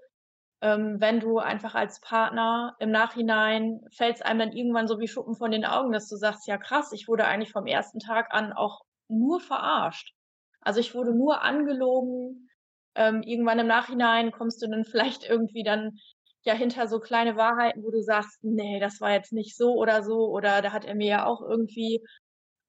ähm, 0.61 0.97
wenn 1.01 1.19
du 1.19 1.39
einfach 1.39 1.75
als 1.75 2.01
Partner 2.01 2.75
im 2.79 2.91
Nachhinein 2.91 3.81
fällt's 3.91 4.21
einem 4.21 4.39
dann 4.39 4.53
irgendwann 4.53 4.87
so 4.87 4.99
wie 4.99 5.07
Schuppen 5.07 5.35
von 5.35 5.51
den 5.51 5.65
Augen, 5.65 5.91
dass 5.93 6.09
du 6.09 6.15
sagst: 6.17 6.47
„Ja 6.47 6.57
krass, 6.57 6.91
ich 6.93 7.07
wurde 7.07 7.25
eigentlich 7.25 7.51
vom 7.51 7.67
ersten 7.67 7.99
Tag 7.99 8.33
an 8.33 8.53
auch 8.53 8.81
nur 9.09 9.39
verarscht.“ 9.41 10.13
Also, 10.61 10.79
ich 10.81 10.95
wurde 10.95 11.15
nur 11.15 11.41
angelogen. 11.43 12.49
Ähm, 12.95 13.23
irgendwann 13.23 13.59
im 13.59 13.67
Nachhinein 13.67 14.31
kommst 14.31 14.61
du 14.61 14.67
dann 14.69 14.85
vielleicht 14.85 15.25
irgendwie 15.29 15.63
dann 15.63 15.99
ja 16.45 16.53
hinter 16.53 16.87
so 16.87 16.99
kleine 16.99 17.35
Wahrheiten, 17.37 17.83
wo 17.83 17.91
du 17.91 18.01
sagst: 18.01 18.43
„Ne, 18.43 18.79
das 18.79 19.01
war 19.01 19.11
jetzt 19.11 19.33
nicht 19.33 19.57
so 19.57 19.73
oder 19.75 20.03
so“ 20.03 20.29
oder 20.29 20.61
da 20.61 20.71
hat 20.73 20.85
er 20.85 20.95
mir 20.95 21.07
ja 21.07 21.25
auch 21.25 21.41
irgendwie, 21.41 22.03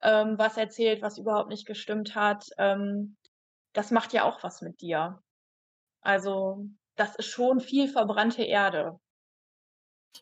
ähm, 0.02 0.36
was 0.38 0.56
erzählt, 0.58 1.02
was 1.02 1.18
überhaupt 1.18 1.50
nicht 1.50 1.66
gestimmt 1.66 2.14
hat. 2.16 2.46
Ähm, 2.58 3.16
das 3.74 3.90
macht 3.92 4.12
ja 4.14 4.24
auch 4.24 4.42
was 4.44 4.62
mit 4.62 4.80
dir. 4.82 5.20
Also, 6.02 6.66
das 6.96 7.16
ist 7.16 7.26
schon 7.28 7.60
viel 7.60 7.88
verbrannte 7.88 8.44
Erde. 8.44 8.98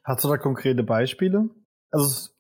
Hast 0.04 0.24
du 0.24 0.28
da 0.28 0.36
konkrete 0.38 0.82
Beispiele? 0.84 1.50
Also 1.90 2.31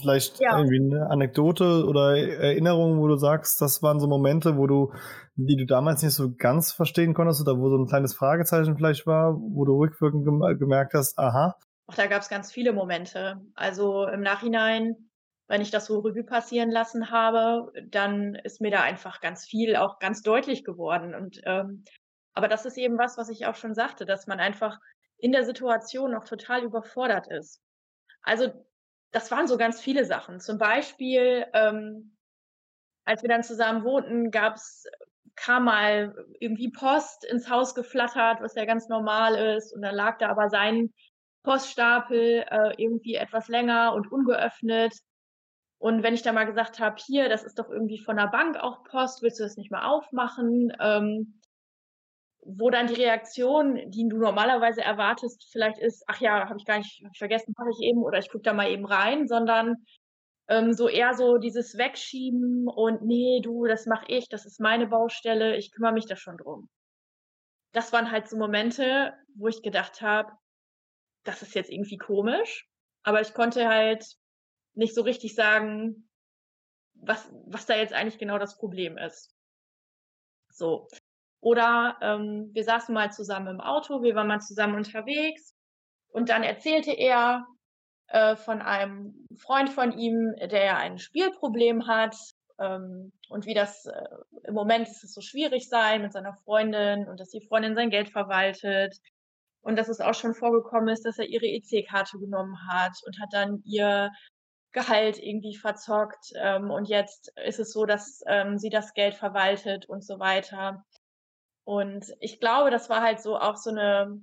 vielleicht 0.00 0.40
Ja. 0.40 0.56
irgendwie 0.56 0.80
eine 0.80 1.10
Anekdote 1.10 1.84
oder 1.86 2.16
Erinnerung, 2.16 3.00
wo 3.00 3.08
du 3.08 3.16
sagst, 3.16 3.60
das 3.60 3.82
waren 3.82 4.00
so 4.00 4.06
Momente, 4.06 4.56
wo 4.56 4.66
du, 4.66 4.92
die 5.36 5.56
du 5.56 5.66
damals 5.66 6.02
nicht 6.02 6.14
so 6.14 6.34
ganz 6.34 6.72
verstehen 6.72 7.14
konntest 7.14 7.40
oder 7.40 7.58
wo 7.58 7.68
so 7.68 7.76
ein 7.76 7.86
kleines 7.86 8.14
Fragezeichen 8.14 8.76
vielleicht 8.76 9.06
war, 9.06 9.34
wo 9.36 9.64
du 9.64 9.78
rückwirkend 9.78 10.24
gem 10.24 10.40
gemerkt 10.58 10.94
hast, 10.94 11.18
aha. 11.18 11.56
Ach, 11.88 11.94
da 11.94 12.06
gab's 12.06 12.28
ganz 12.28 12.52
viele 12.52 12.72
Momente. 12.72 13.40
Also 13.54 14.06
im 14.06 14.20
Nachhinein, 14.20 15.10
wenn 15.48 15.60
ich 15.60 15.70
das 15.70 15.86
so 15.86 15.98
Revue 16.00 16.24
passieren 16.24 16.70
lassen 16.70 17.10
habe, 17.10 17.72
dann 17.90 18.34
ist 18.36 18.60
mir 18.60 18.70
da 18.70 18.82
einfach 18.82 19.20
ganz 19.20 19.44
viel 19.44 19.76
auch 19.76 19.98
ganz 19.98 20.22
deutlich 20.22 20.64
geworden. 20.64 21.14
Und 21.14 21.40
ähm, 21.44 21.84
aber 22.34 22.48
das 22.48 22.64
ist 22.64 22.78
eben 22.78 22.98
was, 22.98 23.18
was 23.18 23.28
ich 23.28 23.46
auch 23.46 23.56
schon 23.56 23.74
sagte, 23.74 24.06
dass 24.06 24.26
man 24.26 24.40
einfach 24.40 24.78
in 25.18 25.32
der 25.32 25.44
Situation 25.44 26.12
noch 26.12 26.24
total 26.24 26.62
überfordert 26.62 27.26
ist. 27.30 27.60
Also 28.22 28.52
das 29.12 29.30
waren 29.30 29.46
so 29.46 29.56
ganz 29.56 29.80
viele 29.80 30.04
Sachen. 30.04 30.40
Zum 30.40 30.58
Beispiel, 30.58 31.46
ähm, 31.52 32.16
als 33.04 33.22
wir 33.22 33.28
dann 33.28 33.44
zusammen 33.44 33.84
wohnten, 33.84 34.30
gab's 34.30 34.84
kam 35.34 35.64
mal 35.64 36.14
irgendwie 36.40 36.70
Post 36.70 37.24
ins 37.24 37.48
Haus 37.48 37.74
geflattert, 37.74 38.40
was 38.42 38.54
ja 38.54 38.64
ganz 38.64 38.88
normal 38.88 39.34
ist. 39.56 39.72
Und 39.72 39.82
dann 39.82 39.94
lag 39.94 40.18
da 40.18 40.28
aber 40.28 40.50
sein 40.50 40.92
Poststapel 41.42 42.44
äh, 42.48 42.74
irgendwie 42.76 43.14
etwas 43.14 43.48
länger 43.48 43.94
und 43.94 44.10
ungeöffnet. 44.12 44.94
Und 45.78 46.02
wenn 46.02 46.14
ich 46.14 46.22
da 46.22 46.32
mal 46.32 46.44
gesagt 46.44 46.78
habe, 46.78 46.96
hier, 47.04 47.28
das 47.28 47.42
ist 47.42 47.58
doch 47.58 47.68
irgendwie 47.70 47.98
von 47.98 48.16
der 48.16 48.28
Bank 48.28 48.56
auch 48.56 48.84
Post, 48.84 49.22
willst 49.22 49.40
du 49.40 49.44
das 49.44 49.56
nicht 49.56 49.70
mal 49.70 49.84
aufmachen? 49.84 50.72
Ähm, 50.80 51.40
wo 52.44 52.70
dann 52.70 52.88
die 52.88 52.94
Reaktion, 52.94 53.90
die 53.90 54.08
du 54.08 54.18
normalerweise 54.18 54.82
erwartest, 54.82 55.48
vielleicht 55.50 55.78
ist, 55.78 56.04
ach 56.08 56.20
ja, 56.20 56.48
habe 56.48 56.58
ich 56.58 56.66
gar 56.66 56.78
nicht 56.78 57.02
hab 57.04 57.12
ich 57.12 57.18
vergessen, 57.18 57.54
mache 57.56 57.70
ich 57.70 57.86
eben 57.86 58.02
oder 58.02 58.18
ich 58.18 58.30
gucke 58.30 58.42
da 58.42 58.52
mal 58.52 58.70
eben 58.70 58.84
rein, 58.84 59.28
sondern 59.28 59.76
ähm, 60.48 60.72
so 60.72 60.88
eher 60.88 61.14
so 61.14 61.38
dieses 61.38 61.78
Wegschieben 61.78 62.68
und 62.68 63.02
nee, 63.02 63.40
du, 63.42 63.66
das 63.66 63.86
mache 63.86 64.06
ich, 64.08 64.28
das 64.28 64.44
ist 64.44 64.60
meine 64.60 64.88
Baustelle, 64.88 65.56
ich 65.56 65.72
kümmere 65.72 65.92
mich 65.92 66.06
da 66.06 66.16
schon 66.16 66.36
drum. 66.36 66.68
Das 67.72 67.92
waren 67.92 68.10
halt 68.10 68.28
so 68.28 68.36
Momente, 68.36 69.14
wo 69.36 69.48
ich 69.48 69.62
gedacht 69.62 70.02
habe, 70.02 70.32
das 71.24 71.42
ist 71.42 71.54
jetzt 71.54 71.70
irgendwie 71.70 71.96
komisch, 71.96 72.68
aber 73.04 73.20
ich 73.20 73.34
konnte 73.34 73.68
halt 73.68 74.04
nicht 74.74 74.94
so 74.94 75.02
richtig 75.02 75.34
sagen, 75.34 76.08
was, 76.94 77.32
was 77.46 77.66
da 77.66 77.76
jetzt 77.76 77.92
eigentlich 77.92 78.18
genau 78.18 78.38
das 78.38 78.58
Problem 78.58 78.98
ist. 78.98 79.34
So. 80.50 80.88
Oder 81.42 81.96
ähm, 82.00 82.50
wir 82.52 82.62
saßen 82.62 82.94
mal 82.94 83.10
zusammen 83.10 83.48
im 83.48 83.60
Auto, 83.60 84.00
wir 84.00 84.14
waren 84.14 84.28
mal 84.28 84.40
zusammen 84.40 84.76
unterwegs 84.76 85.56
und 86.12 86.28
dann 86.28 86.44
erzählte 86.44 86.92
er 86.92 87.46
äh, 88.06 88.36
von 88.36 88.62
einem 88.62 89.26
Freund 89.36 89.68
von 89.68 89.90
ihm, 89.98 90.34
der 90.38 90.64
ja 90.64 90.76
ein 90.76 90.98
Spielproblem 90.98 91.88
hat 91.88 92.14
ähm, 92.60 93.12
und 93.28 93.44
wie 93.46 93.54
das 93.54 93.86
äh, 93.86 94.08
im 94.44 94.54
Moment 94.54 94.86
ist 94.86 95.02
es 95.02 95.14
so 95.14 95.20
schwierig 95.20 95.68
sei 95.68 95.98
mit 95.98 96.12
seiner 96.12 96.34
Freundin 96.44 97.08
und 97.08 97.18
dass 97.18 97.30
die 97.30 97.44
Freundin 97.44 97.74
sein 97.74 97.90
Geld 97.90 98.10
verwaltet 98.10 98.96
und 99.62 99.74
dass 99.76 99.88
es 99.88 100.00
auch 100.00 100.14
schon 100.14 100.34
vorgekommen 100.34 100.90
ist, 100.90 101.04
dass 101.04 101.18
er 101.18 101.26
ihre 101.26 101.46
EC-Karte 101.46 102.18
genommen 102.20 102.56
hat 102.70 102.92
und 103.04 103.18
hat 103.20 103.30
dann 103.32 103.62
ihr 103.64 104.12
Gehalt 104.70 105.18
irgendwie 105.18 105.56
verzockt 105.56 106.32
ähm, 106.36 106.70
und 106.70 106.88
jetzt 106.88 107.32
ist 107.44 107.58
es 107.58 107.72
so, 107.72 107.84
dass 107.84 108.20
ähm, 108.28 108.58
sie 108.58 108.70
das 108.70 108.94
Geld 108.94 109.14
verwaltet 109.14 109.88
und 109.88 110.04
so 110.04 110.20
weiter. 110.20 110.84
Und 111.66 112.06
ich 112.20 112.40
glaube, 112.40 112.70
das 112.70 112.90
war 112.90 113.02
halt 113.02 113.20
so 113.20 113.38
auch 113.38 113.56
so 113.56 113.70
eine 113.70 114.20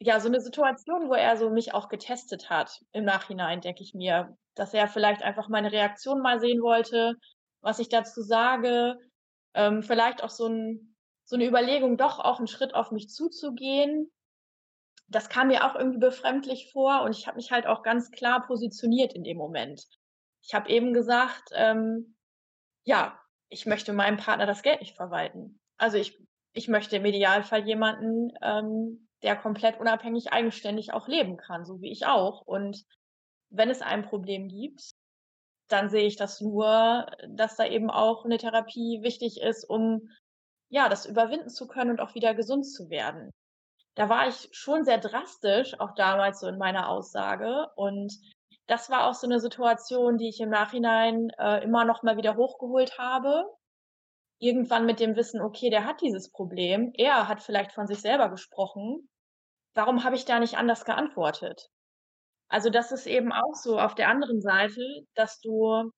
ja, 0.00 0.20
so 0.20 0.28
eine 0.28 0.40
Situation, 0.40 1.08
wo 1.10 1.14
er 1.14 1.36
so 1.38 1.50
mich 1.50 1.74
auch 1.74 1.88
getestet 1.88 2.50
hat 2.50 2.80
im 2.92 3.04
Nachhinein, 3.04 3.60
denke 3.62 3.82
ich 3.82 3.94
mir, 3.94 4.36
dass 4.56 4.74
er 4.74 4.88
vielleicht 4.88 5.22
einfach 5.22 5.48
meine 5.48 5.72
Reaktion 5.72 6.20
mal 6.22 6.40
sehen 6.40 6.62
wollte, 6.62 7.14
was 7.62 7.78
ich 7.80 7.88
dazu 7.88 8.22
sage, 8.22 8.96
ähm, 9.54 9.82
vielleicht 9.82 10.24
auch 10.24 10.30
so 10.30 10.46
'n 10.48 10.96
so 11.24 11.36
'ne 11.36 11.46
Überlegung, 11.46 11.96
doch 11.98 12.20
auch 12.20 12.40
'n 12.40 12.48
Schritt 12.48 12.74
auf 12.74 12.92
mich 12.92 13.08
zuzugehen. 13.10 14.10
Das 15.08 15.28
kam 15.28 15.48
mir 15.48 15.64
auch 15.66 15.76
irgendwie 15.76 15.98
befremdlich 15.98 16.70
vor 16.72 17.02
und 17.02 17.12
ich 17.16 17.26
habe 17.26 17.36
mich 17.36 17.52
halt 17.52 17.66
auch 17.66 17.82
ganz 17.82 18.10
klar 18.10 18.46
positioniert 18.46 19.12
in 19.14 19.24
dem 19.24 19.38
Moment. 19.38 19.84
Ich 20.42 20.54
habe 20.54 20.70
eben 20.70 20.92
gesagt, 20.94 21.50
ähm, 21.54 22.16
ja, 22.84 23.20
ich 23.50 23.66
möchte 23.66 23.92
meinem 23.94 24.18
Partner 24.18 24.46
das 24.46 24.62
Geld 24.62 24.80
nicht 24.80 24.96
verwalten. 24.96 25.60
Also, 25.78 25.98
ich 25.98 26.18
ich 26.52 26.68
möchte 26.68 26.96
im 26.96 27.04
Idealfall 27.06 27.66
jemanden, 27.66 28.32
ähm, 28.42 29.08
der 29.22 29.36
komplett 29.36 29.80
unabhängig 29.80 30.32
eigenständig 30.32 30.92
auch 30.94 31.08
leben 31.08 31.36
kann, 31.38 31.64
so 31.64 31.80
wie 31.80 31.90
ich 31.92 32.06
auch. 32.06 32.42
Und 32.42 32.82
wenn 33.50 33.70
es 33.70 33.82
ein 33.82 34.02
Problem 34.04 34.48
gibt, 34.48 34.92
dann 35.68 35.90
sehe 35.90 36.06
ich 36.06 36.16
das 36.16 36.40
nur, 36.42 37.06
dass 37.28 37.56
da 37.56 37.66
eben 37.66 37.90
auch 37.90 38.24
'ne 38.26 38.38
Therapie 38.38 39.00
wichtig 39.02 39.40
ist, 39.42 39.64
um, 39.68 40.08
ja, 40.70 40.88
das 40.90 41.06
überwinden 41.06 41.50
zu 41.50 41.68
können 41.68 41.90
und 41.92 42.00
auch 42.00 42.14
wieder 42.16 42.34
gesund 42.34 42.66
zu 42.66 42.90
werden. 42.90 43.30
Da 43.96 44.08
war 44.10 44.28
ich 44.28 44.48
schon 44.52 44.84
sehr 44.84 44.98
drastisch, 44.98 45.80
auch 45.80 45.94
damals 45.96 46.40
so 46.40 46.48
in 46.48 46.58
meiner 46.58 46.88
Aussage. 46.90 47.68
Und 47.76 48.14
das 48.68 48.90
war 48.90 49.08
auch 49.08 49.14
so 49.14 49.26
'ne 49.28 49.40
Situation, 49.40 50.18
die 50.18 50.28
ich 50.30 50.40
im 50.40 50.50
Nachhinein, 50.50 51.30
äh, 51.38 51.64
immer 51.64 51.84
noch 51.86 52.02
mal 52.04 52.16
wieder 52.18 52.36
hochgeholt 52.36 52.98
habe. 52.98 53.46
Irgendwann 54.42 54.86
mit 54.86 54.98
dem 55.00 55.14
Wissen: 55.16 55.40
„Okay, 55.40 55.70
der 55.70 55.86
hat 55.86 56.00
dieses 56.02 56.30
Problem. 56.32 56.90
Er 56.96 57.28
hat 57.28 57.42
vielleicht 57.42 57.72
von 57.72 57.86
sich 57.86 58.00
selber 58.00 58.28
gesprochen. 58.28 59.08
Warum 59.74 60.04
habe 60.04 60.16
ich 60.16 60.24
da 60.26 60.40
nicht 60.40 60.56
anders 60.58 60.84
geantwortet?“ 60.84 61.70
Also, 62.48 62.70
das 62.70 62.92
ist 62.92 63.06
eben 63.06 63.32
auch 63.32 63.54
so 63.54 63.78
auf 63.80 63.94
der 63.96 64.08
anderen 64.08 64.40
Seite, 64.42 64.82
dass 65.14 65.40
du 65.40 65.90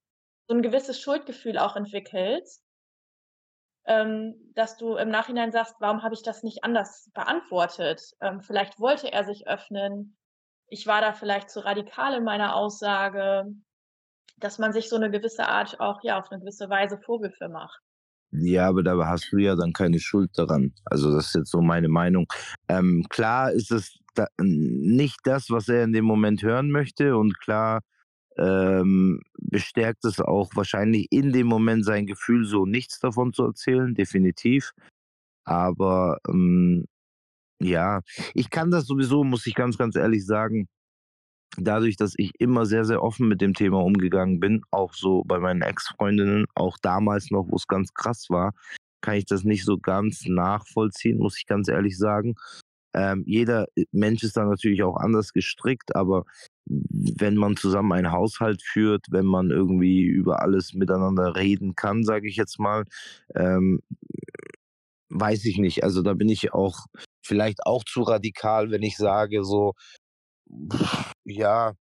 so 0.49 0.55
'n 0.55 0.63
gewisses 0.63 1.01
Schuldgefühl 1.01 1.59
auch 1.59 1.77
entwickelst 1.77 2.59
ähm, 3.87 4.53
dass 4.55 4.77
du 4.77 4.97
im 4.97 5.11
Nachhinein 5.11 5.53
sagst, 5.53 5.77
warum 5.81 6.03
habe 6.03 6.15
ich 6.15 6.23
das 6.23 6.43
nicht 6.43 6.65
anders 6.65 7.11
beantwortet? 7.15 8.01
Ähm, 8.21 8.41
vielleicht 8.41 8.81
wollte 8.81 9.13
er 9.13 9.25
sich 9.25 9.47
öffnen. 9.47 10.17
Ich 10.69 10.87
war 10.87 11.01
da 11.03 11.13
vielleicht 11.13 11.51
zu 11.51 11.61
radikal 11.65 12.15
in 12.15 12.25
meiner 12.25 12.57
Aussage, 12.57 13.45
dass 14.39 14.59
man 14.59 14.73
sich 14.75 14.89
so 14.91 14.97
eine 14.97 15.11
gewisse 15.11 15.49
Art 15.49 15.81
auch 15.81 16.01
ja 16.05 16.19
auf 16.21 16.31
eine 16.33 16.41
gewisse 16.41 16.71
Weise 16.71 16.99
Vorwürfe 16.99 17.49
macht. 17.51 17.84
Ja, 18.37 18.69
aber 18.69 18.83
da 18.83 18.97
hast 19.07 19.33
du 19.33 19.39
ja 19.39 19.55
dann 19.55 19.73
keine 19.73 20.01
Schuld 20.01 20.31
daran. 20.37 20.73
Also 20.85 21.13
das 21.15 21.27
ist 21.29 21.35
jetzt 21.35 21.51
so 21.51 21.61
meine 21.61 21.89
Meinung. 21.89 22.27
Ähm, 22.69 23.07
klar 23.09 23.53
ist 23.53 23.71
es 23.71 23.99
da, 24.15 24.27
nicht 24.39 25.21
das, 25.25 25.51
was 25.51 25.69
er 25.69 25.85
in 25.85 25.93
dem 25.93 26.05
Moment 26.05 26.43
hören 26.43 26.71
möchte 26.71 27.17
und 27.17 27.39
klar 27.41 27.81
ähm, 28.37 29.21
bestärkt 29.37 30.05
es 30.05 30.21
auch 30.21 30.51
wahrscheinlich 30.55 31.07
in 31.11 31.33
dem 31.33 31.47
Moment 31.47 31.85
sein 31.85 32.07
Gefühl, 32.07 32.45
so 32.45 32.67
nichts 32.67 32.99
davon 32.99 33.33
zu 33.33 33.45
erzählen, 33.45 33.95
definitiv. 33.95 34.73
Aber 35.45 36.19
ähm, 36.29 36.87
ja, 37.61 38.01
ich 38.35 38.51
kann 38.51 38.71
das 38.73 38.87
sowieso, 38.87 39.23
muss 39.23 39.47
ich 39.47 39.55
ganz, 39.55 39.79
ganz 39.79 39.95
ehrlich 39.95 40.27
sagen, 40.27 40.67
dadurch, 41.59 41.97
dass 41.97 42.15
ich 42.17 42.33
immer 42.39 42.67
sehr, 42.67 42.85
sehr 42.85 43.03
offen 43.03 43.29
mit 43.29 43.41
dem 43.41 43.55
Thema 43.55 43.83
umgegangen 43.83 44.41
bin, 44.41 44.63
auch 44.71 44.95
so 44.95 45.25
bei 45.25 45.39
meinen 45.39 45.63
Ex-Freundinnen, 45.63 46.47
auch 46.55 46.79
damals 46.81 47.31
noch, 47.31 47.47
wo 47.49 47.57
es 47.57 47.67
ganz 47.67 47.93
krass 47.95 48.27
war, 48.29 48.53
kann 49.01 49.17
ich 49.17 49.27
das 49.27 49.45
nicht 49.45 49.65
so 49.65 49.79
ganz 49.79 50.25
nachvollziehen, 50.27 51.19
muss 51.19 51.39
ich 51.39 51.47
ganz 51.47 51.69
ehrlich 51.69 51.99
sagen. 51.99 52.35
Ähm, 52.95 53.25
jeder 53.27 53.67
Mensch 53.93 54.23
ist 54.23 54.37
da 54.37 54.45
natürlich 54.45 54.83
auch 54.83 54.97
anders 54.97 55.33
gestrickt, 55.33 55.97
aber 55.97 56.25
wenn 56.67 57.35
man 57.35 57.57
zusammen 57.57 57.93
einen 57.93 58.13
Haushalt 58.13 58.63
führt, 58.63 59.07
wenn 59.11 59.27
man 59.27 59.51
irgendwie 59.51 60.03
über 60.03 60.43
alles 60.43 60.75
miteinander 60.75 61.37
reden 61.37 61.75
kann, 61.75 62.05
sage 62.05 62.29
ich 62.29 62.37
jetzt 62.37 62.59
mal, 62.59 62.85
ähm, 63.35 63.81
weiß 65.11 65.45
ich 65.45 65.59
nicht. 65.59 65.85
Also 65.85 66.03
da 66.03 66.15
bin 66.15 66.29
ich 66.29 66.53
auch 66.53 66.87
vielleicht 67.23 67.67
auch 67.67 67.85
zu 67.85 68.03
radikal, 68.03 68.71
wenn 68.71 68.83
ich 68.83 68.97
sage 68.97 69.45
so, 69.45 69.75
ja, 71.25 71.75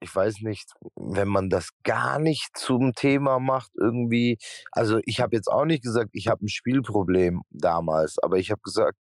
ich 0.00 0.14
weiß 0.14 0.42
nicht, 0.42 0.72
wenn 0.94 1.28
man 1.28 1.48
das 1.48 1.70
gar 1.82 2.18
nicht 2.18 2.56
zum 2.56 2.92
Thema 2.92 3.38
macht 3.38 3.70
irgendwie. 3.76 4.38
Also 4.72 5.00
ich 5.04 5.20
habe 5.20 5.34
jetzt 5.36 5.48
auch 5.48 5.64
nicht 5.64 5.82
gesagt, 5.82 6.10
ich 6.12 6.28
habe 6.28 6.44
ein 6.44 6.48
Spielproblem 6.48 7.42
damals, 7.50 8.18
aber 8.22 8.36
ich 8.36 8.50
habe 8.50 8.60
gesagt, 8.62 8.98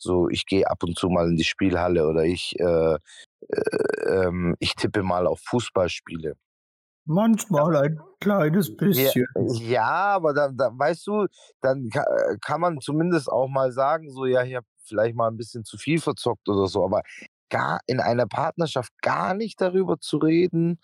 so 0.00 0.28
ich 0.28 0.46
gehe 0.46 0.70
ab 0.70 0.82
und 0.84 0.96
zu 0.96 1.08
mal 1.08 1.28
in 1.28 1.36
die 1.36 1.44
Spielhalle 1.44 2.06
oder 2.06 2.24
ich 2.24 2.54
äh, 2.60 2.98
äh, 3.48 4.06
ähm, 4.06 4.54
ich 4.60 4.74
tippe 4.74 5.02
mal 5.02 5.26
auf 5.26 5.40
Fußballspiele. 5.40 6.34
Manchmal 7.04 7.76
ein 7.76 8.00
kleines 8.20 8.76
bisschen. 8.76 9.26
Ja, 9.34 9.54
ja 9.62 9.90
aber 10.16 10.34
dann, 10.34 10.56
dann, 10.58 10.78
weißt 10.78 11.06
du, 11.06 11.26
dann 11.62 11.88
kann 12.42 12.60
man 12.60 12.80
zumindest 12.80 13.30
auch 13.30 13.48
mal 13.48 13.72
sagen, 13.72 14.10
so, 14.10 14.26
ja, 14.26 14.44
ich 14.44 14.54
habe 14.54 14.66
vielleicht 14.84 15.16
mal 15.16 15.28
ein 15.28 15.38
bisschen 15.38 15.64
zu 15.64 15.78
viel 15.78 16.00
verzockt 16.00 16.46
oder 16.48 16.66
so, 16.66 16.84
aber 16.84 17.02
gar 17.50 17.80
in 17.86 18.00
einer 18.00 18.26
Partnerschaft 18.26 18.92
gar 19.02 19.34
nicht 19.34 19.60
darüber 19.60 19.98
zu 19.98 20.18
reden, 20.18 20.78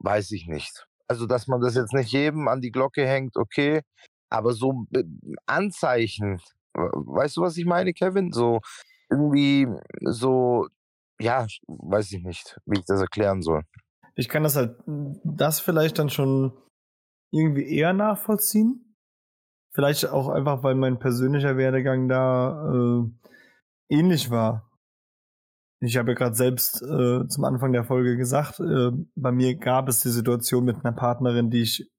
weiß 0.00 0.32
ich 0.32 0.46
nicht. 0.46 0.86
Also, 1.08 1.26
dass 1.26 1.46
man 1.46 1.60
das 1.60 1.74
jetzt 1.74 1.92
nicht 1.92 2.12
jedem 2.12 2.48
an 2.48 2.60
die 2.60 2.70
Glocke 2.70 3.06
hängt, 3.06 3.36
okay, 3.36 3.82
aber 4.30 4.52
so 4.52 4.86
Anzeichen, 5.46 6.40
weißt 6.74 7.36
du, 7.36 7.42
was 7.42 7.56
ich 7.56 7.66
meine, 7.66 7.92
Kevin? 7.92 8.32
So 8.32 8.60
irgendwie 9.10 9.66
so 10.04 10.68
ja, 11.22 11.46
weiß 11.66 12.12
ich 12.12 12.22
nicht, 12.22 12.58
wie 12.66 12.80
ich 12.80 12.84
das 12.86 13.00
erklären 13.00 13.42
soll. 13.42 13.62
Ich 14.14 14.28
kann 14.28 14.42
das 14.42 14.56
halt, 14.56 14.76
das 15.24 15.60
vielleicht 15.60 15.98
dann 15.98 16.10
schon 16.10 16.52
irgendwie 17.30 17.66
eher 17.66 17.92
nachvollziehen. 17.92 18.96
Vielleicht 19.74 20.06
auch 20.06 20.28
einfach, 20.28 20.62
weil 20.62 20.74
mein 20.74 20.98
persönlicher 20.98 21.56
Werdegang 21.56 22.08
da 22.08 22.70
äh, 22.70 23.04
ähnlich 23.88 24.30
war. 24.30 24.70
Ich 25.84 25.96
habe 25.96 26.12
ja 26.12 26.14
gerade 26.16 26.34
selbst 26.34 26.80
äh, 26.82 27.26
zum 27.28 27.44
Anfang 27.44 27.72
der 27.72 27.84
Folge 27.84 28.16
gesagt, 28.16 28.60
äh, 28.60 28.90
bei 29.16 29.32
mir 29.32 29.56
gab 29.56 29.88
es 29.88 30.00
die 30.00 30.10
Situation 30.10 30.64
mit 30.64 30.84
einer 30.84 30.94
Partnerin, 30.94 31.50
die 31.50 31.62
ich 31.62 31.90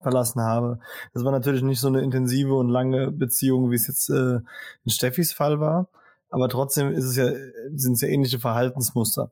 verlassen 0.00 0.40
habe. 0.42 0.78
Das 1.12 1.24
war 1.24 1.32
natürlich 1.32 1.62
nicht 1.62 1.80
so 1.80 1.88
eine 1.88 2.02
intensive 2.02 2.54
und 2.54 2.68
lange 2.68 3.10
Beziehung, 3.10 3.70
wie 3.70 3.76
es 3.76 3.88
jetzt 3.88 4.08
äh, 4.10 4.36
in 4.84 4.90
Steffis 4.90 5.32
Fall 5.32 5.60
war 5.60 5.88
aber 6.30 6.48
trotzdem 6.48 6.92
ist 6.92 7.04
es 7.04 7.16
ja, 7.16 7.30
sind 7.74 7.94
es 7.94 8.00
ja 8.00 8.08
ähnliche 8.08 8.38
Verhaltensmuster. 8.38 9.30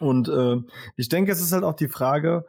Und 0.00 0.28
äh, 0.28 0.56
ich 0.96 1.08
denke, 1.08 1.32
es 1.32 1.40
ist 1.40 1.52
halt 1.52 1.64
auch 1.64 1.74
die 1.74 1.88
Frage, 1.88 2.46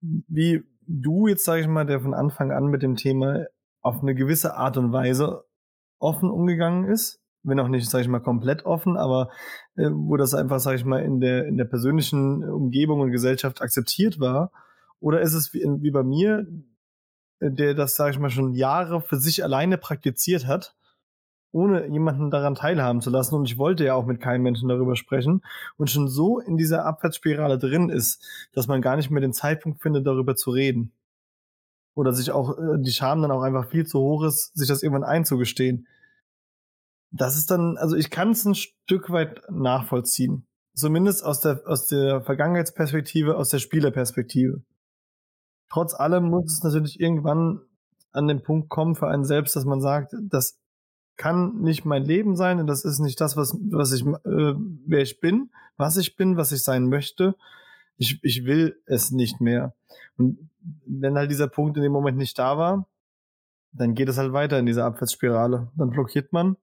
wie 0.00 0.64
du 0.86 1.26
jetzt, 1.28 1.44
sage 1.44 1.60
ich 1.60 1.68
mal, 1.68 1.86
der 1.86 2.00
von 2.00 2.14
Anfang 2.14 2.52
an 2.52 2.66
mit 2.66 2.82
dem 2.82 2.96
Thema 2.96 3.46
auf 3.82 4.02
eine 4.02 4.14
gewisse 4.14 4.56
Art 4.56 4.76
und 4.76 4.92
Weise 4.92 5.44
offen 5.98 6.30
umgegangen 6.30 6.84
ist, 6.84 7.20
wenn 7.42 7.60
auch 7.60 7.68
nicht, 7.68 7.88
sage 7.88 8.02
ich 8.02 8.08
mal, 8.08 8.20
komplett 8.20 8.66
offen, 8.66 8.96
aber 8.96 9.30
äh, 9.76 9.90
wo 9.90 10.16
das 10.16 10.34
einfach, 10.34 10.60
sage 10.60 10.76
ich 10.76 10.84
mal, 10.84 11.02
in 11.02 11.20
der 11.20 11.46
in 11.46 11.56
der 11.56 11.64
persönlichen 11.64 12.44
Umgebung 12.44 13.00
und 13.00 13.12
Gesellschaft 13.12 13.62
akzeptiert 13.62 14.20
war, 14.20 14.52
oder 15.00 15.20
ist 15.20 15.34
es 15.34 15.54
wie, 15.54 15.64
wie 15.80 15.90
bei 15.90 16.02
mir, 16.02 16.46
der 17.40 17.74
das, 17.74 17.96
sage 17.96 18.12
ich 18.12 18.18
mal, 18.18 18.30
schon 18.30 18.52
Jahre 18.52 19.00
für 19.00 19.16
sich 19.16 19.42
alleine 19.42 19.78
praktiziert 19.78 20.46
hat 20.46 20.74
ohne 21.52 21.86
jemanden 21.88 22.30
daran 22.30 22.54
teilhaben 22.54 23.00
zu 23.00 23.10
lassen. 23.10 23.34
Und 23.34 23.44
ich 23.44 23.58
wollte 23.58 23.84
ja 23.84 23.94
auch 23.94 24.06
mit 24.06 24.20
keinem 24.20 24.42
Menschen 24.42 24.68
darüber 24.68 24.96
sprechen 24.96 25.42
und 25.76 25.90
schon 25.90 26.08
so 26.08 26.38
in 26.38 26.56
dieser 26.56 26.84
Abwärtsspirale 26.84 27.58
drin 27.58 27.88
ist, 27.88 28.24
dass 28.52 28.68
man 28.68 28.82
gar 28.82 28.96
nicht 28.96 29.10
mehr 29.10 29.20
den 29.20 29.32
Zeitpunkt 29.32 29.82
findet, 29.82 30.06
darüber 30.06 30.36
zu 30.36 30.50
reden. 30.50 30.92
Oder 31.94 32.12
sich 32.12 32.30
auch 32.30 32.56
äh, 32.56 32.78
die 32.78 32.92
Scham 32.92 33.20
dann 33.20 33.32
auch 33.32 33.42
einfach 33.42 33.68
viel 33.68 33.84
zu 33.86 33.98
hoch 33.98 34.24
ist, 34.24 34.56
sich 34.56 34.68
das 34.68 34.82
irgendwann 34.82 35.04
einzugestehen. 35.04 35.86
Das 37.10 37.36
ist 37.36 37.50
dann, 37.50 37.76
also 37.76 37.96
ich 37.96 38.10
kann 38.10 38.30
es 38.30 38.44
ein 38.44 38.54
Stück 38.54 39.10
weit 39.10 39.42
nachvollziehen. 39.50 40.46
Zumindest 40.74 41.24
aus 41.24 41.40
der, 41.40 41.62
aus 41.66 41.86
der 41.86 42.22
Vergangenheitsperspektive, 42.22 43.36
aus 43.36 43.50
der 43.50 43.58
Spielerperspektive. 43.58 44.62
Trotz 45.68 45.94
allem 45.94 46.24
muss 46.24 46.52
es 46.52 46.62
natürlich 46.62 47.00
irgendwann 47.00 47.60
an 48.12 48.28
den 48.28 48.42
Punkt 48.42 48.68
kommen 48.68 48.94
für 48.94 49.08
einen 49.08 49.24
selbst, 49.24 49.54
dass 49.56 49.64
man 49.64 49.80
sagt, 49.80 50.14
das 50.20 50.58
kann 51.16 51.60
nicht 51.60 51.84
mein 51.84 52.04
Leben 52.04 52.34
sein 52.34 52.60
und 52.60 52.66
das 52.66 52.84
ist 52.84 52.98
nicht 52.98 53.20
das, 53.20 53.36
was, 53.36 53.56
was 53.70 53.92
ich, 53.92 54.06
äh, 54.06 54.54
wer 54.86 55.02
ich 55.02 55.20
bin, 55.20 55.50
was 55.76 55.96
ich 55.96 56.16
bin, 56.16 56.36
was 56.36 56.50
ich 56.50 56.62
sein 56.62 56.88
möchte. 56.88 57.34
Ich, 57.98 58.18
ich 58.22 58.46
will 58.46 58.80
es 58.86 59.10
nicht 59.10 59.40
mehr. 59.40 59.74
Und 60.16 60.50
wenn 60.86 61.18
halt 61.18 61.30
dieser 61.30 61.48
Punkt 61.48 61.76
in 61.76 61.82
dem 61.82 61.92
Moment 61.92 62.16
nicht 62.16 62.38
da 62.38 62.56
war, 62.56 62.88
dann 63.72 63.94
geht 63.94 64.08
es 64.08 64.18
halt 64.18 64.32
weiter 64.32 64.58
in 64.58 64.66
dieser 64.66 64.86
Abwärtsspirale. 64.86 65.70
Dann 65.76 65.90
blockiert 65.90 66.32
man 66.32 66.56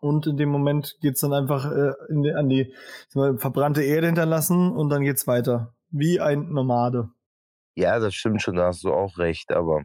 und 0.00 0.26
in 0.26 0.36
dem 0.36 0.48
Moment 0.48 0.96
geht's 1.00 1.20
dann 1.20 1.32
einfach 1.32 1.70
äh, 1.70 1.92
die, 2.10 2.32
an 2.32 2.48
die 2.48 2.74
mal, 3.14 3.38
verbrannte 3.38 3.82
Erde 3.82 4.06
hinterlassen 4.06 4.72
und 4.72 4.90
dann 4.90 5.02
geht's 5.02 5.26
weiter. 5.26 5.74
Wie 5.90 6.20
ein 6.20 6.50
Nomade. 6.50 7.10
Ja, 7.76 7.98
das 7.98 8.14
stimmt 8.14 8.42
schon, 8.42 8.56
da 8.56 8.66
hast 8.68 8.84
du 8.84 8.92
auch 8.92 9.18
recht, 9.18 9.52
aber 9.52 9.82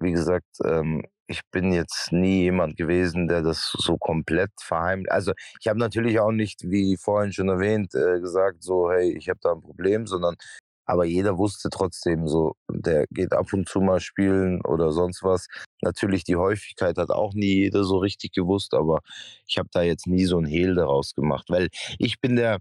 wie 0.00 0.12
gesagt, 0.12 0.58
ähm, 0.64 1.04
ich 1.26 1.42
bin 1.52 1.72
jetzt 1.72 2.10
nie 2.12 2.42
jemand 2.42 2.76
gewesen, 2.76 3.28
der 3.28 3.42
das 3.42 3.72
so 3.78 3.96
komplett 3.96 4.50
verheimlicht. 4.60 5.12
Also 5.12 5.32
ich 5.60 5.68
habe 5.68 5.78
natürlich 5.78 6.18
auch 6.18 6.32
nicht, 6.32 6.62
wie 6.64 6.96
vorhin 6.96 7.32
schon 7.32 7.48
erwähnt, 7.48 7.94
äh, 7.94 8.20
gesagt, 8.20 8.62
so, 8.62 8.90
hey, 8.90 9.16
ich 9.16 9.28
habe 9.28 9.38
da 9.40 9.52
ein 9.52 9.60
Problem, 9.60 10.06
sondern 10.06 10.34
aber 10.90 11.04
jeder 11.04 11.38
wusste 11.38 11.70
trotzdem 11.70 12.26
so, 12.26 12.54
der 12.68 13.06
geht 13.10 13.32
ab 13.32 13.52
und 13.52 13.68
zu 13.68 13.80
mal 13.80 14.00
spielen 14.00 14.60
oder 14.64 14.92
sonst 14.92 15.22
was. 15.22 15.46
Natürlich 15.82 16.24
die 16.24 16.36
Häufigkeit 16.36 16.98
hat 16.98 17.10
auch 17.10 17.32
nie 17.32 17.54
jeder 17.54 17.84
so 17.84 17.98
richtig 17.98 18.32
gewusst, 18.32 18.74
aber 18.74 19.00
ich 19.46 19.58
habe 19.58 19.68
da 19.72 19.82
jetzt 19.82 20.08
nie 20.08 20.24
so 20.24 20.38
ein 20.38 20.46
Hehl 20.46 20.74
daraus 20.74 21.14
gemacht, 21.14 21.46
weil 21.48 21.68
ich 21.98 22.20
bin 22.20 22.34
der, 22.34 22.58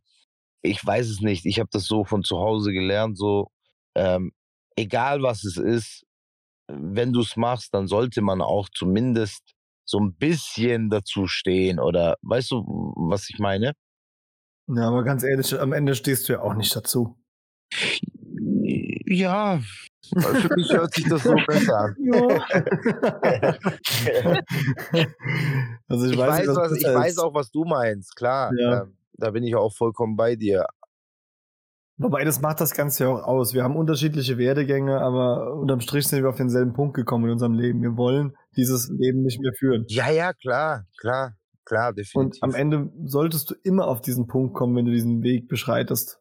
ich 0.62 0.86
weiß 0.86 1.10
es 1.10 1.22
nicht, 1.22 1.46
ich 1.46 1.60
habe 1.60 1.70
das 1.72 1.86
so 1.86 2.06
von 2.06 2.24
zu 2.24 2.38
Hause 2.38 2.72
gelernt, 2.72 3.18
so 3.18 3.48
ähm, 3.96 4.32
egal 4.76 5.24
was 5.24 5.44
es 5.44 5.58
ist, 5.58 6.04
wenn 6.68 7.14
du 7.14 7.22
es 7.22 7.36
machst, 7.36 7.74
dann 7.74 7.88
sollte 7.88 8.22
man 8.22 8.42
auch 8.42 8.70
zumindest 8.70 9.56
so 9.86 10.00
ein 10.00 10.14
bisschen 10.14 10.92
dazu 10.92 11.26
stehen 11.26 11.80
oder 11.80 12.16
weißt 12.22 12.52
du, 12.52 12.94
was 12.96 13.28
ich 13.30 13.40
meine? 13.40 13.74
Ja, 14.68 14.88
aber 14.88 15.04
ganz 15.04 15.24
ehrlich, 15.24 15.60
am 15.60 15.74
Ende 15.74 15.96
stehst 15.96 16.30
du 16.30 16.34
ja 16.34 16.42
auch 16.42 16.54
nicht 16.54 16.76
dazu. 16.76 17.18
Ja, 19.12 19.60
für 20.16 20.56
mich 20.56 20.72
hört 20.72 20.94
sich 20.94 21.10
das 21.10 21.24
so 21.24 21.34
besser 21.48 21.78
an. 21.78 21.96
also 25.88 26.06
ich, 26.06 26.12
ich 26.12 26.18
weiß, 26.18 26.48
weiß 26.48 26.56
was, 26.56 26.78
ich 26.78 26.86
weiß 26.86 27.18
auch, 27.20 27.34
was 27.34 27.52
du 27.52 27.66
meinst, 27.66 28.16
klar. 28.16 28.52
Ja. 28.58 28.84
Ähm, 28.84 28.96
da 29.14 29.32
bin 29.32 29.44
ich 29.44 29.56
auch 29.56 29.76
vollkommen 29.76 30.16
bei 30.16 30.36
dir. 30.36 30.66
Wobei, 31.98 32.24
das 32.24 32.40
macht 32.40 32.62
das 32.62 32.74
Ganze 32.74 33.04
ja 33.04 33.10
auch 33.10 33.24
aus. 33.24 33.54
Wir 33.54 33.64
haben 33.64 33.76
unterschiedliche 33.76 34.38
Werdegänge, 34.38 35.02
aber 35.02 35.56
unterm 35.56 35.82
Strich 35.82 36.08
sind 36.08 36.24
wir 36.24 36.30
auf 36.30 36.38
denselben 36.38 36.74
Punkt 36.74 36.96
gekommen 36.96 37.26
in 37.26 37.32
unserem 37.32 37.54
Leben. 37.54 37.82
Wir 37.82 37.98
wollen 37.98 38.38
dieses 38.56 38.90
Leben 38.90 39.24
nicht 39.24 39.42
mehr 39.42 39.52
führen. 39.58 39.86
Ja, 39.90 40.10
ja, 40.10 40.32
klar, 40.34 40.86
klar, 40.98 41.36
klar, 41.66 41.94
definitiv. 41.94 42.42
Und 42.42 42.44
am 42.44 42.56
Ende 42.56 42.90
solltest 43.04 43.50
du 43.50 43.56
immer 43.64 43.88
auf 43.88 44.00
diesen 44.00 44.28
Punkt 44.28 44.54
kommen, 44.54 44.78
wenn 44.78 44.86
du 44.86 44.94
diesen 44.94 45.24
Weg 45.24 45.50
beschreitest. 45.50 46.19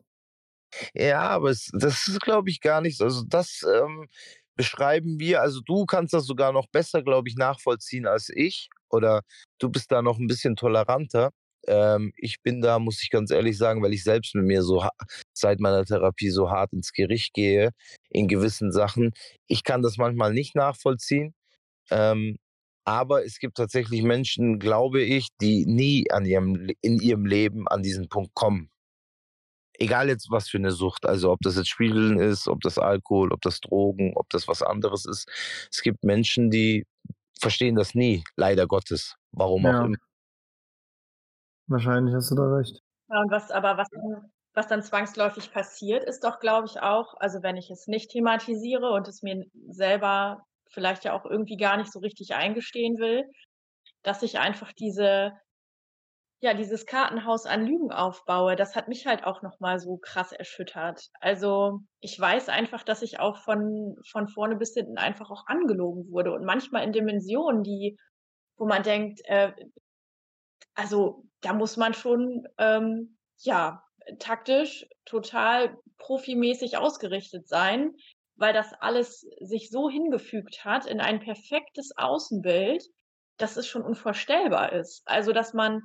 Ja, 0.94 1.20
aber 1.22 1.50
es, 1.50 1.70
das 1.72 2.08
ist, 2.08 2.20
glaube 2.20 2.50
ich, 2.50 2.60
gar 2.60 2.80
nicht 2.80 2.98
so. 2.98 3.04
Also 3.04 3.24
das, 3.26 3.64
ähm, 3.66 4.06
beschreiben 4.58 5.20
wir, 5.20 5.40
also 5.40 5.60
du 5.64 5.86
kannst 5.86 6.12
das 6.12 6.26
sogar 6.26 6.52
noch 6.52 6.66
besser, 6.66 7.02
glaube 7.02 7.28
ich, 7.28 7.36
nachvollziehen 7.36 8.06
als 8.06 8.28
ich. 8.28 8.68
Oder 8.90 9.22
du 9.60 9.70
bist 9.70 9.92
da 9.92 10.02
noch 10.02 10.18
ein 10.18 10.26
bisschen 10.26 10.56
toleranter. 10.56 11.30
Ähm, 11.66 12.12
ich 12.16 12.42
bin 12.42 12.60
da, 12.60 12.78
muss 12.80 13.02
ich 13.02 13.10
ganz 13.10 13.30
ehrlich 13.30 13.56
sagen, 13.56 13.82
weil 13.82 13.92
ich 13.92 14.02
selbst 14.02 14.34
mit 14.34 14.44
mir 14.44 14.62
so 14.62 14.84
seit 15.32 15.60
meiner 15.60 15.84
Therapie 15.84 16.30
so 16.30 16.50
hart 16.50 16.72
ins 16.72 16.92
Gericht 16.92 17.34
gehe 17.34 17.70
in 18.10 18.26
gewissen 18.26 18.72
Sachen. 18.72 19.12
Ich 19.46 19.62
kann 19.64 19.82
das 19.82 19.96
manchmal 19.96 20.32
nicht 20.34 20.56
nachvollziehen. 20.56 21.34
Ähm, 21.90 22.38
aber 22.84 23.24
es 23.24 23.38
gibt 23.38 23.58
tatsächlich 23.58 24.02
Menschen, 24.02 24.58
glaube 24.58 25.02
ich, 25.02 25.28
die 25.40 25.66
nie 25.66 26.10
an 26.10 26.24
ihrem, 26.26 26.68
in 26.80 26.98
ihrem 27.00 27.26
Leben 27.26 27.68
an 27.68 27.82
diesen 27.82 28.08
Punkt 28.08 28.34
kommen. 28.34 28.70
Egal 29.78 30.08
jetzt 30.08 30.30
was 30.30 30.48
für 30.48 30.58
eine 30.58 30.72
Sucht, 30.72 31.06
also 31.06 31.30
ob 31.30 31.40
das 31.40 31.56
jetzt 31.56 31.68
Spielen 31.68 32.18
ist, 32.18 32.48
ob 32.48 32.60
das 32.60 32.78
Alkohol, 32.78 33.32
ob 33.32 33.40
das 33.42 33.60
Drogen, 33.60 34.12
ob 34.16 34.28
das 34.30 34.48
was 34.48 34.62
anderes 34.62 35.06
ist. 35.06 35.28
Es 35.70 35.82
gibt 35.82 36.04
Menschen, 36.04 36.50
die 36.50 36.84
verstehen 37.40 37.76
das 37.76 37.94
nie, 37.94 38.24
leider 38.36 38.66
Gottes. 38.66 39.16
Warum 39.32 39.64
ja. 39.64 39.80
auch 39.80 39.84
immer. 39.86 39.96
Wahrscheinlich 41.68 42.14
hast 42.14 42.30
du 42.30 42.34
da 42.34 42.54
recht. 42.54 42.80
Ja, 43.10 43.20
und 43.20 43.30
was 43.30 43.50
aber, 43.50 43.76
was, 43.76 43.88
was 44.54 44.66
dann 44.66 44.82
zwangsläufig 44.82 45.52
passiert, 45.52 46.04
ist 46.04 46.24
doch, 46.24 46.40
glaube 46.40 46.66
ich, 46.66 46.80
auch, 46.80 47.14
also 47.20 47.42
wenn 47.42 47.56
ich 47.56 47.70
es 47.70 47.86
nicht 47.86 48.10
thematisiere 48.10 48.90
und 48.90 49.06
es 49.06 49.22
mir 49.22 49.44
selber 49.68 50.44
vielleicht 50.70 51.04
ja 51.04 51.12
auch 51.12 51.24
irgendwie 51.24 51.56
gar 51.56 51.76
nicht 51.76 51.92
so 51.92 52.00
richtig 52.00 52.34
eingestehen 52.34 52.98
will, 52.98 53.24
dass 54.02 54.22
ich 54.22 54.38
einfach 54.38 54.72
diese, 54.72 55.32
ja, 56.40 56.54
dieses 56.54 56.86
Kartenhaus 56.86 57.46
an 57.46 57.66
Lügen 57.66 57.90
aufbaue. 57.90 58.54
Das 58.54 58.76
hat 58.76 58.86
mich 58.88 59.06
halt 59.06 59.24
auch 59.24 59.42
nochmal 59.42 59.80
so 59.80 59.96
krass 59.96 60.32
erschüttert. 60.32 61.08
Also 61.20 61.80
ich 62.00 62.18
weiß 62.18 62.48
einfach, 62.48 62.84
dass 62.84 63.02
ich 63.02 63.18
auch 63.18 63.38
von, 63.38 63.96
von 64.08 64.28
vorne 64.28 64.56
bis 64.56 64.74
hinten 64.74 64.98
einfach 64.98 65.30
auch 65.30 65.46
angelogen 65.46 66.10
wurde 66.12 66.32
und 66.32 66.44
manchmal 66.44 66.84
in 66.84 66.92
Dimensionen, 66.92 67.64
die, 67.64 67.98
wo 68.56 68.66
man 68.66 68.84
denkt, 68.84 69.20
äh, 69.24 69.52
also 70.74 71.24
da 71.40 71.52
muss 71.54 71.76
man 71.76 71.92
schon, 71.92 72.46
ähm, 72.58 73.18
ja, 73.38 73.82
taktisch 74.20 74.86
total 75.04 75.76
profimäßig 75.98 76.76
ausgerichtet 76.76 77.48
sein, 77.48 77.94
weil 78.36 78.52
das 78.52 78.72
alles 78.80 79.26
sich 79.40 79.70
so 79.70 79.90
hingefügt 79.90 80.64
hat 80.64 80.86
in 80.86 81.00
ein 81.00 81.18
perfektes 81.18 81.90
Außenbild, 81.96 82.84
dass 83.38 83.56
es 83.56 83.66
schon 83.66 83.82
unvorstellbar 83.82 84.72
ist. 84.72 85.02
Also, 85.06 85.32
dass 85.32 85.52
man 85.52 85.82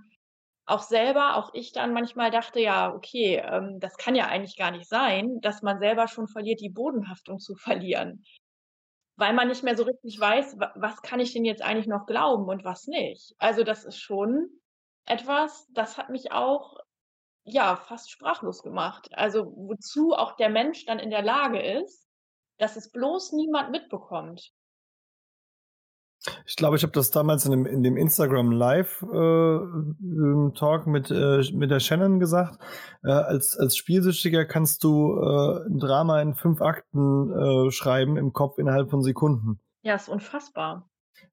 auch 0.66 0.82
selber, 0.82 1.36
auch 1.36 1.54
ich 1.54 1.74
dann 1.74 1.94
manchmal 1.94 2.32
dachte, 2.32 2.60
ja, 2.60 2.94
okay, 2.94 3.42
ähm, 3.46 3.80
das 3.80 3.98
kann 3.98 4.16
ja 4.16 4.28
eigentlich 4.28 4.58
gar 4.58 4.72
nicht 4.72 4.88
sein, 4.88 5.40
dass 5.42 5.62
man 5.62 5.80
selber 5.80 6.08
schon 6.08 6.28
verliert, 6.28 6.62
die 6.62 6.70
Bodenhaftung 6.70 7.40
zu 7.40 7.56
verlieren. 7.56 8.24
Weil 9.16 9.34
man 9.34 9.50
nicht 9.50 9.64
mehr 9.64 9.78
so 9.78 9.84
richtig 9.84 10.20
weiß, 10.20 10.58
was 10.76 11.02
kann 11.02 11.20
ich 11.20 11.34
denn 11.34 11.46
jetzt 11.46 11.62
eigentlich 11.62 11.88
noch 11.88 12.06
glauben 12.06 12.48
und 12.48 12.64
was 12.64 12.88
nicht. 12.88 13.36
Also, 13.38 13.64
das 13.64 13.84
ist 13.84 14.00
schon 14.00 14.50
etwas, 15.06 15.68
das 15.72 15.98
hat 15.98 16.10
mich 16.10 16.32
auch, 16.32 16.78
ja, 17.44 17.76
fast 17.76 18.10
sprachlos 18.10 18.64
gemacht. 18.64 19.10
Also, 19.14 19.46
wozu 19.56 20.14
auch 20.14 20.36
der 20.38 20.50
Mensch 20.50 20.86
dann 20.86 21.00
in 21.00 21.10
der 21.10 21.22
Lage 21.22 21.62
ist, 21.62 22.08
dass 22.58 22.78
es 22.78 22.92
bloß 22.92 23.34
niemand 23.34 23.72
mitbekommt. 23.72 24.54
Ich 26.46 26.56
glaube, 26.56 26.78
ich 26.78 26.84
habe 26.84 26.94
das 26.94 27.12
damals 27.12 27.46
in 27.46 27.52
dem, 27.52 27.66
in 27.66 27.84
dem 27.84 27.98
Instagram 27.98 28.52
Live 28.52 29.02
äh, 29.02 30.58
Talk 30.58 30.88
mit, 30.88 31.12
äh, 31.12 31.44
mit 31.54 31.70
der 31.70 31.80
Shannon 31.80 32.20
gesagt. 32.20 32.60
Äh, 33.04 33.12
als, 33.12 33.58
als 33.58 33.76
Spielsüchtiger 33.76 34.46
kannst 34.46 34.84
du 34.84 35.18
äh, 35.20 35.66
ein 35.68 35.80
Drama 35.80 36.22
in 36.22 36.36
fünf 36.36 36.62
Akten 36.62 37.32
äh, 37.32 37.72
schreiben 37.72 38.18
im 38.18 38.32
Kopf 38.32 38.58
innerhalb 38.58 38.90
von 38.90 39.02
Sekunden. 39.02 39.60
Ja, 39.82 39.96
ist 39.96 40.08
unfassbar. 40.08 40.90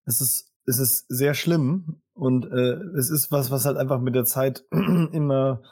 Es 0.07 0.21
ist, 0.21 0.53
es 0.67 0.79
ist 0.81 1.07
sehr 1.09 1.35
schlimm 1.35 2.03
und 2.15 2.47
äh, 2.47 2.75
es 2.99 3.11
ist 3.11 3.31
was, 3.31 3.51
was 3.51 3.67
halt 3.67 3.77
einfach 3.77 4.01
mit 4.01 4.15
der 4.15 4.25
Zeit 4.25 4.65
immer 4.71 5.63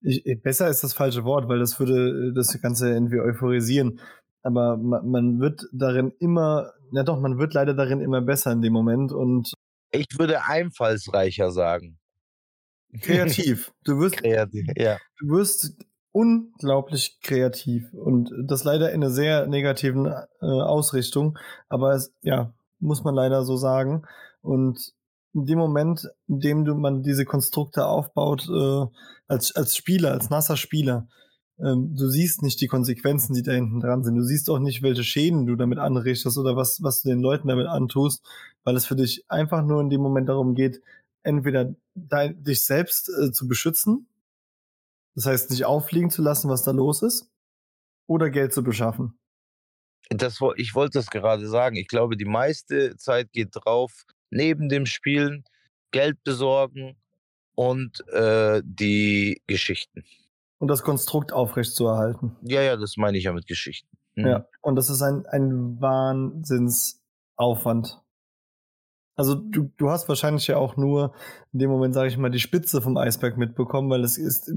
ich, 0.00 0.24
besser 0.42 0.68
ist 0.68 0.84
das 0.84 0.92
falsche 0.92 1.24
Wort, 1.24 1.48
weil 1.48 1.58
das 1.58 1.80
würde 1.80 2.32
das 2.34 2.60
Ganze 2.60 2.92
irgendwie 2.92 3.20
euphorisieren 3.20 4.00
aber 4.46 4.76
man, 4.76 5.10
man 5.10 5.40
wird 5.40 5.66
darin 5.72 6.12
immer, 6.20 6.72
ja 6.92 7.02
doch, 7.02 7.20
man 7.20 7.38
wird 7.38 7.54
leider 7.54 7.74
darin 7.74 8.00
immer 8.00 8.20
besser 8.20 8.52
in 8.52 8.62
dem 8.62 8.72
Moment 8.72 9.12
und 9.12 9.52
ich 9.92 10.18
würde 10.18 10.44
einfallsreicher 10.44 11.50
sagen. 11.50 11.98
Kreativ. 13.00 13.72
Du 13.84 13.98
wirst, 14.00 14.16
kreativ, 14.16 14.66
ja. 14.76 14.98
du 15.20 15.28
wirst 15.28 15.76
unglaublich 16.12 17.18
kreativ 17.20 17.92
und 17.92 18.32
das 18.46 18.64
leider 18.64 18.90
in 18.90 19.02
einer 19.02 19.10
sehr 19.10 19.46
negativen 19.46 20.06
äh, 20.06 20.46
Ausrichtung, 20.46 21.38
aber 21.68 21.94
es, 21.94 22.12
ja, 22.22 22.52
muss 22.78 23.04
man 23.04 23.14
leider 23.14 23.44
so 23.44 23.56
sagen. 23.56 24.06
Und 24.40 24.92
in 25.34 25.44
dem 25.44 25.58
Moment, 25.58 26.08
in 26.26 26.40
dem 26.40 26.64
du 26.64 26.74
man 26.74 27.02
diese 27.02 27.24
Konstrukte 27.24 27.86
aufbaut, 27.86 28.48
äh, 28.48 28.86
als, 29.28 29.54
als 29.54 29.76
Spieler, 29.76 30.12
als 30.12 30.30
nasser 30.30 30.56
Spieler, 30.56 31.08
ähm, 31.58 31.96
du 31.96 32.08
siehst 32.08 32.42
nicht 32.42 32.60
die 32.60 32.66
Konsequenzen, 32.66 33.34
die 33.34 33.42
da 33.42 33.52
hinten 33.52 33.80
dran 33.80 34.04
sind. 34.04 34.16
Du 34.16 34.22
siehst 34.22 34.50
auch 34.50 34.58
nicht, 34.58 34.82
welche 34.82 35.04
Schäden 35.04 35.46
du 35.46 35.56
damit 35.56 35.78
anrichtest 35.78 36.36
oder 36.36 36.56
was, 36.56 36.82
was 36.82 37.02
du 37.02 37.08
den 37.08 37.20
Leuten 37.20 37.48
damit 37.48 37.66
antust, 37.66 38.22
weil 38.64 38.76
es 38.76 38.86
für 38.86 38.96
dich 38.96 39.24
einfach 39.28 39.64
nur 39.64 39.80
in 39.80 39.90
dem 39.90 40.00
Moment 40.00 40.28
darum 40.28 40.54
geht, 40.54 40.82
entweder 41.22 41.74
dein, 41.94 42.42
dich 42.42 42.64
selbst 42.64 43.08
äh, 43.08 43.32
zu 43.32 43.48
beschützen, 43.48 44.06
das 45.14 45.26
heißt 45.26 45.50
nicht 45.50 45.64
auffliegen 45.64 46.10
zu 46.10 46.22
lassen, 46.22 46.50
was 46.50 46.62
da 46.62 46.72
los 46.72 47.02
ist, 47.02 47.30
oder 48.06 48.28
Geld 48.30 48.52
zu 48.52 48.62
beschaffen. 48.62 49.18
Das, 50.10 50.38
ich 50.56 50.74
wollte 50.74 50.98
das 50.98 51.10
gerade 51.10 51.48
sagen. 51.48 51.76
Ich 51.76 51.88
glaube, 51.88 52.16
die 52.16 52.26
meiste 52.26 52.96
Zeit 52.96 53.32
geht 53.32 53.48
drauf, 53.52 54.04
neben 54.30 54.68
dem 54.68 54.86
Spielen 54.86 55.44
Geld 55.90 56.22
besorgen 56.22 56.96
und 57.54 58.06
äh, 58.10 58.62
die 58.64 59.42
Geschichten 59.46 60.04
und 60.58 60.68
das 60.68 60.82
Konstrukt 60.82 61.32
aufrechtzuerhalten. 61.32 62.36
Ja, 62.42 62.60
ja, 62.62 62.76
das 62.76 62.96
meine 62.96 63.18
ich 63.18 63.24
ja 63.24 63.32
mit 63.32 63.46
Geschichten. 63.46 63.88
Mhm. 64.14 64.26
Ja, 64.26 64.46
und 64.62 64.76
das 64.76 64.88
ist 64.90 65.02
ein, 65.02 65.26
ein 65.26 65.80
Wahnsinnsaufwand. 65.80 68.00
Also 69.18 69.34
du, 69.34 69.70
du 69.78 69.88
hast 69.88 70.10
wahrscheinlich 70.10 70.46
ja 70.46 70.58
auch 70.58 70.76
nur 70.76 71.14
in 71.54 71.60
dem 71.60 71.70
Moment, 71.70 71.94
sage 71.94 72.08
ich 72.08 72.18
mal, 72.18 72.30
die 72.30 72.38
Spitze 72.38 72.82
vom 72.82 72.98
Eisberg 72.98 73.38
mitbekommen, 73.38 73.88
weil 73.88 74.04
es 74.04 74.18
ist, 74.18 74.52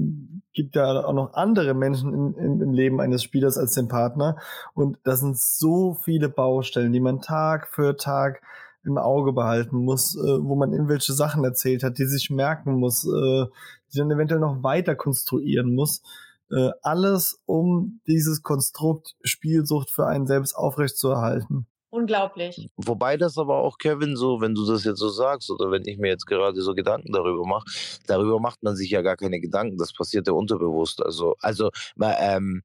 gibt 0.52 0.76
ja 0.76 1.02
auch 1.02 1.14
noch 1.14 1.32
andere 1.32 1.72
Menschen 1.72 2.12
in, 2.12 2.34
im, 2.34 2.60
im 2.60 2.74
Leben 2.74 3.00
eines 3.00 3.22
Spielers 3.22 3.56
als 3.56 3.72
den 3.72 3.88
Partner. 3.88 4.36
Und 4.74 4.98
das 5.02 5.20
sind 5.20 5.38
so 5.38 5.94
viele 5.94 6.28
Baustellen, 6.28 6.92
die 6.92 7.00
man 7.00 7.22
Tag 7.22 7.68
für 7.68 7.96
Tag 7.96 8.42
im 8.84 8.98
Auge 8.98 9.32
behalten 9.32 9.78
muss, 9.78 10.14
äh, 10.16 10.42
wo 10.42 10.56
man 10.56 10.72
irgendwelche 10.72 11.14
Sachen 11.14 11.42
erzählt 11.44 11.82
hat, 11.82 11.98
die 11.98 12.06
sich 12.06 12.28
merken 12.30 12.74
muss, 12.74 13.06
äh, 13.06 13.46
die 13.92 13.98
dann 13.98 14.10
eventuell 14.10 14.40
noch 14.40 14.62
weiter 14.62 14.94
konstruieren 14.94 15.74
muss. 15.74 16.02
Äh, 16.50 16.70
alles, 16.82 17.40
um 17.46 18.00
dieses 18.06 18.42
Konstrukt 18.42 19.14
Spielsucht 19.22 19.90
für 19.90 20.06
einen 20.06 20.26
selbst 20.26 20.54
aufrechtzuerhalten. 20.54 21.66
Unglaublich. 21.92 22.68
Wobei 22.76 23.16
das 23.16 23.36
aber 23.36 23.58
auch, 23.58 23.76
Kevin, 23.78 24.14
so, 24.16 24.40
wenn 24.40 24.54
du 24.54 24.64
das 24.64 24.84
jetzt 24.84 25.00
so 25.00 25.08
sagst 25.08 25.50
oder 25.50 25.72
wenn 25.72 25.84
ich 25.86 25.98
mir 25.98 26.08
jetzt 26.08 26.24
gerade 26.24 26.60
so 26.62 26.74
Gedanken 26.74 27.12
darüber 27.12 27.44
mache, 27.44 27.64
darüber 28.06 28.38
macht 28.38 28.62
man 28.62 28.76
sich 28.76 28.90
ja 28.90 29.02
gar 29.02 29.16
keine 29.16 29.40
Gedanken. 29.40 29.76
Das 29.76 29.92
passiert 29.92 30.28
ja 30.28 30.32
unterbewusst. 30.32 31.02
Also, 31.02 31.34
also 31.40 31.70
ähm, 32.00 32.62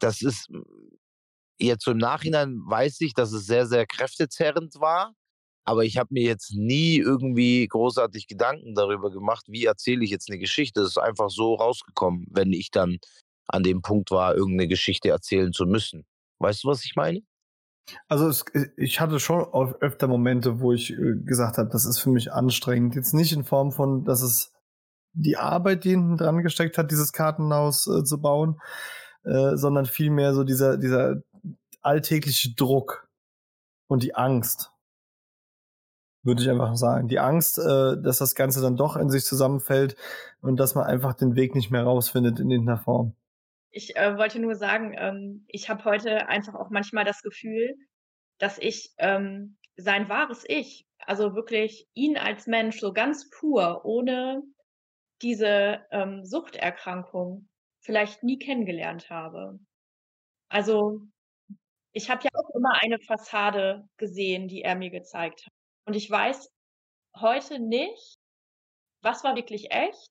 das 0.00 0.22
ist 0.22 0.50
jetzt 1.58 1.84
so 1.84 1.92
im 1.92 1.98
Nachhinein 1.98 2.58
weiß 2.66 3.00
ich, 3.02 3.14
dass 3.14 3.32
es 3.32 3.46
sehr, 3.46 3.66
sehr 3.66 3.86
kräftezerrend 3.86 4.80
war. 4.80 5.14
Aber 5.64 5.84
ich 5.84 5.96
habe 5.96 6.08
mir 6.12 6.22
jetzt 6.22 6.54
nie 6.54 6.98
irgendwie 6.98 7.66
großartig 7.66 8.26
Gedanken 8.26 8.74
darüber 8.74 9.10
gemacht, 9.10 9.46
wie 9.48 9.64
erzähle 9.64 10.04
ich 10.04 10.10
jetzt 10.10 10.30
eine 10.30 10.38
Geschichte. 10.38 10.82
Es 10.82 10.90
ist 10.90 10.98
einfach 10.98 11.30
so 11.30 11.54
rausgekommen, 11.54 12.26
wenn 12.30 12.52
ich 12.52 12.70
dann 12.70 12.98
an 13.46 13.62
dem 13.62 13.82
Punkt 13.82 14.10
war, 14.10 14.34
irgendeine 14.34 14.68
Geschichte 14.68 15.08
erzählen 15.10 15.52
zu 15.52 15.64
müssen. 15.66 16.04
Weißt 16.38 16.64
du, 16.64 16.68
was 16.68 16.84
ich 16.84 16.96
meine? 16.96 17.20
Also 18.08 18.28
es, 18.28 18.42
äh, 18.52 18.68
ich 18.76 19.00
hatte 19.00 19.20
schon 19.20 19.44
öfter 19.80 20.06
Momente, 20.06 20.60
wo 20.60 20.72
ich 20.72 20.92
äh, 20.92 21.14
gesagt 21.24 21.58
habe, 21.58 21.68
das 21.70 21.84
ist 21.84 21.98
für 21.98 22.10
mich 22.10 22.32
anstrengend. 22.32 22.94
Jetzt 22.94 23.14
nicht 23.14 23.32
in 23.32 23.44
Form 23.44 23.72
von, 23.72 24.04
dass 24.04 24.22
es 24.22 24.52
die 25.12 25.36
Arbeit, 25.36 25.84
die 25.84 25.90
hinten 25.90 26.16
dran 26.16 26.42
gesteckt 26.42 26.78
hat, 26.78 26.90
dieses 26.90 27.12
Kartenhaus 27.12 27.86
äh, 27.86 28.04
zu 28.04 28.20
bauen, 28.20 28.60
äh, 29.24 29.56
sondern 29.56 29.86
vielmehr 29.86 30.34
so 30.34 30.44
dieser, 30.44 30.76
dieser 30.76 31.22
alltägliche 31.82 32.54
Druck 32.54 33.08
und 33.86 34.02
die 34.02 34.14
Angst 34.14 34.73
würde 36.24 36.42
ich 36.42 36.50
einfach 36.50 36.76
sagen. 36.76 37.08
Die 37.08 37.18
Angst, 37.18 37.58
äh, 37.58 37.96
dass 38.02 38.18
das 38.18 38.34
Ganze 38.34 38.60
dann 38.62 38.76
doch 38.76 38.96
in 38.96 39.10
sich 39.10 39.24
zusammenfällt 39.24 39.96
und 40.40 40.56
dass 40.58 40.74
man 40.74 40.84
einfach 40.86 41.14
den 41.14 41.36
Weg 41.36 41.54
nicht 41.54 41.70
mehr 41.70 41.84
rausfindet 41.84 42.40
in 42.40 42.50
irgendeiner 42.50 42.78
Form. 42.78 43.16
Ich 43.70 43.96
äh, 43.96 44.16
wollte 44.16 44.38
nur 44.40 44.54
sagen, 44.54 44.94
ähm, 44.96 45.44
ich 45.48 45.68
habe 45.68 45.84
heute 45.84 46.28
einfach 46.28 46.54
auch 46.54 46.70
manchmal 46.70 47.04
das 47.04 47.22
Gefühl, 47.22 47.74
dass 48.38 48.58
ich 48.58 48.92
ähm, 48.98 49.58
sein 49.76 50.08
wahres 50.08 50.44
Ich, 50.48 50.86
also 50.98 51.34
wirklich 51.34 51.86
ihn 51.94 52.16
als 52.16 52.46
Mensch 52.46 52.78
so 52.80 52.92
ganz 52.92 53.28
pur, 53.30 53.84
ohne 53.84 54.42
diese 55.22 55.80
ähm, 55.90 56.24
Suchterkrankung, 56.24 57.48
vielleicht 57.80 58.22
nie 58.22 58.38
kennengelernt 58.38 59.10
habe. 59.10 59.58
Also 60.48 61.02
Ich 61.92 62.10
habe 62.10 62.22
ja 62.24 62.30
auch 62.34 62.50
immer 62.54 62.72
eine 62.82 62.98
Fassade 63.00 63.88
gesehen, 63.98 64.48
die 64.48 64.62
er 64.62 64.74
mir 64.76 64.90
gezeigt 64.90 65.46
hat. 65.46 65.53
Und 65.84 65.94
ich 65.94 66.10
weiß 66.10 66.50
heute 67.16 67.58
nicht, 67.58 68.18
was 69.02 69.24
war 69.24 69.36
wirklich 69.36 69.70
echt 69.70 70.10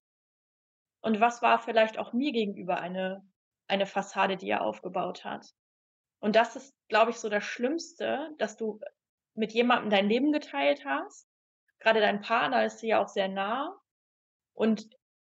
und 1.01 1.19
was 1.19 1.41
war 1.41 1.59
vielleicht 1.59 1.97
auch 1.97 2.13
mir 2.13 2.31
gegenüber 2.31 2.79
eine 2.79 3.23
eine 3.67 3.85
Fassade, 3.85 4.37
die 4.37 4.49
er 4.49 4.61
aufgebaut 4.61 5.23
hat. 5.23 5.53
Und 6.19 6.35
das 6.35 6.55
ist, 6.55 6.73
glaube 6.87 7.11
ich, 7.11 7.17
so 7.17 7.29
das 7.29 7.43
Schlimmste, 7.43 8.29
dass 8.37 8.55
du 8.57 8.79
mit 9.35 9.51
jemandem 9.53 9.89
dein 9.89 10.07
Leben 10.09 10.31
geteilt 10.31 10.85
hast. 10.85 11.27
Gerade 11.79 11.99
dein 11.99 12.21
Partner 12.21 12.65
ist 12.65 12.81
dir 12.81 12.87
ja 12.89 13.03
auch 13.03 13.07
sehr 13.07 13.27
nah 13.27 13.75
und 14.53 14.87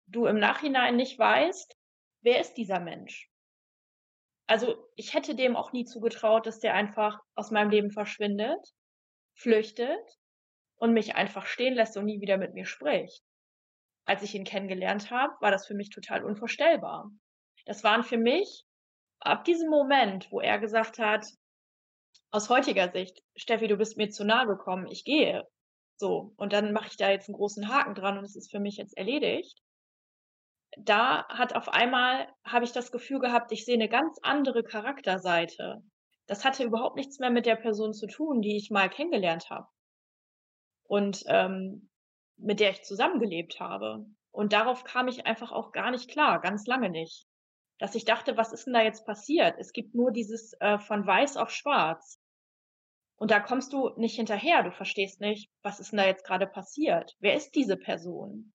du 0.06 0.26
im 0.26 0.38
Nachhinein 0.38 0.96
nicht 0.96 1.18
weißt, 1.18 1.76
wer 2.22 2.40
ist 2.40 2.54
dieser 2.54 2.80
Mensch? 2.80 3.30
Also, 4.48 4.88
ich 4.96 5.14
hätte 5.14 5.36
dem 5.36 5.54
auch 5.54 5.72
nie 5.72 5.84
zugetraut, 5.84 6.46
dass 6.46 6.58
der 6.58 6.74
einfach 6.74 7.20
aus 7.36 7.52
meinem 7.52 7.70
Leben 7.70 7.92
verschwindet, 7.92 8.74
flüchtet 9.34 10.19
und 10.80 10.94
mich 10.94 11.16
einfach 11.16 11.46
stehen 11.46 11.74
lässt 11.74 11.96
und 11.98 12.06
nie 12.06 12.22
wieder 12.22 12.38
mit 12.38 12.54
mir 12.54 12.66
spricht. 12.66 13.22
Als 14.06 14.22
ich 14.22 14.34
ihn 14.34 14.44
kennengelernt 14.44 15.10
habe, 15.10 15.34
war 15.40 15.50
das 15.52 15.66
für 15.66 15.74
mich 15.74 15.90
total 15.90 16.24
unvorstellbar. 16.24 17.10
Das 17.66 17.84
waren 17.84 18.04
für 18.04 18.18
mich 18.18 18.64
ab 19.20 19.44
diesem 19.44 19.70
Moment, 19.70 20.32
wo 20.32 20.40
er 20.40 20.58
gesagt 20.60 20.98
hat 20.98 21.26
aus 22.32 22.48
heutiger 22.50 22.90
Sicht: 22.92 23.22
„Steffi, 23.36 23.68
du 23.68 23.76
bist 23.76 23.96
mir 23.96 24.10
zu 24.10 24.24
nahe 24.24 24.46
gekommen, 24.48 24.86
ich 24.88 25.04
gehe.“ 25.04 25.44
So, 25.96 26.32
und 26.36 26.52
dann 26.52 26.72
mache 26.72 26.88
ich 26.88 26.96
da 26.96 27.10
jetzt 27.10 27.28
'n 27.28 27.34
großen 27.34 27.68
Haken 27.68 27.94
dran 27.94 28.18
und 28.18 28.24
es 28.24 28.36
ist 28.36 28.50
für 28.50 28.60
mich 28.60 28.76
jetzt 28.78 28.96
erledigt. 28.96 29.60
Da 30.78 31.26
hat 31.28 31.56
auf 31.56 31.68
einmal 31.68 32.28
habe 32.44 32.64
ich 32.64 32.70
das 32.72 32.92
Gefühl 32.92 33.18
gehabt, 33.18 33.50
ich 33.50 33.64
sehe 33.64 33.76
'ne 33.76 33.88
ganz 33.88 34.18
andere 34.22 34.62
Charakterseite. 34.62 35.82
Das 36.28 36.44
hatte 36.44 36.62
überhaupt 36.62 36.94
nichts 36.96 37.18
mehr 37.18 37.30
mit 37.30 37.44
der 37.46 37.56
Person 37.56 37.92
zu 37.92 38.06
tun, 38.06 38.40
die 38.40 38.56
ich 38.56 38.70
mal 38.70 38.88
kennengelernt 38.88 39.50
habe. 39.50 39.66
Und, 40.90 41.22
ähm, 41.28 41.88
mit 42.36 42.58
der 42.58 42.70
ich 42.70 42.82
zusammengelebt 42.82 43.60
habe. 43.60 44.06
Und 44.32 44.52
darauf 44.52 44.82
kam 44.82 45.06
ich 45.06 45.24
einfach 45.24 45.52
auch 45.52 45.70
gar 45.70 45.92
nicht 45.92 46.10
klar, 46.10 46.40
ganz 46.40 46.66
lange 46.66 46.90
nicht. 46.90 47.28
Dass 47.78 47.94
ich 47.94 48.04
dachte: 48.04 48.36
„Was 48.36 48.52
ist 48.52 48.66
'n 48.66 48.72
da 48.74 48.82
jetzt 48.82 49.06
passiert?“ 49.06 49.54
Es 49.60 49.72
gibt 49.72 49.94
nur 49.94 50.10
dieses, 50.10 50.52
äh, 50.60 50.80
von 50.80 51.06
weiß 51.06 51.36
auf 51.36 51.50
schwarz. 51.50 52.16
Und 53.20 53.30
da 53.30 53.38
kommst 53.38 53.72
du 53.74 53.90
nicht 53.98 54.16
hinterher. 54.16 54.62
Du 54.62 54.72
verstehst 54.72 55.20
nicht: 55.20 55.50
„Was 55.62 55.78
ist 55.78 55.92
'n 55.92 55.98
da 55.98 56.06
jetzt 56.06 56.24
grade 56.24 56.46
passiert? 56.46 57.16
Wer 57.20 57.34
ist 57.34 57.54
diese 57.54 57.76
Person?“ 57.76 58.52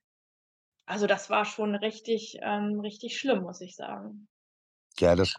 Also, 0.86 1.08
das 1.08 1.30
war 1.30 1.46
schon 1.46 1.76
richtig 1.76 2.40
ähm, 2.42 2.80
richtig 2.82 3.18
schlimm, 3.20 3.44
muss 3.44 3.62
ich 3.62 3.76
sagen. 3.76 4.28
Ja, 5.00 5.16
das 5.16 5.34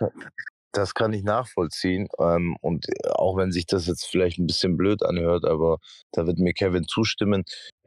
das 0.72 0.94
kann 0.94 1.12
ich 1.12 1.22
nachvollziehen. 1.24 2.08
Ähm, 2.20 2.56
und 2.60 2.86
auch 3.14 3.36
wenn 3.36 3.52
sich 3.52 3.66
das 3.66 3.86
jetzt 3.86 4.06
vielleicht 4.06 4.38
'n 4.38 4.46
bisschen 4.46 4.76
blöd 4.76 5.02
anhört, 5.04 5.44
aber 5.46 5.78
da 6.12 6.26
wird 6.26 6.38
mir 6.38 6.52
Kevin 6.54 6.86
zustimmen. 6.88 7.44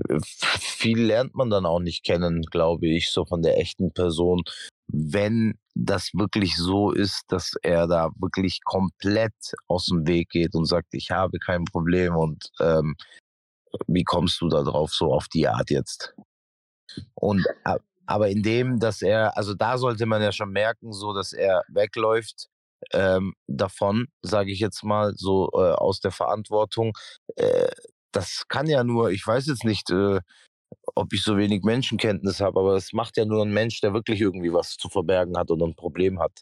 Äh, 0.09 0.19
viel 0.23 0.99
lernt 1.01 1.35
man 1.35 1.49
dann 1.49 1.65
auch 1.65 1.79
nicht 1.79 2.03
kennen, 2.05 2.41
glaube 2.51 2.87
ich, 2.87 3.09
so 3.11 3.25
von 3.25 3.41
der 3.41 3.57
echten 3.59 3.91
Person, 3.93 4.41
wenn 4.87 5.59
das 5.75 6.11
wirklich 6.13 6.55
so 6.57 6.91
ist, 6.91 7.23
dass 7.29 7.53
er 7.63 7.87
da 7.87 8.09
wirklich 8.19 8.61
komplett 8.63 9.33
aus'm 9.69 10.07
Weg 10.07 10.29
geht 10.29 10.55
und 10.55 10.65
sagt: 10.65 10.87
„Ich 10.93 11.11
habe 11.11 11.39
kein 11.39 11.65
Problem“ 11.65 12.15
und, 12.15 12.49
ähm, 12.61 12.95
wie 13.87 14.03
kommst 14.05 14.41
du 14.41 14.49
da 14.49 14.63
drauf, 14.63 14.91
so 14.93 15.13
auf 15.13 15.27
die 15.29 15.47
Art 15.47 15.69
jetzt? 15.71 16.13
Und 17.15 17.45
aber 18.07 18.29
in 18.29 18.43
dem, 18.43 18.79
dass 18.79 19.01
er 19.01 19.37
also, 19.37 19.53
da 19.55 19.77
sollte 19.77 20.05
man 20.07 20.21
ja 20.21 20.31
schon 20.31 20.51
merken, 20.51 20.93
so, 20.93 21.13
dass 21.13 21.33
er 21.33 21.63
wegläuft, 21.69 22.49
ähm, 22.93 23.33
davon, 23.47 24.07
sage 24.23 24.51
ich 24.51 24.59
jetzt 24.59 24.83
mal, 24.83 25.13
so, 25.15 25.49
äh, 25.53 25.73
aus 25.73 25.99
der 26.01 26.11
Verantwortung. 26.11 26.93
Äh, 27.37 27.69
das 28.13 28.45
kann 28.49 28.67
ja 28.67 28.83
nur 28.83 29.11
ich 29.11 29.25
weiß 29.27 29.47
jetzt 29.47 29.65
nicht, 29.65 29.89
äh, 29.91 30.19
ob 30.95 31.13
ich 31.13 31.23
so 31.23 31.37
wenig 31.37 31.63
Menschenkenntnis 31.63 32.41
habe, 32.41 32.59
aber 32.61 32.73
das 32.75 32.93
macht 32.93 33.17
ja 33.17 33.25
nur 33.25 33.43
'n 33.43 33.51
Mensch, 33.53 33.81
der 33.81 33.93
wirklich 33.93 34.21
irgendwie 34.21 34.53
was 34.53 34.77
zu 34.77 34.89
verbergen 34.89 35.37
hat 35.37 35.51
oder 35.51 35.65
'n 35.67 35.75
Problem 35.75 36.19
hat. 36.21 36.41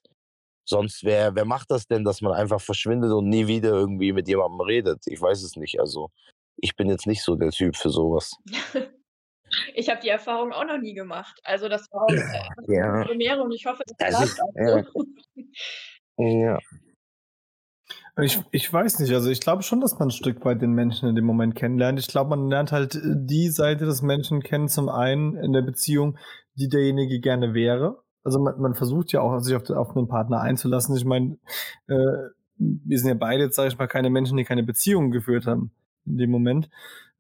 Sonst 0.68 1.04
wer 1.06 1.36
wer 1.36 1.46
macht 1.46 1.72
das 1.72 1.88
denn, 1.88 2.06
dass 2.06 2.22
man 2.22 2.34
einfach 2.34 2.62
verschwindet 2.62 3.12
und 3.14 3.30
nie 3.30 3.48
wieder 3.48 3.72
irgendwie 3.72 4.14
mit 4.14 4.28
jemandem 4.30 4.62
redet? 4.62 5.04
Ich 5.08 5.22
weiß 5.22 5.44
es 5.44 5.56
nicht. 5.58 5.80
Also, 5.82 6.10
ich 6.58 6.76
bin 6.78 6.90
jetzt 6.90 7.08
nicht 7.08 7.24
so 7.24 7.36
der 7.38 7.52
Typ 7.52 7.76
für 7.78 7.90
so 7.92 8.14
was. 8.14 8.38
Ich 9.76 9.90
habe 9.90 10.02
die 10.02 10.10
Erfahrung 10.10 10.54
auch 10.54 10.66
noch 10.66 10.80
nie 10.80 10.94
gemacht. 10.96 11.40
Also, 11.44 11.70
das 11.70 11.88
war 11.92 12.04
auch, 12.04 12.20
äh, 12.32 12.50
Ja. 12.68 13.08
Premiere 13.08 13.42
und 13.44 13.54
ich 13.54 13.66
hoffe, 13.66 13.84
das 13.88 13.98
Das 14.00 14.20
bleibt 14.26 14.34
ist 14.34 14.42
auch 14.42 14.54
so. 14.66 14.74
Ja. 14.74 14.86
Ich 18.20 18.40
ich 18.52 18.72
weiß 18.74 19.00
nicht. 19.00 19.14
Also, 19.14 19.30
ich 19.30 19.40
glaube 19.42 19.62
schon, 19.64 19.80
dass 19.80 20.00
man 20.00 20.08
'n 20.10 20.12
Stück 20.12 20.44
weit 20.44 20.62
den 20.62 20.72
Menschen 20.74 21.08
in 21.08 21.16
dem 21.16 21.26
Moment 21.26 21.54
kennenlernt. 21.56 22.00
Ich 22.00 22.08
glaube, 22.08 22.32
man 22.32 22.50
lernt 22.50 22.72
halt, 22.72 22.96
äh, 22.96 23.00
die 23.16 23.50
Seite 23.50 23.86
des 23.86 24.02
Menschen 24.02 24.42
kennen, 24.42 24.70
zum 24.70 24.90
einen 24.90 25.36
in 25.36 25.54
der 25.54 25.62
Beziehung, 25.62 26.18
die 26.56 26.68
derjenige 26.68 27.20
gerne 27.20 27.54
wäre. 27.54 28.00
Also, 28.24 28.40
man 28.40 28.60
man 28.60 28.74
versucht 28.74 29.12
ja 29.12 29.22
auch, 29.22 29.40
sich 29.40 29.56
auf 29.56 29.64
d 29.64 29.74
auf 29.76 29.94
'nen 29.96 30.08
Partner 30.08 30.42
einzulassen. 30.42 30.96
Ich 30.96 31.06
meine, 31.06 31.38
äh, 31.88 31.96
wir 32.58 32.98
sind 33.00 33.10
ja 33.10 33.14
beide 33.16 33.44
jetzt, 33.44 33.56
sage 33.56 33.70
ich 33.70 33.78
mal, 33.78 33.88
keine 33.88 34.10
Menschen, 34.10 34.36
die 34.38 34.44
keine 34.46 34.64
Beziehungen 34.64 35.12
geführt 35.12 35.46
haben 35.46 35.72
in 36.08 36.18
dem 36.18 36.32
Moment. 36.32 36.70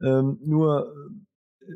Ähm, 0.02 0.40
nur, 0.44 0.88
äh, 1.62 1.74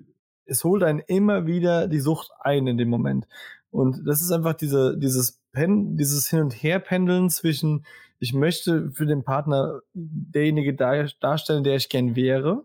es 0.47 0.63
holt 0.65 0.83
einen 0.83 0.99
immer 1.01 1.47
wieder 1.47 1.87
die 1.89 1.99
Sucht 2.01 2.31
ein 2.41 2.67
in 2.67 2.77
dem 2.79 2.89
Moment. 2.89 3.27
Und 3.71 4.03
das 4.07 4.21
ist 4.21 4.31
einfach 4.31 4.55
diese 4.55 4.97
dieses 4.99 5.40
Pen 5.53 5.97
dieses 5.97 6.29
Hin 6.29 6.39
und 6.41 6.51
Herpendeln 6.63 7.29
zwischen: 7.29 7.85
Ich 8.19 8.33
möchte 8.33 8.91
für 8.91 9.05
den 9.05 9.23
Partner 9.23 9.81
derjenige 9.93 10.73
dar 10.75 11.05
darstellen, 11.19 11.63
der 11.63 11.75
ich 11.75 11.89
gern 11.89 12.15
wäre, 12.15 12.63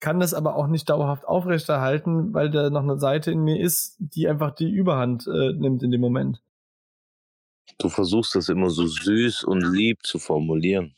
kann 0.00 0.20
das 0.20 0.34
aber 0.34 0.56
auch 0.56 0.68
nicht 0.68 0.90
dauerhaft 0.90 1.26
aufrechterhalten, 1.26 2.34
weil 2.34 2.50
da 2.50 2.70
noch 2.70 2.84
'ne 2.84 2.98
Seite 3.00 3.32
in 3.32 3.44
mir 3.44 3.60
ist, 3.60 3.96
die 4.00 4.28
einfach 4.28 4.52
die 4.54 4.70
Überhand, 4.70 5.26
äh, 5.28 5.52
nimmt 5.54 5.82
in 5.84 5.90
dem 5.92 6.00
Moment. 6.02 6.40
Du 7.80 7.88
versuchst 7.88 8.36
das 8.36 8.48
immer 8.48 8.70
so 8.70 8.86
süß 8.86 9.42
und 9.44 9.62
lieb 9.62 10.04
zu 10.06 10.18
formulieren. 10.20 10.94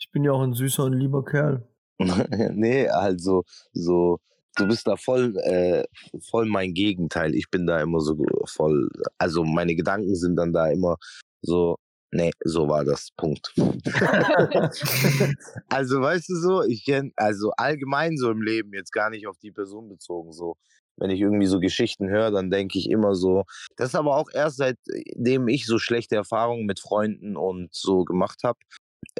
Ich 0.00 0.10
bin 0.10 0.24
ja 0.24 0.32
auch 0.32 0.42
'n 0.42 0.52
süßer 0.52 0.84
und 0.84 0.92
lieber 0.92 1.24
Kerl. 1.24 1.66
Ne, 2.54 2.88
also, 2.90 3.44
so 3.72 4.18
du 4.56 4.66
bist 4.68 4.86
da 4.86 4.96
voll 4.96 5.36
äh, 5.44 5.84
voll 6.30 6.46
mein 6.46 6.74
Gegenteil. 6.74 7.34
Ich 7.34 7.50
bin 7.50 7.66
da 7.66 7.80
immer 7.80 8.00
so 8.00 8.16
voll 8.46 8.88
also, 9.18 9.44
meine 9.44 9.74
Gedanken 9.76 10.14
sind 10.16 10.36
dann 10.36 10.52
da 10.52 10.68
immer 10.70 10.96
so: 11.42 11.76
„Ne, 12.12 12.30
so 12.44 12.68
war 12.68 12.84
das, 12.84 13.10
Punkt.“ 13.16 13.52
Also, 15.68 16.00
weißt 16.00 16.28
du 16.30 16.34
so, 16.36 16.62
ich 16.64 16.84
kenne 16.84 17.10
also, 17.16 17.50
allgemein 17.56 18.16
so 18.16 18.30
im 18.30 18.42
Leben, 18.42 18.72
jetzt 18.74 18.92
gar 18.92 19.10
nicht 19.10 19.26
auf 19.26 19.38
die 19.38 19.52
Person 19.52 19.88
bezogen 19.88 20.32
so. 20.32 20.56
Wenn 20.98 21.10
ich 21.10 21.20
irgendwie 21.20 21.46
so 21.46 21.60
Geschichten 21.60 22.08
höre, 22.08 22.30
dann 22.30 22.50
denke 22.50 22.78
ich 22.78 22.88
immer 22.90 23.14
so 23.14 23.44
das 23.76 23.88
ist 23.90 23.94
aber 23.96 24.16
auch 24.16 24.28
erst 24.32 24.56
seitdem 24.58 25.48
ich 25.48 25.66
so 25.66 25.78
schlechte 25.78 26.16
Erfahrungen 26.16 26.64
mit 26.66 26.80
Freunden 26.80 27.36
und 27.36 27.74
so 27.74 28.04
gemacht 28.04 28.40
habe, 28.44 28.58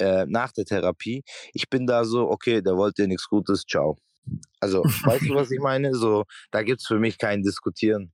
äh, 0.01 0.26
nach 0.28 0.53
der 0.53 0.64
Therapie. 0.66 1.22
Ich 1.55 1.68
bin 1.70 1.87
da 1.87 2.05
so: 2.05 2.30
„Okay, 2.30 2.62
der 2.62 2.76
wollte 2.76 3.03
dir 3.03 3.09
nix 3.09 3.28
Gutes, 3.28 3.64
tschau.“ 3.66 3.97
Also, 4.61 4.83
weißt 4.83 5.29
du, 5.29 5.35
was 5.35 5.51
ich 5.51 5.61
meine? 5.61 5.95
So, 5.95 6.24
da 6.51 6.62
gibt's 6.62 6.87
für 6.87 6.99
mich 6.99 7.18
kein 7.18 7.43
Diskutieren. 7.43 8.12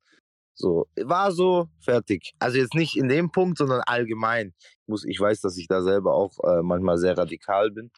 So, 0.55 0.87
war 0.97 1.33
so, 1.33 1.69
fertig. 1.81 2.33
Also, 2.39 2.59
jetzt 2.59 2.75
nicht 2.75 2.97
in 2.97 3.09
dem 3.09 3.31
Punkt, 3.31 3.59
sondern 3.59 3.81
allgemein. 3.87 4.55
Muss 4.87 5.05
ich 5.05 5.19
weiß, 5.19 5.41
dass 5.41 5.57
ich 5.57 5.67
da 5.69 5.83
selber 5.83 6.15
auch, 6.15 6.39
äh, 6.45 6.63
manchmal 6.63 6.99
sehr 6.99 7.17
radikal 7.17 7.71
bin. 7.71 7.91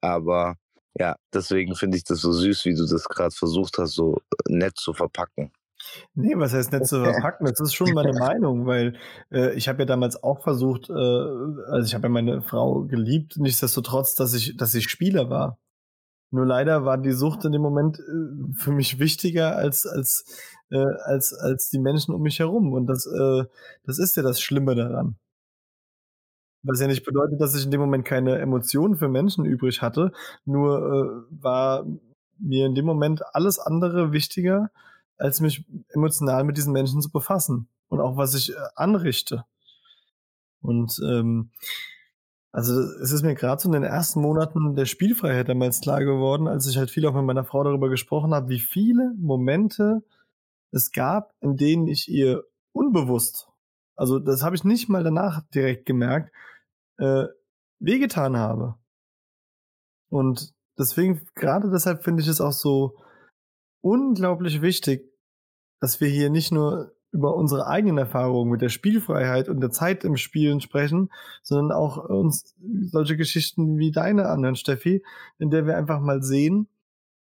Aber 0.00 0.56
ja, 0.98 1.16
deswegen 1.32 1.74
finde 1.74 1.96
ich 1.96 2.04
das 2.04 2.20
so 2.20 2.32
süß, 2.32 2.64
wie 2.64 2.74
du 2.74 2.86
das 2.86 3.04
grad 3.04 3.34
versucht 3.34 3.78
hast, 3.78 3.92
so 3.94 4.20
nett 4.48 4.76
zu 4.76 4.92
verpacken. 4.92 5.52
Ne, 6.14 6.34
was 6.36 6.52
heißt 6.52 6.72
nett 6.72 6.86
zu 6.86 7.02
verpacken? 7.04 7.46
Das 7.46 7.60
ist 7.60 7.74
schon 7.74 7.92
meine 7.92 8.12
Meinung, 8.12 8.66
weil, 8.66 8.98
äh, 9.32 9.54
ich 9.54 9.68
habe 9.68 9.80
ja 9.80 9.86
damals 9.86 10.22
auch 10.22 10.42
versucht, 10.42 10.90
äh 10.90 10.92
also, 10.92 11.86
ich 11.86 11.94
habe 11.94 12.04
ja 12.04 12.08
meine 12.10 12.42
Frau 12.42 12.82
geliebt, 12.84 13.36
nichtsdestotrotz, 13.38 14.14
dass 14.14 14.34
ich 14.34 14.56
dass 14.56 14.74
ich 14.74 14.88
Spieler 14.88 15.30
war. 15.30 15.58
Nur 16.30 16.46
leider 16.46 16.84
war 16.84 16.98
die 16.98 17.12
Sucht 17.12 17.44
in 17.44 17.52
dem 17.52 17.62
Moment, 17.62 17.98
äh, 17.98 18.52
für 18.54 18.72
mich 18.72 18.98
wichtiger 18.98 19.56
als 19.56 19.86
als 19.86 20.24
äh, 20.70 20.78
als 21.04 21.34
als 21.34 21.70
die 21.70 21.78
Menschen 21.80 22.14
um 22.14 22.22
mich 22.22 22.38
herum. 22.38 22.72
Und 22.72 22.86
das 22.86 23.06
äh, 23.06 23.44
das 23.84 23.98
ist 23.98 24.16
ja 24.16 24.22
das 24.22 24.40
Schlimme 24.40 24.74
daran. 24.74 25.16
Was 26.62 26.80
ja 26.80 26.86
nicht 26.86 27.04
bedeutet, 27.04 27.40
dass 27.40 27.54
ich 27.54 27.64
in 27.64 27.70
dem 27.70 27.80
Moment 27.80 28.04
keine 28.04 28.38
Emotionen 28.38 28.96
für 28.96 29.08
Menschen 29.08 29.44
übrig 29.46 29.80
hatte, 29.80 30.12
nur, 30.44 31.26
äh, 31.30 31.42
war 31.42 31.86
mir 32.38 32.66
in 32.66 32.74
dem 32.74 32.84
Moment 32.84 33.22
alles 33.34 33.58
andere 33.58 34.12
wichtiger, 34.12 34.70
als 35.16 35.40
mich 35.40 35.64
emotional 35.90 36.44
mit 36.44 36.56
diesen 36.56 36.72
Menschen 36.72 37.00
zu 37.00 37.10
befassen 37.10 37.68
und 37.88 38.00
auch 38.00 38.16
was 38.16 38.34
ich, 38.34 38.52
äh, 38.52 38.56
anrichte. 38.76 39.44
Und, 40.62 41.00
ähm, 41.02 41.50
also, 42.52 42.80
es 42.80 43.12
ist 43.12 43.22
mir 43.22 43.34
grad 43.34 43.60
so 43.60 43.68
in 43.68 43.72
den 43.72 43.84
ersten 43.84 44.20
Monaten 44.20 44.74
der 44.74 44.86
Spielfreiheit 44.86 45.48
damals 45.48 45.80
klar 45.80 46.04
geworden, 46.04 46.48
als 46.48 46.66
ich 46.66 46.76
halt 46.76 46.90
viel 46.90 47.06
auch 47.06 47.14
mit 47.14 47.24
meiner 47.24 47.44
Frau 47.44 47.62
darüber 47.62 47.88
gesprochen 47.88 48.34
habe, 48.34 48.48
wie 48.48 48.58
viele 48.58 49.14
Momente 49.18 50.02
es 50.72 50.90
gab, 50.92 51.32
in 51.40 51.56
denen 51.56 51.86
ich 51.86 52.08
ihr 52.08 52.44
unbewusst 52.72 53.50
also, 54.00 54.18
das 54.18 54.42
habe 54.42 54.56
ich 54.56 54.64
nicht 54.64 54.88
mal 54.88 55.04
danach 55.04 55.42
direkt 55.54 55.84
gemerkt, 55.84 56.32
äh, 56.96 57.26
wehgetan 57.80 58.38
habe. 58.38 58.76
Und 60.08 60.54
deswegen, 60.78 61.26
gerade 61.34 61.70
deshalb 61.70 62.02
finde 62.02 62.22
ich 62.22 62.28
es 62.28 62.40
auch 62.40 62.54
so 62.54 62.96
unglaublich 63.82 64.62
wichtig, 64.62 65.06
dass 65.80 66.00
wir 66.00 66.08
hier 66.08 66.30
nicht 66.30 66.50
nur 66.50 66.96
über 67.12 67.34
unsere 67.34 67.66
eigenen 67.66 67.98
Erfahrungen 67.98 68.50
mit 68.50 68.62
der 68.62 68.68
Spielfreiheit 68.68 69.48
und 69.48 69.60
der 69.60 69.70
Zeit 69.70 70.04
im 70.04 70.16
Spielen 70.16 70.60
sprechen, 70.60 71.10
sondern 71.42 71.76
auch 71.76 72.08
uns 72.08 72.54
solche 72.90 73.16
Geschichten 73.16 73.78
wie 73.78 73.90
deine 73.90 74.28
anhören, 74.28 74.56
Steffi, 74.56 75.02
in 75.38 75.50
der 75.50 75.66
wir 75.66 75.76
einfach 75.76 76.00
mal 76.00 76.22
sehen, 76.22 76.68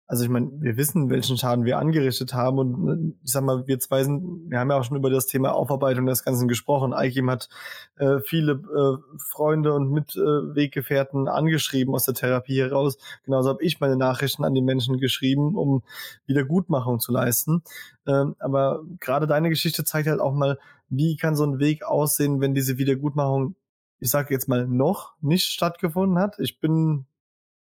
also 0.09 0.23
ich 0.23 0.31
meine, 0.31 0.51
wir 0.61 0.77
wissen, 0.77 1.11
welchen 1.11 1.37
Schaden 1.37 1.65
wir 1.65 1.79
angerichtet 1.79 2.33
haben 2.33 2.59
und 2.59 2.89
äh, 2.89 3.15
ich 3.25 3.33
sag 3.33 3.43
mal, 3.43 3.67
wir 3.67 3.79
zwei 3.81 4.05
sind, 4.05 4.51
wir 4.51 4.61
haben 4.61 4.71
ja 4.71 4.79
auch 4.79 4.85
schon 4.85 4.97
über 4.97 5.11
das 5.11 5.27
Thema 5.27 5.53
Aufarbeitung 5.53 6.07
des 6.07 6.23
Ganzen 6.23 6.47
gesprochen. 6.47 6.95
Eikim 6.95 7.29
hat 7.29 7.49
äh, 7.97 8.21
viele 8.21 8.53
äh, 8.53 9.19
Freunde 9.19 9.75
und 9.75 9.91
Mitweggefährten 9.91 11.27
äh, 11.27 11.31
angeschrieben 11.31 11.93
aus 11.95 12.05
der 12.05 12.15
Therapie 12.15 12.61
heraus. 12.61 12.99
Genauso 13.25 13.49
habe 13.49 13.65
ich 13.65 13.81
meine 13.81 13.97
Nachrichten 13.97 14.45
an 14.45 14.55
die 14.55 14.63
Menschen 14.63 14.99
geschrieben, 14.99 15.57
um 15.57 15.83
Wiedergutmachung 16.27 17.01
zu 17.01 17.11
leisten. 17.11 17.63
Ähm, 18.07 18.37
aber 18.39 18.83
gerade 19.01 19.27
deine 19.27 19.49
Geschichte 19.49 19.83
zeigt 19.85 20.09
halt 20.09 20.21
auch 20.21 20.35
mal, 20.35 20.59
wie 20.89 21.17
kann 21.17 21.35
so 21.35 21.45
ein 21.45 21.59
Weg 21.59 21.85
aussehen, 21.85 22.41
wenn 22.41 22.55
diese 22.55 22.79
Wiedergutmachung, 22.79 23.57
ich 23.99 24.11
sage 24.11 24.33
jetzt 24.33 24.49
mal, 24.49 24.69
noch 24.69 25.15
nicht 25.21 25.47
stattgefunden 25.47 26.19
hat. 26.21 26.39
Ich 26.39 26.61
bin 26.61 27.07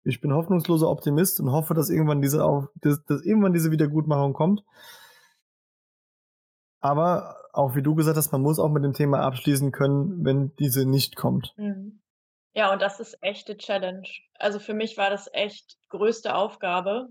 ich 0.08 0.20
bin 0.20 0.32
hoffnungsloser 0.32 0.88
Optimist 0.88 1.38
und 1.40 1.52
hoffe, 1.52 1.74
dass 1.74 1.90
irgendwann 1.90 2.22
diese, 2.22 2.44
auch, 2.44 2.68
dass, 2.76 3.04
dass 3.04 3.24
irgendwann 3.24 3.52
diese 3.52 3.70
Wiedergutmachung 3.70 4.32
kommt. 4.32 4.64
Aber 6.80 7.36
auch 7.52 7.74
wie 7.74 7.82
du 7.82 7.94
gesagt 7.94 8.16
hast, 8.16 8.32
man 8.32 8.40
muss 8.40 8.58
auch 8.58 8.70
mit 8.70 8.84
dem 8.84 8.94
Thema 8.94 9.20
abschließen 9.20 9.70
können, 9.70 10.24
wenn 10.24 10.54
diese 10.56 10.88
nicht 10.88 11.16
kommt. 11.16 11.52
Mhm. 11.56 12.00
Ja, 12.54 12.72
und 12.72 12.80
das 12.80 13.00
ist 13.00 13.18
echte 13.20 13.56
Challenge. 13.56 14.08
Also 14.34 14.58
für 14.58 14.74
mich 14.74 14.96
war 14.96 15.10
das 15.10 15.28
echt 15.32 15.76
größte 15.90 16.34
Aufgabe, 16.34 17.08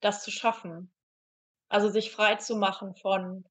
das 0.00 0.22
zu 0.22 0.30
schaffen. 0.30 0.92
Also 1.68 1.88
sich 1.88 2.12
frei 2.12 2.36
zu 2.36 2.56
machen 2.56 2.94
von 2.94 3.44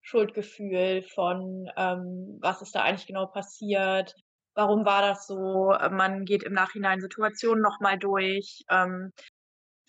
Schuldgefühl, 0.00 1.02
von 1.02 1.70
ähm, 1.76 2.38
was 2.40 2.62
ist 2.62 2.74
da 2.74 2.82
eigentlich 2.82 3.06
genau 3.06 3.26
passiert, 3.26 4.14
warum 4.54 4.84
war 4.84 5.02
das 5.02 5.26
so? 5.26 5.72
Äh, 5.72 5.90
man 5.90 6.24
geht 6.24 6.42
im 6.42 6.52
Nachhinein 6.52 7.00
Situationen 7.00 7.62
nochmal 7.62 7.98
durch. 7.98 8.62
Ähm, 8.68 9.12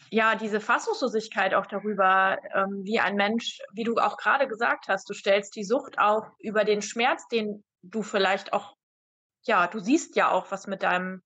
ja, 0.09 0.35
diese 0.35 0.59
Fassungslosigkeit 0.59 1.53
auch 1.53 1.67
darüber, 1.67 2.37
ähm, 2.53 2.81
wie 2.83 2.99
ein 2.99 3.15
Mensch, 3.15 3.59
wie 3.73 3.83
du 3.83 3.95
auch 3.97 4.17
gerade 4.17 4.47
gesagt 4.47 4.87
hast, 4.87 5.09
du 5.09 5.13
stellst 5.13 5.55
die 5.55 5.63
Sucht 5.63 5.99
auch 5.99 6.27
über 6.39 6.63
den 6.65 6.81
Schmerz, 6.81 7.27
den 7.27 7.63
du 7.83 8.01
vielleicht 8.01 8.53
auch, 8.53 8.75
ja, 9.45 9.67
du 9.67 9.79
siehst 9.79 10.15
ja 10.15 10.31
auch, 10.31 10.51
was 10.51 10.67
mit 10.67 10.83
deinem 10.83 11.21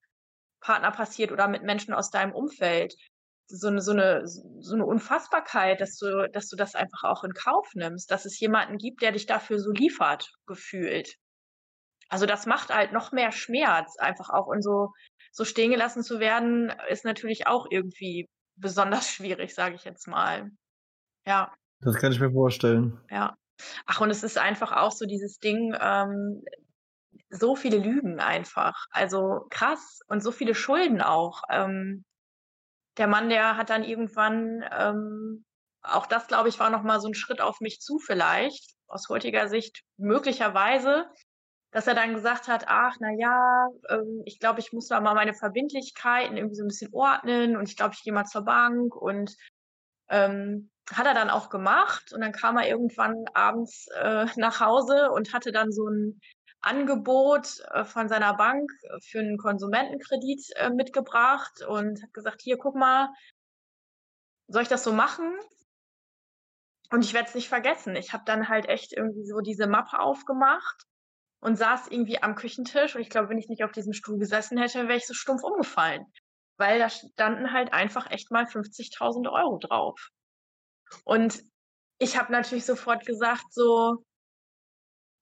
Partner 0.62 0.92
passiert 0.92 1.32
oder 1.32 1.48
mit 1.48 1.64
Menschen 1.64 1.94
aus 1.94 2.10
deinem 2.10 2.34
Umfeld. 2.34 2.96
So 3.48 3.68
eine, 3.68 3.82
so 3.82 3.92
eine, 3.92 4.24
so 4.26 4.74
eine 4.74 4.86
Unfassbarkeit, 4.86 5.80
dass 5.80 5.98
du, 5.98 6.28
dass 6.32 6.48
du 6.48 6.56
das 6.56 6.74
einfach 6.74 7.04
auch 7.04 7.24
in 7.24 7.34
Kauf 7.34 7.68
nimmst, 7.76 8.10
dass 8.10 8.26
es 8.26 8.40
jemanden 8.40 8.78
gibt, 8.78 9.04
der 9.04 9.12
dich 9.12 9.28
dafür 9.28 9.60
so 9.60 9.72
liefert, 9.72 10.32
gefühlt 10.48 11.16
also 12.10 12.26
das 12.26 12.46
macht 12.46 12.74
halt 12.74 12.92
noch 12.92 13.12
mehr 13.12 13.32
Schmerz, 13.32 13.98
einfach 13.98 14.30
auch 14.30 14.48
und 14.48 14.62
so, 14.62 14.94
so 15.32 15.44
stehen 15.44 15.72
gelassen 15.72 16.04
zu 16.04 16.20
werden, 16.20 16.72
ist 16.90 17.06
natürlich 17.06 17.48
auch 17.48 17.68
irgendwie 17.70 18.30
besonders 18.56 19.10
schwierig, 19.12 19.54
sage 19.54 19.76
ich 19.76 19.84
jetzt 19.84 20.08
mal. 20.08 20.50
Ja. 21.26 21.54
Das 21.82 21.96
kann 21.96 22.12
ich 22.12 22.20
mir 22.20 22.32
vorstellen. 22.32 23.00
Ja. 23.10 23.36
Ach, 23.86 24.02
und 24.02 24.10
es 24.10 24.24
ist 24.24 24.38
einfach 24.38 24.72
auch 24.72 24.92
so 24.92 25.06
dieses 25.06 25.40
Ding, 25.40 25.76
ähm, 25.80 26.44
so 27.30 27.56
viele 27.56 27.78
Lügen 27.78 28.20
einfach. 28.20 28.86
Also 28.92 29.48
krass 29.50 30.00
und 30.08 30.22
so 30.22 30.32
viele 30.32 30.56
Schulden 30.56 31.02
auch. 31.02 31.44
Ähm, 31.50 32.04
der 32.98 33.08
Mann, 33.08 33.30
der 33.30 33.58
hat 33.58 33.70
dann 33.70 33.84
irgendwann, 33.84 34.64
ähm, 34.72 35.46
auch 35.82 36.06
das, 36.06 36.28
glaube 36.28 36.50
ich, 36.50 36.60
war 36.60 36.70
nochmal 36.70 37.00
so 37.00 37.08
ein 37.08 37.14
Schritt 37.14 37.42
auf 37.42 37.60
mich 37.60 37.80
zu 37.80 38.00
vielleicht, 38.00 38.74
aus 38.88 39.10
heutiger 39.10 39.48
Sicht 39.48 39.82
möglicherweise, 39.98 41.06
dass 41.76 41.88
er 41.88 41.94
dann 41.94 42.14
gesagt 42.14 42.48
hat, 42.48 42.70
ach, 42.70 42.96
na 43.02 43.12
ja, 43.12 43.68
ähm, 43.90 44.22
ich 44.24 44.40
glaube, 44.40 44.62
ich 44.62 44.72
muss 44.72 44.88
da 44.88 45.02
mal 45.02 45.14
meine 45.14 45.34
Verbindlichkeiten 45.34 46.38
irgendwie 46.38 46.56
so 46.56 46.64
ein 46.64 46.70
bisschen 46.70 46.94
ordnen 46.94 47.58
und 47.58 47.68
ich 47.68 47.76
glaube, 47.76 47.94
ich 47.94 48.02
gehe 48.02 48.14
mal 48.14 48.24
zur 48.24 48.46
Bank 48.46 48.96
und 48.96 49.36
ähm, 50.08 50.72
hat 50.90 51.06
er 51.06 51.14
dann 51.14 51.30
auch 51.30 51.50
gemacht 51.50 52.14
und 52.14 52.22
dann 52.22 52.32
kam 52.32 52.56
er 52.56 52.70
irgendwann 52.70 53.26
abends 53.34 53.88
äh, 54.02 54.26
nach 54.38 54.62
Hause 54.62 55.12
und 55.12 55.34
hatte 55.34 55.52
dann 55.52 55.74
so 55.74 55.90
ein 55.90 56.22
Angebot 56.62 57.60
äh, 57.74 57.84
von 57.84 58.08
seiner 58.08 58.36
Bank 58.38 58.72
für 59.02 59.20
einen 59.20 59.38
Konsumentenkredit 59.38 60.52
äh, 60.56 60.70
mitgebracht 60.70 61.62
und 61.68 62.02
hat 62.02 62.14
gesagt, 62.14 62.42
hier, 62.42 62.58
guck 62.58 62.76
mal, 62.76 63.10
soll 64.48 64.62
ich 64.62 64.70
das 64.70 64.86
so 64.86 64.94
machen? 64.94 65.38
Und 66.90 67.04
ich 67.04 67.14
werde 67.14 67.28
es 67.28 67.36
nicht 67.36 67.50
vergessen. 67.50 67.98
Ich 67.98 68.14
habe 68.14 68.24
dann 68.26 68.48
halt 68.48 68.70
echt 68.70 68.94
irgendwie 68.94 69.26
so 69.26 69.42
diese 69.42 69.68
Mappe 69.68 70.00
aufgemacht 70.00 70.86
und 71.40 71.58
saß 71.58 71.88
irgendwie 71.90 72.22
am 72.22 72.36
Küchentisch. 72.36 72.96
Und 72.96 73.02
ich 73.02 73.10
glaube, 73.10 73.30
wenn 73.30 73.38
ich 73.38 73.50
nicht 73.50 73.64
auf 73.64 73.72
diesem 73.72 73.94
Stuhl 73.94 74.18
gesessen 74.18 74.58
hätte, 74.58 74.88
wäre 74.88 74.98
ich 74.98 75.08
so 75.08 75.14
stumpf 75.14 75.44
umgefallen. 75.44 76.06
Weil 76.58 76.80
da 76.80 76.90
standen 76.90 77.52
halt 77.52 77.74
einfach 77.74 78.10
echt 78.12 78.32
mal 78.32 78.46
50.000 78.46 79.32
Euro 79.32 79.58
drauf. 79.60 80.10
Und 81.04 81.42
ich 82.00 82.18
habe 82.18 82.32
natürlich 82.32 82.66
sofort 82.66 83.06
gesagt, 83.06 83.46
so, 83.52 84.04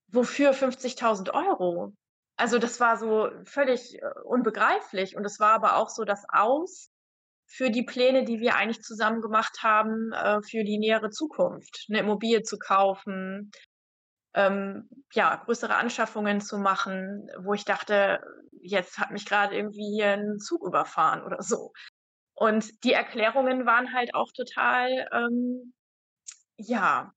wofür 0.08 0.54
50.000 0.54 1.34
Euro? 1.34 1.94
Also 2.36 2.60
das 2.60 2.80
war 2.80 2.98
so 2.98 3.30
völlig 3.46 3.96
äh, 3.96 4.08
unbegreiflich. 4.24 5.16
Und 5.16 5.26
es 5.26 5.40
war 5.40 5.54
aber 5.54 5.78
auch 5.78 5.90
so 5.90 6.04
das 6.04 6.24
Aus 6.30 6.90
für 7.48 7.70
die 7.70 7.84
Pläne, 7.84 8.24
die 8.24 8.40
wir 8.40 8.56
eigentlich 8.56 8.82
zusammen 8.82 9.22
gemacht 9.22 9.60
haben, 9.62 10.12
äh, 10.14 10.42
für 10.42 10.64
die 10.64 10.80
nähere 10.80 11.10
Zukunft. 11.10 11.86
Eine 11.90 12.00
Immobilie 12.00 12.42
zu 12.44 12.58
kaufen, 12.58 13.52
ähm, 14.34 14.90
ja, 15.14 15.36
größere 15.36 15.76
Anschaffungen 15.76 16.42
zu 16.42 16.58
machen, 16.58 17.30
wo 17.40 17.54
ich 17.54 17.66
dachte, 17.66 18.22
jetzt 18.62 18.98
hat 18.98 19.12
mich 19.12 19.26
gerade 19.26 19.56
irgendwie 19.56 19.96
hier 19.96 20.14
ein 20.14 20.40
Zug 20.40 20.64
überfahren 20.66 21.24
oder 21.24 21.42
so. 21.42 21.74
Und 22.36 22.84
die 22.84 22.94
Erklärungen 22.94 23.66
waren 23.66 23.94
halt 23.94 24.16
auch 24.16 24.32
total, 24.32 25.08
ähm, 25.12 25.74
ja, 26.58 27.14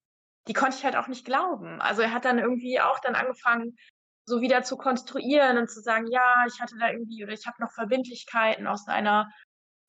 die 0.49 0.53
konnte 0.53 0.77
ich 0.77 0.85
halt 0.85 0.97
auch 0.97 1.09
nicht 1.09 1.25
glauben. 1.25 1.81
Also 1.81 2.03
er 2.03 2.13
hat 2.13 2.25
dann 2.25 2.39
irgendwie 2.39 2.81
auch 2.81 3.01
dann 3.01 3.15
angefangen, 3.15 3.77
so 4.27 4.41
wieder 4.41 4.63
zu 4.63 4.77
konstruieren 4.77 5.57
und 5.57 5.71
zu 5.71 5.81
sagen, 5.81 6.07
ja, 6.11 6.45
ich 6.47 6.61
hatte 6.61 6.77
da 6.79 6.91
irgendwie 6.91 7.25
oder 7.25 7.33
ich 7.33 7.47
habe 7.47 7.57
noch 7.61 7.73
Verbindlichkeiten 7.73 8.67
aus 8.67 8.89
einer 8.89 9.31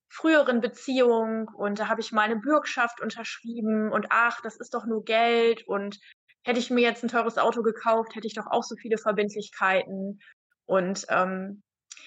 früheren 0.10 0.62
Beziehung 0.62 1.50
und 1.50 1.80
da 1.80 1.88
habe 1.90 2.02
ich 2.02 2.12
mal 2.12 2.22
eine 2.22 2.38
Bürgschaft 2.38 3.02
unterschrieben 3.02 3.92
und 3.92 4.08
ach, 4.10 4.40
das 4.42 4.56
ist 4.58 4.74
doch 4.74 4.86
nur 4.86 5.04
Geld 5.04 5.68
und 5.68 6.00
hätte 6.48 6.60
ich 6.60 6.70
mir 6.70 6.80
jetzt 6.80 7.04
ein 7.04 7.10
teures 7.10 7.38
Auto 7.38 7.62
gekauft, 7.62 8.16
hätte 8.16 8.26
ich 8.26 8.34
doch 8.34 8.48
auch 8.48 8.64
so 8.64 8.78
viele 8.78 8.98
Verbindlichkeiten. 8.98 10.22
Und 10.66 11.06
ähm, 11.10 11.62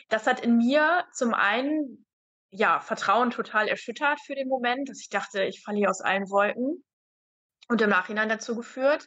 das 0.09 0.27
hat 0.27 0.41
in 0.41 0.57
mir 0.57 1.05
zum 1.13 1.35
einen 1.35 2.07
ja 2.51 2.81
Vertrauen 2.81 3.31
total 3.31 3.69
erschüttert 3.69 4.19
für 4.25 4.35
den 4.35 4.49
Moment, 4.49 4.89
dass 4.89 5.01
ich 5.01 5.11
dachte, 5.11 5.45
ich 5.45 5.63
falle 5.63 5.77
hier 5.77 5.91
aus 5.91 6.01
allen 6.01 6.31
Wolken. 6.31 6.83
Und 7.69 7.83
im 7.83 7.91
Nachhinein 7.91 8.31
dazu 8.31 8.57
geführt, 8.57 9.07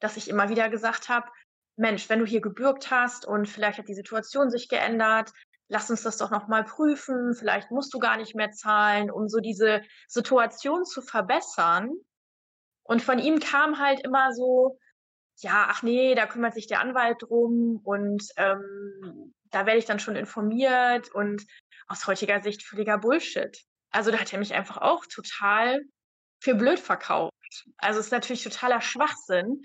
dass 0.00 0.16
ich 0.16 0.28
immer 0.28 0.48
wieder 0.48 0.68
gesagt 0.68 1.08
habe, 1.08 1.30
Mensch, 1.76 2.08
wenn 2.08 2.18
du 2.18 2.26
hier 2.26 2.40
gebürgt 2.40 2.90
hast 2.90 3.24
und 3.24 3.48
vielleicht 3.48 3.78
hat 3.78 3.88
die 3.88 3.94
Situation 3.94 4.50
sich 4.50 4.68
geändert, 4.68 5.32
lass 5.68 5.90
uns 5.90 6.02
das 6.02 6.16
doch 6.16 6.32
noch 6.32 6.48
mal 6.48 6.64
prüfen, 6.64 7.34
vielleicht 7.36 7.70
musst 7.70 7.94
du 7.94 8.00
gar 8.00 8.16
nicht 8.16 8.34
mehr 8.34 8.50
zahlen, 8.50 9.12
um 9.12 9.28
so 9.28 9.38
diese 9.38 9.80
Situation 10.08 10.84
zu 10.84 11.02
verbessern 11.02 11.92
und 12.92 13.00
von 13.00 13.18
ihm 13.18 13.40
kam 13.40 13.78
halt 13.78 14.00
immer 14.04 14.34
so, 14.34 14.78
ja, 15.38 15.66
ach 15.70 15.82
nee, 15.82 16.14
da 16.14 16.26
kümmert 16.26 16.52
sich 16.52 16.66
der 16.66 16.80
Anwalt 16.80 17.22
drum 17.22 17.80
und 17.84 18.22
ähm, 18.36 19.32
da 19.50 19.64
werde 19.64 19.78
ich 19.78 19.86
dann 19.86 19.98
schon 19.98 20.14
informiert 20.14 21.10
und 21.14 21.42
aus 21.88 22.06
heutiger 22.06 22.42
Sicht 22.42 22.62
völliger 22.62 22.98
Bullshit. 22.98 23.58
Also 23.90 24.10
da 24.10 24.18
hat 24.18 24.30
er 24.32 24.38
mich 24.38 24.52
einfach 24.52 24.76
auch 24.76 25.06
total 25.06 25.80
für 26.42 26.54
blöd 26.54 26.78
verkauft. 26.78 27.32
Also 27.78 27.98
es 27.98 28.06
ist 28.06 28.12
natürlich 28.12 28.44
totaler 28.44 28.82
Schwachsinn 28.82 29.62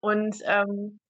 und 0.00 0.36
ähm, 0.44 1.00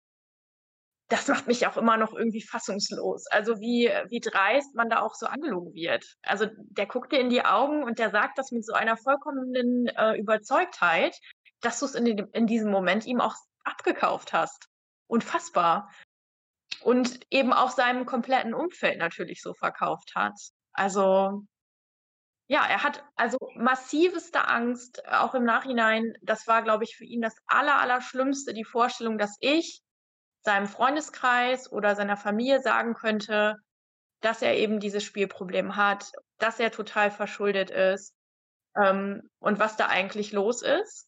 das 1.08 1.26
macht 1.28 1.46
mich 1.46 1.66
auch 1.66 1.76
immer 1.76 1.96
noch 1.96 2.12
irgendwie 2.14 2.42
fassungslos. 2.42 3.26
Also 3.28 3.60
wie, 3.60 3.90
wie 4.08 4.20
dreist 4.20 4.74
man 4.74 4.90
da 4.90 5.00
auch 5.00 5.14
so 5.14 5.26
angelogen 5.26 5.72
wird. 5.72 6.16
Also 6.22 6.46
der 6.54 6.86
guckt 6.86 7.12
dir 7.12 7.20
in 7.20 7.30
die 7.30 7.44
Augen 7.44 7.82
und 7.82 7.98
der 7.98 8.10
sagt 8.10 8.38
das 8.38 8.52
mit 8.52 8.64
so 8.64 8.74
einer 8.74 8.96
vollkommenen 8.96 9.86
äh, 9.88 10.18
Überzeugtheit, 10.18 11.16
dass 11.60 11.80
du 11.80 11.86
es 11.86 11.94
in, 11.94 12.06
in 12.06 12.46
diesem 12.46 12.70
Moment 12.70 13.06
ihm 13.06 13.20
auch 13.20 13.34
abgekauft 13.64 14.32
hast. 14.32 14.68
Unfassbar. 15.06 15.90
Und 16.82 17.20
eben 17.30 17.52
auch 17.52 17.70
seinem 17.70 18.06
kompletten 18.06 18.54
Umfeld 18.54 18.98
natürlich 18.98 19.42
so 19.42 19.54
verkauft 19.54 20.12
hat. 20.14 20.34
Also 20.72 21.42
ja, 22.46 22.66
er 22.66 22.82
hat 22.82 23.04
also 23.14 23.36
massiveste 23.56 24.48
Angst, 24.48 25.06
auch 25.06 25.34
im 25.34 25.44
Nachhinein. 25.44 26.14
Das 26.22 26.46
war, 26.46 26.62
glaube 26.62 26.84
ich, 26.84 26.96
für 26.96 27.04
ihn 27.04 27.20
das 27.20 27.36
Aller, 27.46 27.78
Allerschlimmste, 27.78 28.54
die 28.54 28.64
Vorstellung, 28.64 29.18
dass 29.18 29.36
ich 29.40 29.82
seinem 30.44 30.66
Freundeskreis 30.66 31.70
oder 31.70 31.94
seiner 31.94 32.16
Familie 32.16 32.60
sagen 32.62 32.94
könnte, 32.94 33.56
dass 34.20 34.40
er 34.40 34.56
eben 34.56 34.80
dieses 34.80 35.04
Spielproblem 35.04 35.76
hat, 35.76 36.10
dass 36.38 36.58
er 36.58 36.70
total 36.70 37.10
verschuldet 37.10 37.70
ist 37.70 38.14
ähm, 38.76 39.28
und 39.40 39.58
was 39.58 39.76
da 39.76 39.88
eigentlich 39.88 40.32
los 40.32 40.62
ist, 40.62 41.07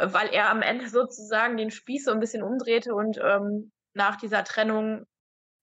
weil 0.00 0.28
er 0.28 0.50
am 0.50 0.62
Ende 0.62 0.88
sozusagen 0.88 1.56
den 1.56 1.70
Spieß 1.70 2.04
so 2.04 2.10
ein 2.12 2.20
bisschen 2.20 2.42
umdrehte 2.42 2.94
und 2.94 3.18
ähm, 3.22 3.72
nach 3.94 4.16
dieser 4.16 4.44
Trennung, 4.44 5.06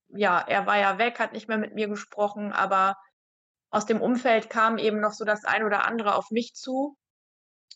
ja, 0.10 0.40
er 0.40 0.66
war 0.66 0.78
ja 0.78 0.98
weg, 0.98 1.20
hat 1.20 1.34
nicht 1.34 1.48
mehr 1.48 1.58
mit 1.58 1.76
mir 1.76 1.88
gesprochen, 1.88 2.52
aber 2.52 2.98
aus 3.70 3.86
dem 3.86 4.02
Umfeld 4.02 4.50
kam 4.50 4.78
eben 4.78 5.00
noch 5.00 5.14
so 5.14 5.26
das 5.26 5.46
ein 5.46 5.64
oder 5.64 5.86
andere 5.86 6.16
auf 6.16 6.30
mich 6.32 6.54
zu, 6.54 6.98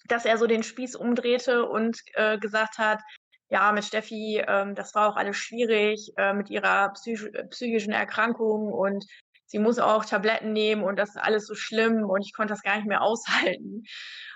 dass 0.07 0.25
er 0.25 0.37
so 0.37 0.47
den 0.47 0.63
Spieß 0.63 0.95
umdrehte 0.95 1.67
und 1.67 1.99
äh, 2.13 2.37
gesagt 2.37 2.77
hat, 2.77 3.01
ja, 3.49 3.71
mit 3.71 3.85
Steffi, 3.85 4.43
ähm, 4.45 4.75
das 4.75 4.93
war 4.93 5.09
auch 5.09 5.15
alles 5.15 5.37
schwierig 5.37 6.11
äh, 6.17 6.33
mit 6.33 6.49
ihrer 6.49 6.89
psych 6.93 7.31
psychischen 7.49 7.93
Erkrankung 7.93 8.71
und 8.73 9.05
sie 9.47 9.59
muss 9.59 9.79
auch 9.79 10.05
Tabletten 10.05 10.53
nehmen 10.53 10.83
und 10.83 10.97
das 10.97 11.09
ist 11.09 11.17
alles 11.17 11.47
so 11.47 11.55
schlimm 11.55 12.03
und 12.03 12.21
ich 12.21 12.33
konnte 12.33 12.53
das 12.53 12.61
gar 12.61 12.75
nicht 12.75 12.87
mehr 12.87 13.01
aushalten. 13.01 13.83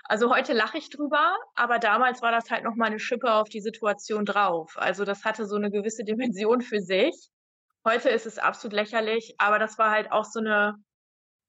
Also 0.04 0.34
heute 0.34 0.52
lache 0.52 0.78
ich 0.78 0.90
drüber, 0.90 1.36
aber 1.54 1.78
damals 1.78 2.22
war 2.22 2.32
das 2.32 2.50
halt 2.50 2.64
noch 2.64 2.74
mal 2.74 2.86
eine 2.86 2.98
Schippe 2.98 3.32
auf 3.32 3.48
die 3.48 3.60
Situation 3.60 4.24
drauf. 4.24 4.72
Also 4.76 5.04
das 5.04 5.24
hatte 5.24 5.46
so 5.46 5.56
eine 5.56 5.70
gewisse 5.70 6.04
Dimension 6.04 6.60
für 6.60 6.80
sich. 6.80 7.30
Heute 7.86 8.08
ist 8.08 8.26
es 8.26 8.38
absolut 8.38 8.74
lächerlich, 8.74 9.34
aber 9.38 9.58
das 9.58 9.78
war 9.78 9.90
halt 9.90 10.10
auch 10.10 10.24
so 10.24 10.40
eine 10.40 10.74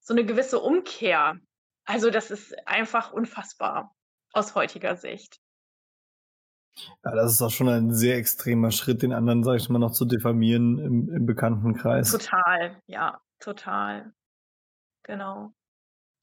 so 0.01 0.13
eine 0.13 0.25
gewisse 0.25 0.59
Umkehr. 0.59 1.35
Also 1.85 2.09
das 2.09 2.29
ist 2.29 2.55
einfach 2.67 3.11
unfassbar 3.11 3.95
aus 4.33 4.55
heutiger 4.55 4.95
Sicht. 4.95 5.39
Ja, 7.03 7.11
das 7.15 7.33
ist 7.33 7.41
auch 7.41 7.51
schon 7.51 7.69
ein 7.69 7.91
sehr 7.91 8.17
extremer 8.17 8.71
Schritt, 8.71 9.03
den 9.03 9.13
anderen, 9.13 9.43
sage 9.43 9.57
ich 9.57 9.69
mal, 9.69 9.79
noch 9.79 9.91
zu 9.91 10.05
diffamieren 10.05 10.79
im, 10.79 11.09
im 11.09 11.25
Bekanntenkreis. 11.25 12.11
Total, 12.11 12.81
ja, 12.87 13.19
total. 13.43 14.13
Genau. 15.03 15.53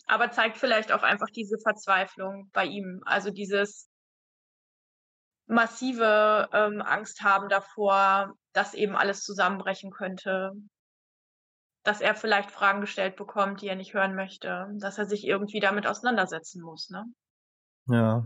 Aber 0.06 0.30
zeigt 0.30 0.56
vielleicht 0.56 0.92
auch 0.92 1.02
einfach 1.02 1.28
diese 1.28 1.58
Verzweiflung 1.58 2.50
bei 2.52 2.64
ihm. 2.64 3.00
Also 3.04 3.30
dieses 3.30 3.88
massive 5.46 6.48
ähm, 6.52 6.82
Angst 6.82 7.22
haben 7.22 7.48
davor, 7.48 8.34
dass 8.52 8.74
eben 8.74 8.96
alles 8.96 9.22
zusammenbrechen 9.22 9.90
könnte. 9.90 10.52
Dass 11.84 12.00
er 12.00 12.14
vielleicht 12.14 12.50
Fragen 12.50 12.80
gestellt 12.80 13.16
bekommt, 13.16 13.62
die 13.62 13.68
er 13.68 13.76
nicht 13.76 13.94
hören 13.94 14.14
möchte. 14.14 14.66
Dass 14.80 14.98
er 14.98 15.06
sich 15.06 15.26
irgendwie 15.26 15.60
damit 15.60 15.86
auseinandersetzen 15.86 16.62
muss, 16.62 16.90
ne? 16.90 17.04
Ja. 17.86 18.24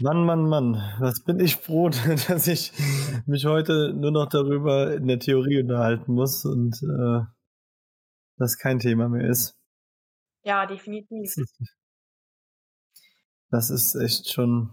Mann, 0.00 0.24
Mann, 0.24 0.48
Mann, 0.48 0.94
was 0.98 1.22
bin 1.24 1.40
ich 1.40 1.56
froh, 1.56 1.88
dass 2.28 2.46
ich 2.46 2.72
mich 3.26 3.44
heute 3.44 3.92
nur 3.94 4.10
noch 4.10 4.28
darüber 4.28 4.94
in 4.94 5.06
der 5.06 5.18
Theorie 5.18 5.60
unterhalten 5.60 6.14
muss 6.14 6.44
und 6.44 6.74
äh, 6.82 7.24
das 8.36 8.58
kein 8.58 8.78
Thema 8.78 9.08
mehr 9.08 9.28
ist. 9.28 9.56
Ja, 10.42 10.66
definitiv. 10.66 11.32
Das 11.34 11.36
ist, 11.38 11.62
das 13.50 13.70
ist 13.70 13.94
echt 13.94 14.30
schon 14.30 14.70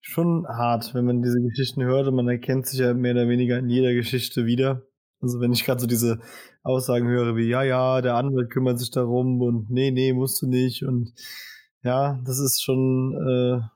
schon 0.00 0.46
hart, 0.46 0.94
wenn 0.94 1.06
man 1.06 1.22
diese 1.22 1.40
Geschichten 1.40 1.82
hört 1.82 2.06
und 2.06 2.14
man 2.14 2.28
erkennt 2.28 2.66
sich 2.66 2.78
ja 2.78 2.92
mehr 2.92 3.12
oder 3.14 3.28
weniger 3.28 3.58
in 3.58 3.70
jeder 3.70 3.94
Geschichte 3.94 4.44
wieder. 4.44 4.82
Also 5.20 5.40
wenn 5.40 5.52
ich 5.52 5.64
gerade 5.64 5.80
so 5.80 5.86
diese 5.86 6.20
Aussagen 6.62 7.08
höre 7.08 7.36
wie, 7.36 7.48
ja, 7.48 7.62
ja, 7.62 8.02
der 8.02 8.14
Anwalt 8.14 8.50
kümmert 8.50 8.78
sich 8.78 8.90
darum 8.90 9.40
und 9.40 9.70
nee, 9.70 9.90
nee, 9.90 10.12
musst 10.12 10.42
du 10.42 10.46
nicht 10.46 10.84
und 10.84 11.14
ja, 11.82 12.20
das 12.24 12.38
ist 12.38 12.62
schon, 12.62 13.14
äh, 13.14 13.66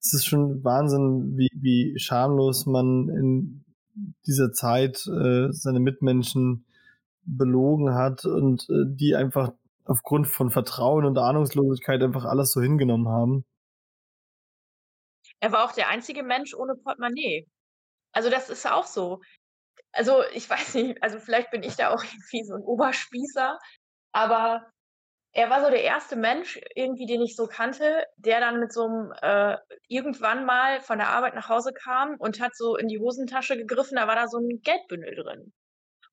es 0.00 0.12
ist 0.12 0.26
schon 0.26 0.62
Wahnsinn, 0.62 1.36
wie, 1.36 1.48
wie 1.54 1.98
schamlos 1.98 2.66
man 2.66 3.08
in 3.08 3.64
dieser 4.26 4.52
Zeit 4.52 5.06
äh, 5.06 5.50
seine 5.50 5.80
Mitmenschen 5.80 6.66
belogen 7.24 7.94
hat 7.94 8.24
und 8.24 8.62
äh, 8.68 8.84
die 8.86 9.14
einfach 9.14 9.52
aufgrund 9.84 10.28
von 10.28 10.50
Vertrauen 10.50 11.04
und 11.04 11.18
Ahnungslosigkeit 11.18 12.02
einfach 12.02 12.24
alles 12.24 12.52
so 12.52 12.60
hingenommen 12.60 13.08
haben. 13.08 13.44
Er 15.40 15.52
war 15.52 15.64
auch 15.64 15.72
der 15.72 15.88
einzige 15.88 16.22
Mensch 16.22 16.54
ohne 16.54 16.74
Portemonnaie. 16.76 17.48
Also 18.12 18.30
das 18.30 18.48
ist 18.50 18.70
auch 18.70 18.86
so. 18.86 19.20
Also 19.92 20.22
ich 20.34 20.48
weiß 20.50 20.74
nicht, 20.74 21.02
also 21.02 21.18
vielleicht 21.18 21.50
bin 21.50 21.62
ich 21.62 21.76
da 21.76 21.90
auch 21.90 22.04
irgendwie 22.04 22.44
so 22.44 22.54
ein 22.54 22.62
Oberspießer, 22.62 23.58
aber 24.12 24.70
er 25.34 25.48
war 25.48 25.64
so 25.64 25.70
der 25.70 25.82
erste 25.82 26.14
Mensch 26.14 26.60
irgendwie, 26.74 27.06
den 27.06 27.22
ich 27.22 27.36
so 27.36 27.46
kannte, 27.46 28.04
der 28.16 28.40
dann 28.40 28.60
mit 28.60 28.72
so 28.72 28.84
einem 28.84 29.12
äh, 29.22 29.56
irgendwann 29.88 30.44
mal 30.44 30.80
von 30.80 30.98
der 30.98 31.08
Arbeit 31.08 31.34
nach 31.34 31.48
Hause 31.48 31.72
kam 31.72 32.16
und 32.18 32.40
hat 32.40 32.54
so 32.54 32.76
in 32.76 32.88
die 32.88 32.98
Hosentasche 32.98 33.56
gegriffen, 33.56 33.96
da 33.96 34.06
war 34.06 34.14
da 34.14 34.28
so 34.28 34.38
ein 34.38 34.60
Geldbündel 34.62 35.14
drin. 35.14 35.52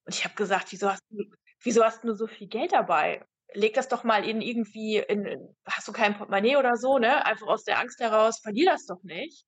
Und 0.10 0.16
ich 0.16 0.26
habe 0.26 0.34
gesagt, 0.34 0.72
wieso 0.72 0.90
hast, 0.90 1.04
du, 1.12 1.24
wieso 1.62 1.84
hast 1.84 2.04
du 2.04 2.16
so 2.16 2.26
viel 2.26 2.48
Geld 2.48 2.72
dabei? 2.72 3.24
Leg 3.54 3.76
das 3.76 3.90
doch 3.90 4.04
mal 4.04 4.28
in 4.28 4.42
irgendwie, 4.42 4.98
in, 4.98 5.56
hast 5.66 5.88
du 5.88 5.92
kein 5.92 6.18
Portemonnaie 6.18 6.58
oder 6.58 6.78
so, 6.78 6.98
ne? 6.98 7.24
Einfach 7.28 7.46
aus 7.46 7.64
der 7.64 7.78
Angst 7.78 8.00
heraus, 8.00 8.40
verlier 8.40 8.72
das 8.72 8.88
doch 8.88 9.04
nicht. 9.04 9.46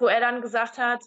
Wo 0.00 0.08
er 0.08 0.18
dann 0.18 0.42
gesagt 0.42 0.78
hat, 0.78 1.00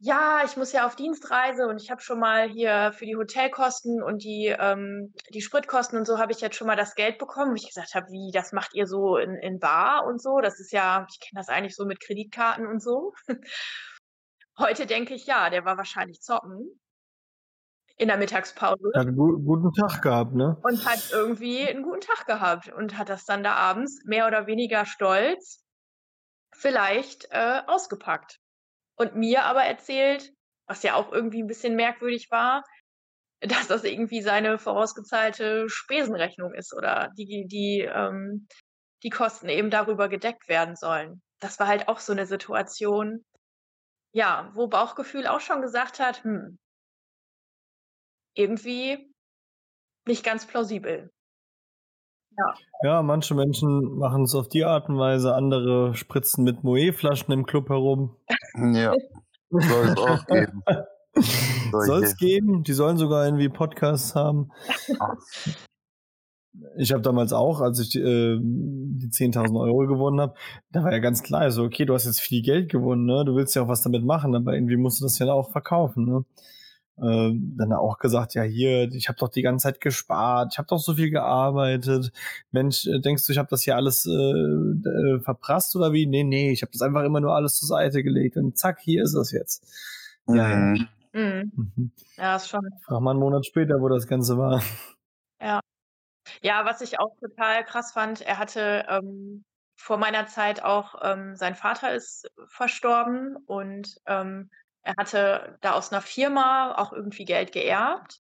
ja, 0.00 0.42
ich 0.44 0.54
muss 0.58 0.72
ja 0.72 0.86
auf 0.86 0.96
Dienstreise 0.96 1.66
und 1.66 1.80
ich 1.80 1.90
habe 1.90 2.02
schon 2.02 2.20
mal 2.20 2.46
hier 2.46 2.92
für 2.92 3.06
die 3.06 3.16
Hotelkosten 3.16 4.02
und 4.02 4.22
die, 4.22 4.54
ähm, 4.54 5.14
die 5.32 5.40
Spritkosten 5.40 5.98
und 5.98 6.06
so 6.06 6.18
habe 6.18 6.32
ich 6.32 6.42
jetzt 6.42 6.56
schon 6.56 6.66
mal 6.66 6.76
das 6.76 6.96
Geld 6.96 7.16
bekommen. 7.16 7.52
Wo 7.52 7.56
ich 7.56 7.68
gesagt 7.68 7.94
habe, 7.94 8.08
wie, 8.10 8.32
das 8.34 8.52
macht 8.52 8.74
ihr 8.74 8.86
so 8.86 9.16
in, 9.16 9.34
in 9.36 9.60
Bar 9.60 10.04
und 10.06 10.20
so? 10.20 10.40
Das 10.42 10.60
ist 10.60 10.72
ja, 10.72 11.06
ich 11.10 11.20
kenne 11.20 11.40
das 11.40 11.48
eigentlich 11.48 11.74
so 11.74 11.86
mit 11.86 12.00
Kreditkarten 12.00 12.66
und 12.66 12.82
so. 12.82 13.14
Heute 14.58 14.84
denke 14.84 15.14
ich, 15.14 15.24
ja, 15.24 15.48
der 15.48 15.64
war 15.64 15.78
wahrscheinlich 15.78 16.20
zocken 16.20 16.78
in 17.96 18.08
der 18.08 18.16
Mittagspause. 18.16 18.90
Hat 18.94 19.06
einen 19.06 19.16
gu 19.16 19.38
guten 19.38 19.72
Tag 19.72 20.02
gehabt, 20.02 20.34
ne? 20.34 20.56
Und 20.62 20.84
hat 20.84 21.10
irgendwie 21.12 21.68
einen 21.68 21.82
guten 21.82 22.00
Tag 22.00 22.26
gehabt 22.26 22.72
und 22.72 22.98
hat 22.98 23.08
das 23.08 23.24
dann 23.24 23.44
da 23.44 23.54
abends 23.54 24.02
mehr 24.04 24.26
oder 24.26 24.46
weniger 24.46 24.84
stolz 24.84 25.64
vielleicht 26.56 27.28
äh, 27.30 27.62
ausgepackt 27.66 28.38
und 28.96 29.16
mir 29.16 29.44
aber 29.44 29.64
erzählt, 29.64 30.32
was 30.66 30.82
ja 30.82 30.94
auch 30.94 31.12
irgendwie 31.12 31.42
ein 31.42 31.46
bisschen 31.46 31.76
merkwürdig 31.76 32.28
war, 32.30 32.64
dass 33.40 33.66
das 33.66 33.84
irgendwie 33.84 34.22
seine 34.22 34.58
vorausgezahlte 34.58 35.68
Spesenrechnung 35.68 36.54
ist 36.54 36.74
oder 36.74 37.10
die, 37.18 37.46
die, 37.46 37.80
ähm, 37.80 38.46
die 39.02 39.10
Kosten 39.10 39.48
eben 39.48 39.70
darüber 39.70 40.08
gedeckt 40.08 40.48
werden 40.48 40.76
sollen. 40.76 41.22
Das 41.40 41.58
war 41.58 41.66
halt 41.66 41.88
auch 41.88 41.98
so 41.98 42.12
eine 42.12 42.26
Situation, 42.26 43.24
ja, 44.12 44.50
wo 44.54 44.68
Bauchgefühl 44.68 45.26
auch 45.26 45.40
schon 45.40 45.60
gesagt 45.60 46.00
hat, 46.00 46.24
hm, 46.24 46.58
irgendwie 48.34 49.12
nicht 50.06 50.24
ganz 50.24 50.46
plausibel. 50.46 51.10
Ja. 52.36 52.54
ja, 52.82 53.02
manche 53.02 53.34
Menschen 53.34 53.96
machen 53.96 54.24
es 54.24 54.34
auf 54.34 54.48
die 54.48 54.64
Art 54.64 54.88
und 54.88 54.98
Weise, 54.98 55.34
andere 55.34 55.94
spritzen 55.94 56.42
mit 56.42 56.64
Moe-Flaschen 56.64 57.32
im 57.32 57.46
Club 57.46 57.68
herum. 57.68 58.16
Ja, 58.56 58.92
soll 59.50 59.84
es 59.88 59.96
auch 59.96 60.26
geben. 60.26 60.62
Soll 61.70 62.02
es 62.02 62.16
geben, 62.16 62.64
die 62.64 62.72
sollen 62.72 62.96
sogar 62.96 63.24
irgendwie 63.24 63.48
Podcasts 63.48 64.16
haben. 64.16 64.50
Ich 66.76 66.92
habe 66.92 67.02
damals 67.02 67.32
auch, 67.32 67.60
als 67.60 67.78
ich 67.78 67.94
äh, 67.96 68.38
die 68.40 69.08
10.000 69.08 69.60
Euro 69.60 69.86
gewonnen 69.86 70.20
habe, 70.20 70.34
da 70.70 70.82
war 70.82 70.92
ja 70.92 70.98
ganz 70.98 71.22
klar, 71.22 71.50
so, 71.50 71.64
okay, 71.64 71.84
du 71.84 71.94
hast 71.94 72.06
jetzt 72.06 72.20
viel 72.20 72.42
Geld 72.42 72.70
gewonnen, 72.70 73.06
ne? 73.06 73.24
du 73.24 73.34
willst 73.34 73.54
ja 73.54 73.62
auch 73.62 73.68
was 73.68 73.82
damit 73.82 74.04
machen, 74.04 74.34
aber 74.34 74.54
irgendwie 74.54 74.76
musst 74.76 75.00
du 75.00 75.04
das 75.04 75.18
ja 75.18 75.32
auch 75.32 75.50
verkaufen. 75.50 76.04
Ne? 76.04 76.24
Äh, 76.96 77.30
dann 77.32 77.72
auch 77.72 77.98
gesagt, 77.98 78.34
ja 78.34 78.42
hier, 78.42 78.92
ich 78.92 79.08
habe 79.08 79.18
doch 79.18 79.28
die 79.28 79.42
ganze 79.42 79.64
Zeit 79.64 79.80
gespart, 79.80 80.52
ich 80.52 80.58
habe 80.58 80.68
doch 80.68 80.78
so 80.78 80.94
viel 80.94 81.10
gearbeitet. 81.10 82.12
Mensch, 82.50 82.86
äh, 82.86 83.00
denkst 83.00 83.26
du, 83.26 83.32
ich 83.32 83.38
habe 83.38 83.48
das 83.50 83.62
hier 83.62 83.76
alles 83.76 84.06
äh, 84.06 84.10
äh, 84.10 85.20
verprasst 85.20 85.74
oder 85.76 85.92
wie? 85.92 86.06
Nee, 86.06 86.24
nee, 86.24 86.52
ich 86.52 86.62
habe 86.62 86.72
das 86.72 86.82
einfach 86.82 87.02
immer 87.02 87.20
nur 87.20 87.34
alles 87.34 87.56
zur 87.56 87.68
Seite 87.68 88.02
gelegt 88.02 88.36
und 88.36 88.56
zack, 88.56 88.80
hier 88.80 89.02
ist 89.02 89.14
es 89.14 89.32
jetzt. 89.32 89.66
Ja, 90.28 90.48
mhm. 90.48 90.88
Mhm. 91.12 91.52
mhm. 91.76 91.92
Ja, 92.16 92.36
ist 92.36 92.48
schon. 92.48 92.60
Frag 92.82 93.00
mal 93.00 93.10
einen 93.10 93.20
Monat 93.20 93.46
später, 93.46 93.80
wo 93.80 93.88
das 93.88 94.06
Ganze 94.06 94.38
war. 94.38 94.62
Ja. 95.40 95.60
Ja, 96.42 96.64
was 96.64 96.80
ich 96.80 96.98
auch 96.98 97.14
total 97.20 97.64
krass 97.64 97.92
fand, 97.92 98.22
er 98.22 98.38
hatte 98.38 98.86
ähm, 98.88 99.44
vor 99.76 99.98
meiner 99.98 100.26
Zeit 100.26 100.62
auch, 100.62 100.94
ähm, 101.02 101.36
sein 101.36 101.54
Vater 101.54 101.94
ist 101.94 102.26
verstorben 102.46 103.36
und 103.46 103.96
ähm, 104.06 104.50
er 104.84 104.94
hatte 104.98 105.58
da 105.62 105.72
aus 105.74 105.92
einer 105.92 106.02
Firma 106.02 106.74
auch 106.76 106.92
irgendwie 106.92 107.24
Geld 107.24 107.52
geerbt. 107.52 108.20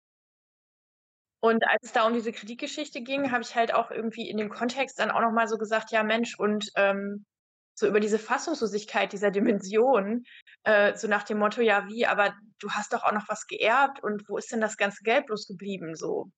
Und 1.44 1.64
als 1.68 1.80
es 1.84 1.94
da 1.94 2.06
um 2.06 2.14
diese 2.14 2.32
Kreditgeschichte 2.34 3.02
ging, 3.02 3.32
habe 3.32 3.42
ich 3.44 3.56
halt 3.56 3.74
auch 3.74 3.92
irgendwie 3.92 4.30
in 4.30 4.38
dem 4.38 4.50
Kontext 4.50 5.00
dann 5.00 5.12
auch 5.12 5.22
noch 5.22 5.32
mal 5.32 5.48
so 5.48 5.58
gesagt: 5.58 5.92
„Ja 5.92 6.04
Mensch“ 6.04 6.38
und, 6.38 6.70
ähm, 6.76 7.26
so 7.76 7.88
über 7.88 8.02
diese 8.02 8.20
Fassungslosigkeit 8.20 9.14
dieser 9.14 9.32
Dimension, 9.32 10.24
äh, 10.64 10.96
so 10.98 11.08
nach 11.08 11.24
dem 11.24 11.40
Motto: 11.40 11.62
„Ja 11.62 11.88
wie, 11.88 12.06
aber 12.06 12.34
du 12.60 12.70
hast 12.72 12.92
doch 12.94 13.04
auch 13.04 13.14
noch 13.14 13.30
was 13.30 13.48
geerbt 13.48 14.04
und 14.04 14.24
wo 14.28 14.38
ist 14.38 14.52
denn 14.52 14.60
das 14.62 14.76
ganze 14.78 15.04
Geld 15.04 15.28
bloß 15.28 15.48
geblieben?“ 15.48 15.96
So. 15.96 16.30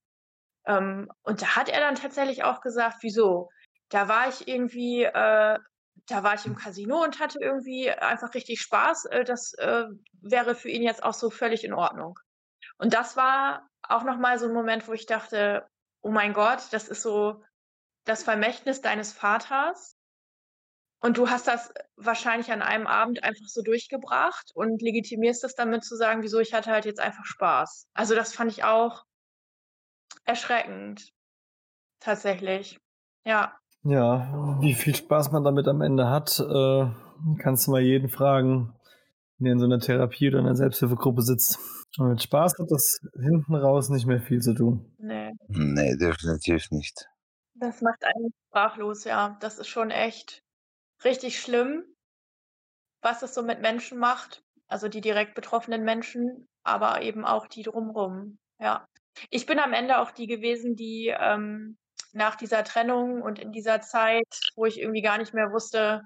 Ähm, 0.67 1.09
und 1.23 1.41
da 1.43 1.55
hat 1.57 1.69
er 1.69 1.81
dann 1.81 1.95
tatsächlich 1.95 2.43
auch 2.43 2.61
gesagt: 2.61 2.97
„Wieso? 3.01 3.49
Da 3.89 4.07
war 4.09 4.29
ich 4.29 4.47
irgendwie, 4.47 5.03
äh 5.03 5.59
da 6.07 6.23
war 6.23 6.35
ich 6.35 6.45
im 6.45 6.55
Casino 6.55 7.03
und 7.03 7.19
hatte 7.19 7.39
irgendwie 7.41 7.91
einfach 7.91 8.33
richtig 8.33 8.61
Spaß. 8.61 9.05
Äh, 9.05 9.23
das, 9.23 9.53
äh, 9.53 9.85
wäre 10.21 10.55
für 10.55 10.69
ihn 10.69 10.83
jetzt 10.83 11.03
auch 11.03 11.13
so 11.13 11.29
völlig 11.29 11.63
in 11.63 11.73
Ordnung. 11.73 12.19
Und 12.77 12.93
das 12.93 13.15
war 13.15 13.67
auch 13.83 14.03
nochmal 14.03 14.39
so 14.39 14.45
ein 14.47 14.53
Moment, 14.53 14.87
wo 14.87 14.93
ich 14.93 15.05
dachte, 15.05 15.67
oh 16.01 16.11
mein 16.11 16.33
Gott, 16.33 16.61
das 16.71 16.87
ist 16.87 17.01
so 17.01 17.43
das 18.05 18.23
Vermächtnis 18.23 18.81
deines 18.81 19.13
Vaters. 19.13 19.95
Und 21.03 21.17
du 21.17 21.29
hast 21.29 21.47
das 21.47 21.73
wahrscheinlich 21.95 22.51
an 22.51 22.61
einem 22.61 22.85
Abend 22.85 23.23
einfach 23.23 23.47
so 23.47 23.63
durchgebracht 23.63 24.51
und 24.53 24.81
legitimierst 24.81 25.43
das 25.43 25.55
damit 25.55 25.83
zu 25.83 25.95
sagen, 25.95 26.21
wieso 26.21 26.39
ich 26.39 26.53
hatte 26.53 26.71
halt 26.71 26.85
jetzt 26.85 26.99
einfach 26.99 27.25
Spaß. 27.25 27.87
Also 27.93 28.13
das 28.13 28.33
fand 28.33 28.51
ich 28.51 28.63
auch 28.63 29.03
erschreckend. 30.25 31.11
Tatsächlich. 31.99 32.79
Ja. 33.25 33.60
Ja, 33.83 34.57
wie 34.61 34.75
viel 34.75 34.95
Spaß 34.95 35.31
man 35.31 35.43
damit 35.43 35.67
am 35.67 35.81
Ende 35.81 36.09
hat, 36.09 36.39
äh, 36.39 36.85
kannst 37.39 37.67
du 37.67 37.71
mal 37.71 37.81
jeden 37.81 38.09
fragen, 38.09 38.75
der 39.39 39.53
in 39.53 39.59
so 39.59 39.65
einer 39.65 39.79
Therapie 39.79 40.27
oder 40.29 40.39
in 40.39 40.45
einer 40.45 40.55
Selbsthilfegruppe 40.55 41.23
sitzt. 41.23 41.57
Und 41.97 42.09
mit 42.09 42.21
Spaß 42.21 42.53
hat 42.59 42.69
das 42.69 42.99
hinten 43.19 43.55
raus 43.55 43.89
nicht 43.89 44.05
mehr 44.05 44.21
viel 44.21 44.39
zu 44.39 44.53
tun. 44.53 44.93
Nee. 44.99 45.31
Nee, 45.47 45.97
definitiv 45.97 46.69
nicht. 46.71 47.07
Das 47.55 47.81
macht 47.81 48.03
einen 48.05 48.31
sprachlos, 48.47 49.03
ja. 49.03 49.37
Das 49.41 49.57
ist 49.57 49.67
schon 49.67 49.91
echt 49.91 50.43
richtig 51.03 51.39
schlimm, 51.39 51.83
was 53.01 53.23
es 53.23 53.33
so 53.33 53.41
mit 53.41 53.61
Menschen 53.61 53.97
macht. 53.97 54.43
Also 54.67 54.87
die 54.87 55.01
direkt 55.01 55.35
betroffenen 55.35 55.83
Menschen, 55.83 56.47
aber 56.63 57.01
eben 57.01 57.25
auch 57.25 57.47
die 57.47 57.63
drumrum. 57.63 58.37
Ja. 58.59 58.87
Ich 59.29 59.45
bin 59.45 59.59
am 59.59 59.73
Ende 59.73 59.99
auch 59.99 60.11
die 60.11 60.27
gewesen, 60.27 60.75
die 60.75 61.13
ähm, 61.19 61.77
nach 62.13 62.35
dieser 62.35 62.63
Trennung 62.63 63.21
und 63.21 63.39
in 63.39 63.51
dieser 63.51 63.81
Zeit, 63.81 64.27
wo 64.55 64.65
ich 64.65 64.79
irgendwie 64.79 65.01
gar 65.01 65.17
nicht 65.17 65.33
mehr 65.33 65.51
wusste, 65.51 66.01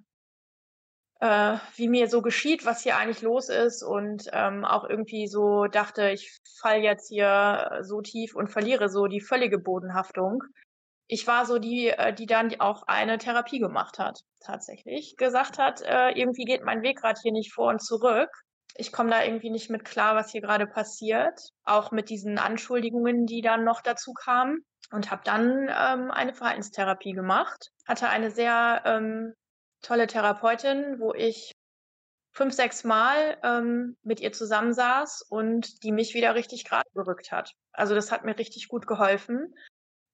äh, 1.20 1.58
wie 1.76 1.88
mir 1.88 2.08
so 2.10 2.22
geschieht, 2.22 2.66
was 2.66 2.84
hier 2.84 2.98
eigentlich 2.98 3.22
los 3.22 3.50
ist 3.50 3.84
und 3.84 4.30
ähm, 4.34 4.66
auch 4.66 4.84
irgendwie 4.90 5.28
so 5.28 5.66
dachte, 5.66 6.10
ich 6.12 6.40
fall 6.60 6.80
jetzt 6.80 7.08
hier 7.10 7.80
so 7.82 8.02
tief 8.02 8.36
und 8.36 8.50
verliere 8.50 8.90
so 8.90 9.08
die 9.08 9.22
völlige 9.22 9.58
Bodenhaftung. 9.58 10.44
Ich 11.08 11.28
war 11.28 11.46
so 11.46 11.60
die, 11.60 11.88
äh, 11.90 12.14
die 12.14 12.26
dann 12.26 12.60
auch 12.60 12.84
eine 12.88 13.18
Therapie 13.18 13.60
gemacht 13.60 14.00
hat, 14.00 14.22
tatsächlich. 14.42 15.16
Gesagt 15.18 15.58
hat, 15.58 15.82
äh, 15.82 16.10
irgendwie 16.12 16.46
geht 16.46 16.64
mein 16.64 16.82
Weg 16.82 16.98
gerade 17.00 17.20
hier 17.22 17.32
nicht 17.32 17.54
vor 17.54 17.70
und 17.70 17.82
zurück. 17.82 18.30
Ich 18.76 18.92
komme 18.92 19.10
da 19.10 19.24
irgendwie 19.24 19.50
nicht 19.50 19.70
mit 19.70 19.86
klar, 19.86 20.16
was 20.16 20.32
hier 20.32 20.42
gerade 20.42 20.68
passiert. 20.68 21.50
Auch 21.64 21.92
mit 21.92 22.10
diesen 22.10 22.38
Anschuldigungen, 22.38 23.26
die 23.26 23.42
dann 23.42 23.64
noch 23.64 23.82
dazu 23.82 24.14
kamen. 24.14 24.66
Und 24.92 25.10
habe 25.10 25.24
dann 25.26 25.70
ähm, 25.70 26.12
eine 26.12 26.34
Verhaltenstherapie 26.34 27.14
gemacht. 27.14 27.72
Hatte 27.88 28.10
eine 28.10 28.32
sehr 28.32 28.82
ähm, 28.86 29.34
tolle 29.82 30.08
Therapeutin, 30.08 31.00
wo 31.00 31.14
ich 31.14 31.52
fünf, 32.34 32.54
sechs 32.54 32.84
Mal 32.84 33.38
ähm, 33.44 33.98
mit 34.04 34.20
ihr 34.20 34.34
zusammensaß 34.34 35.24
und 35.30 35.84
die 35.84 35.92
mich 35.92 36.14
wieder 36.14 36.36
richtig 36.36 36.66
gerade 36.66 36.90
gerückt 36.94 37.32
hat. 37.32 37.54
Also 37.72 37.96
das 37.96 38.12
hat 38.12 38.26
mir 38.26 38.38
richtig 38.38 38.68
gut 38.68 38.88
geholfen. 38.88 39.56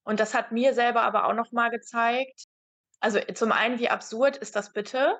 Und 0.04 0.20
das 0.20 0.34
hat 0.34 0.52
mir 0.52 0.74
selber 0.74 1.02
aber 1.02 1.26
auch 1.26 1.34
nochmal 1.34 1.70
gezeigt, 1.70 2.46
also 3.02 3.20
zum 3.34 3.52
einen, 3.52 3.80
wie 3.80 3.90
absurd 3.90 4.38
ist 4.38 4.56
das 4.56 4.72
bitte, 4.72 5.20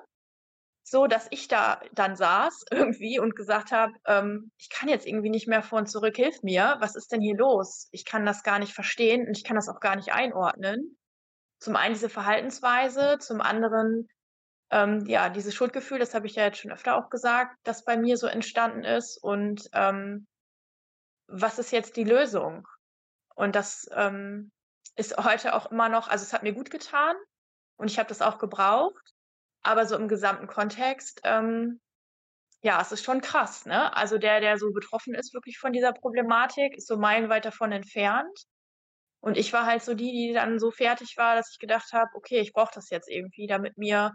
so 0.84 1.06
dass 1.06 1.26
ich 1.30 1.48
da 1.48 1.80
dann 1.92 2.16
saß 2.16 2.64
irgendwie 2.70 3.18
und 3.18 3.36
gesagt 3.36 3.72
habe, 3.72 3.92
ähm, 4.06 4.50
ich 4.58 4.68
kann 4.70 4.88
jetzt 4.88 5.06
irgendwie 5.06 5.30
nicht 5.30 5.48
mehr 5.48 5.62
vor 5.62 5.78
und 5.78 5.86
zurück, 5.86 6.16
hilf 6.16 6.42
mir, 6.42 6.76
was 6.80 6.96
ist 6.96 7.12
denn 7.12 7.20
hier 7.20 7.36
los? 7.36 7.88
Ich 7.92 8.04
kann 8.04 8.26
das 8.26 8.42
gar 8.42 8.58
nicht 8.58 8.74
verstehen 8.74 9.26
und 9.26 9.36
ich 9.36 9.44
kann 9.44 9.56
das 9.56 9.68
auch 9.68 9.80
gar 9.80 9.96
nicht 9.96 10.12
einordnen. 10.12 10.96
Zum 11.58 11.76
einen 11.76 11.94
diese 11.94 12.08
Verhaltensweise, 12.08 13.18
zum 13.20 13.40
anderen 13.40 14.08
ähm, 14.72 15.04
ja, 15.06 15.28
dieses 15.28 15.54
Schuldgefühl, 15.54 15.98
das 15.98 16.14
habe 16.14 16.26
ich 16.26 16.34
ja 16.34 16.44
jetzt 16.44 16.58
schon 16.58 16.72
öfter 16.72 16.96
auch 16.96 17.10
gesagt, 17.10 17.56
das 17.62 17.84
bei 17.84 17.96
mir 17.96 18.16
so 18.16 18.26
entstanden 18.26 18.84
ist. 18.84 19.22
Und 19.22 19.68
ähm, 19.74 20.26
was 21.28 21.58
ist 21.58 21.72
jetzt 21.72 21.96
die 21.96 22.04
Lösung? 22.04 22.66
Und 23.34 23.54
das 23.54 23.86
ähm, 23.94 24.50
ist 24.96 25.16
heute 25.18 25.54
auch 25.54 25.70
immer 25.70 25.90
noch, 25.90 26.08
also 26.08 26.22
es 26.22 26.32
hat 26.32 26.42
mir 26.42 26.54
gut 26.54 26.70
getan 26.70 27.14
und 27.76 27.90
ich 27.90 27.98
habe 27.98 28.08
das 28.08 28.22
auch 28.22 28.38
gebraucht, 28.38 29.11
aber 29.62 29.86
so 29.86 29.96
im 29.96 30.08
gesamten 30.08 30.46
Kontext, 30.46 31.20
ähm, 31.24 31.80
ja, 32.62 32.80
es 32.80 32.92
ist 32.92 33.04
schon 33.04 33.20
krass, 33.20 33.66
ne? 33.66 33.94
Also 33.96 34.18
der, 34.18 34.40
der 34.40 34.58
so 34.58 34.70
betroffen 34.72 35.14
ist 35.14 35.34
wirklich 35.34 35.58
von 35.58 35.72
dieser 35.72 35.92
Problematik, 35.92 36.76
ist 36.76 36.86
so 36.88 36.96
meilenweit 36.96 37.44
davon 37.44 37.72
entfernt. 37.72 38.38
Und 39.20 39.36
ich 39.36 39.52
war 39.52 39.66
halt 39.66 39.82
so 39.82 39.94
die, 39.94 40.10
die 40.12 40.32
dann 40.32 40.58
so 40.58 40.70
fertig 40.70 41.16
war, 41.16 41.36
dass 41.36 41.50
ich 41.52 41.58
gedacht 41.58 41.92
habe, 41.92 42.10
okay, 42.14 42.40
ich 42.40 42.52
brauche 42.52 42.72
das 42.74 42.90
jetzt 42.90 43.08
irgendwie, 43.08 43.46
damit 43.46 43.78
mir 43.78 44.12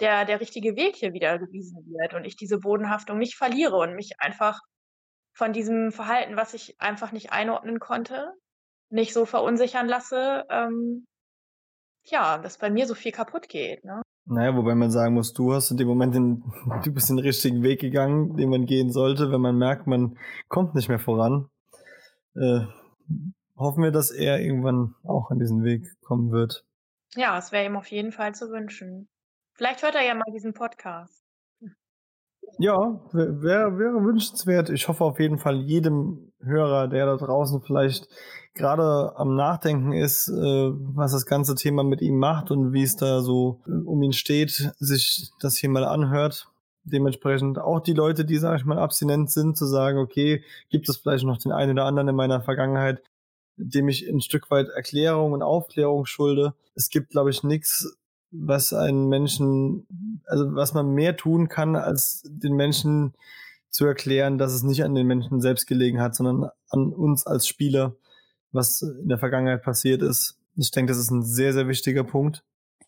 der, 0.00 0.24
der 0.24 0.40
richtige 0.40 0.76
Weg 0.76 0.96
hier 0.96 1.12
wieder 1.12 1.38
gewiesen 1.38 1.84
wird 1.86 2.14
und 2.14 2.24
ich 2.24 2.36
diese 2.36 2.58
Bodenhaftung 2.58 3.18
nicht 3.18 3.36
verliere 3.36 3.76
und 3.76 3.94
mich 3.94 4.12
einfach 4.18 4.60
von 5.34 5.52
diesem 5.52 5.92
Verhalten, 5.92 6.36
was 6.36 6.54
ich 6.54 6.80
einfach 6.80 7.12
nicht 7.12 7.32
einordnen 7.32 7.78
konnte, 7.80 8.32
nicht 8.90 9.12
so 9.12 9.26
verunsichern 9.26 9.88
lasse, 9.88 10.44
ähm, 10.50 11.06
ja, 12.04 12.38
dass 12.38 12.58
bei 12.58 12.70
mir 12.70 12.86
so 12.86 12.94
viel 12.94 13.12
kaputt 13.12 13.48
geht. 13.48 13.84
Ne? 13.84 14.02
Naja, 14.30 14.54
wobei 14.54 14.74
man 14.74 14.90
sagen 14.90 15.14
muss, 15.14 15.32
du 15.32 15.54
hast 15.54 15.70
in 15.70 15.78
dem 15.78 15.88
Moment 15.88 16.14
den, 16.14 16.44
du 16.84 16.92
bist 16.92 17.08
den 17.08 17.18
richtigen 17.18 17.62
Weg 17.62 17.80
gegangen, 17.80 18.36
den 18.36 18.50
man 18.50 18.66
gehen 18.66 18.90
sollte, 18.90 19.30
wenn 19.32 19.40
man 19.40 19.56
merkt, 19.56 19.86
man 19.86 20.18
kommt 20.48 20.74
nicht 20.74 20.88
mehr 20.88 20.98
voran. 20.98 21.48
Äh, 22.34 22.60
hoffen 23.56 23.82
wir, 23.82 23.90
dass 23.90 24.10
er 24.10 24.40
irgendwann 24.40 24.94
auch 25.02 25.30
an 25.30 25.38
diesen 25.38 25.64
Weg 25.64 25.86
kommen 26.02 26.30
wird. 26.30 26.64
Ja, 27.14 27.38
es 27.38 27.52
wäre 27.52 27.64
ihm 27.64 27.76
auf 27.76 27.90
jeden 27.90 28.12
Fall 28.12 28.34
zu 28.34 28.50
wünschen. 28.50 29.08
Vielleicht 29.54 29.82
hört 29.82 29.94
er 29.94 30.02
ja 30.02 30.14
mal 30.14 30.30
diesen 30.32 30.52
Podcast. 30.52 31.24
Ja, 32.58 33.00
wäre 33.12 33.78
wär 33.78 34.04
wünschenswert. 34.04 34.70
Ich 34.70 34.88
hoffe 34.88 35.04
auf 35.04 35.18
jeden 35.20 35.38
Fall 35.38 35.56
jedem 35.62 36.32
Hörer, 36.40 36.88
der 36.88 37.06
da 37.06 37.16
draußen 37.16 37.62
vielleicht 37.62 38.08
gerade 38.58 39.16
am 39.16 39.34
Nachdenken 39.34 39.92
ist, 39.92 40.28
äh, 40.28 40.32
was 40.34 41.12
das 41.12 41.24
ganze 41.24 41.54
Thema 41.54 41.82
mit 41.82 42.02
ihm 42.02 42.18
macht 42.18 42.50
und 42.50 42.72
wie 42.72 42.82
es 42.82 42.96
da 42.96 43.20
so 43.22 43.60
äh, 43.66 43.70
um 43.70 44.02
ihn 44.02 44.12
steht, 44.12 44.72
sich 44.78 45.30
das 45.40 45.56
hier 45.56 45.70
mal 45.70 45.84
anhört. 45.84 46.48
Dementsprechend 46.84 47.58
auch 47.58 47.80
die 47.80 47.94
Leute, 47.94 48.24
die, 48.24 48.36
sage 48.36 48.58
ich 48.58 48.64
mal, 48.64 48.78
abstinent 48.78 49.30
sind, 49.30 49.56
zu 49.56 49.66
sagen, 49.66 49.98
okay, 49.98 50.42
gibt 50.70 50.88
es 50.88 50.98
vielleicht 50.98 51.24
noch 51.24 51.38
den 51.38 51.52
einen 51.52 51.72
oder 51.72 51.84
anderen 51.84 52.08
in 52.08 52.16
meiner 52.16 52.42
Vergangenheit, 52.42 53.02
dem 53.56 53.88
ich 53.88 54.08
ein 54.08 54.20
Stück 54.20 54.50
weit 54.50 54.68
Erklärung 54.68 55.32
und 55.32 55.42
Aufklärung 55.42 56.06
schulde. 56.06 56.54
Es 56.74 56.90
gibt, 56.90 57.10
glaube 57.10 57.30
ich, 57.30 57.42
nichts 57.42 57.96
was 58.30 58.72
einen 58.72 59.08
Menschen, 59.08 59.86
also 60.26 60.54
was 60.54 60.74
man 60.74 60.90
mehr 60.90 61.16
tun 61.16 61.48
kann, 61.48 61.76
als 61.76 62.22
den 62.26 62.54
Menschen 62.54 63.14
zu 63.70 63.86
erklären, 63.86 64.38
dass 64.38 64.52
es 64.52 64.62
nicht 64.62 64.84
an 64.84 64.94
den 64.94 65.06
Menschen 65.06 65.40
selbst 65.40 65.66
gelegen 65.66 66.00
hat, 66.00 66.14
sondern 66.14 66.50
an 66.68 66.92
uns 66.92 67.26
als 67.26 67.46
Spieler, 67.46 67.96
was 68.52 68.82
in 68.82 69.08
der 69.08 69.18
Vergangenheit 69.18 69.62
passiert 69.62 70.02
ist. 70.02 70.38
Ich 70.56 70.70
denke, 70.70 70.90
das 70.90 70.98
ist 70.98 71.10
ein 71.10 71.22
sehr, 71.22 71.52
sehr 71.52 71.68
wichtiger 71.68 72.04
Punkt. 72.04 72.42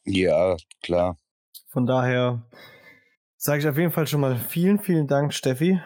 Ja, 0.05 0.57
klar. 0.83 1.19
Von 1.69 1.87
daher 1.87 2.43
sage 3.37 3.61
ich 3.61 3.69
auf 3.69 3.79
jeden 3.79 3.93
Fall 3.93 4.07
schon 4.07 4.21
mal 4.21 4.37
vielen, 4.37 4.79
vielen 4.79 5.07
Dank, 5.07 5.33
Steffi, 5.33 5.81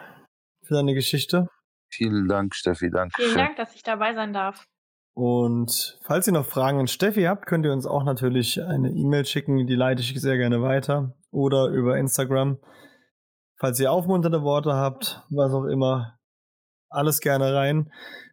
für 0.63 0.73
deine 0.73 0.93
Geschichte. 0.93 1.47
Vielen 1.89 2.27
Dank, 2.27 2.55
Steffi. 2.55 2.89
Danke. 2.89 3.21
Vielen 3.21 3.37
Dank, 3.37 3.55
dass 3.57 3.75
ich 3.75 3.83
dabei 3.83 4.13
sein 4.13 4.33
darf. 4.33 4.65
Und 5.13 5.97
falls 6.03 6.27
ihr 6.27 6.33
noch 6.33 6.45
Fragen 6.45 6.79
an 6.79 6.87
Steffi 6.87 7.23
habt, 7.23 7.45
könnt 7.45 7.65
ihr 7.65 7.71
uns 7.71 7.85
auch 7.85 8.03
natürlich 8.03 8.61
eine 8.61 8.89
E-Mail 8.89 9.25
schicken, 9.25 9.65
die 9.65 9.75
leite 9.75 10.01
ich 10.01 10.19
sehr 10.19 10.37
gerne 10.37 10.61
weiter. 10.61 11.15
Oder 11.31 11.67
über 11.67 11.97
Instagram. 11.97 12.57
Falls 13.57 13.79
ihr 13.79 13.91
aufmunternde 13.91 14.41
Worte 14.43 14.73
habt, 14.73 15.23
was 15.29 15.53
auch 15.53 15.63
immer, 15.65 16.19
alles 16.89 17.21
gerne 17.21 17.53
rein. 17.53 17.91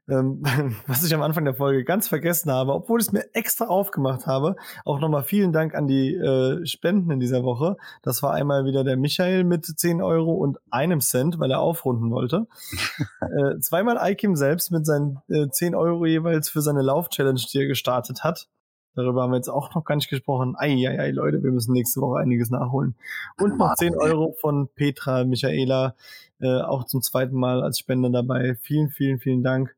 Ähm, 0.08 0.42
was 0.86 1.04
ich 1.04 1.14
am 1.14 1.22
Anfang 1.22 1.44
der 1.44 1.54
Folge 1.54 1.84
ganz 1.84 2.08
vergessen 2.08 2.50
habe, 2.50 2.72
obwohl 2.72 3.00
ich 3.00 3.06
es 3.06 3.12
mir 3.12 3.24
extra 3.34 3.66
aufgemacht 3.66 4.26
habe. 4.26 4.56
Auch 4.84 5.00
nochmal 5.00 5.22
vielen 5.22 5.52
Dank 5.52 5.74
an 5.74 5.86
die 5.86 6.14
äh, 6.14 6.64
Spenden 6.66 7.10
in 7.10 7.20
dieser 7.20 7.44
Woche. 7.44 7.76
Das 8.02 8.22
war 8.22 8.32
einmal 8.32 8.64
wieder 8.64 8.84
der 8.84 8.96
Michael 8.96 9.44
mit 9.44 9.64
10 9.64 10.02
Euro 10.02 10.32
und 10.32 10.58
einem 10.70 11.00
Cent, 11.00 11.38
weil 11.38 11.50
er 11.50 11.60
aufrunden 11.60 12.10
wollte. 12.10 12.46
äh, 13.20 13.58
zweimal 13.60 13.98
Aikim 13.98 14.34
selbst 14.34 14.72
mit 14.72 14.86
seinen 14.86 15.20
äh, 15.28 15.48
10 15.48 15.74
Euro 15.74 16.04
jeweils 16.04 16.48
für 16.48 16.62
seine 16.62 16.82
Lauf-Challenge, 16.82 17.40
die 17.52 17.58
er 17.58 17.66
gestartet 17.66 18.24
hat. 18.24 18.48
Darüber 18.94 19.22
haben 19.22 19.30
wir 19.30 19.36
jetzt 19.36 19.48
auch 19.48 19.74
noch 19.74 19.84
gar 19.84 19.94
nicht 19.94 20.10
gesprochen. 20.10 20.54
Eieiei, 20.56 21.12
Leute, 21.12 21.42
wir 21.42 21.50
müssen 21.50 21.72
nächste 21.72 22.00
Woche 22.02 22.20
einiges 22.20 22.50
nachholen. 22.50 22.94
Und 23.40 23.56
noch 23.56 23.74
10 23.74 23.96
Euro 23.96 24.34
von 24.38 24.68
Petra 24.68 25.24
Michaela, 25.24 25.94
äh, 26.40 26.60
auch 26.60 26.84
zum 26.84 27.00
zweiten 27.00 27.36
Mal 27.36 27.62
als 27.62 27.78
Spender 27.78 28.10
dabei. 28.10 28.56
Vielen, 28.60 28.90
vielen, 28.90 29.18
vielen 29.18 29.42
Dank. 29.42 29.74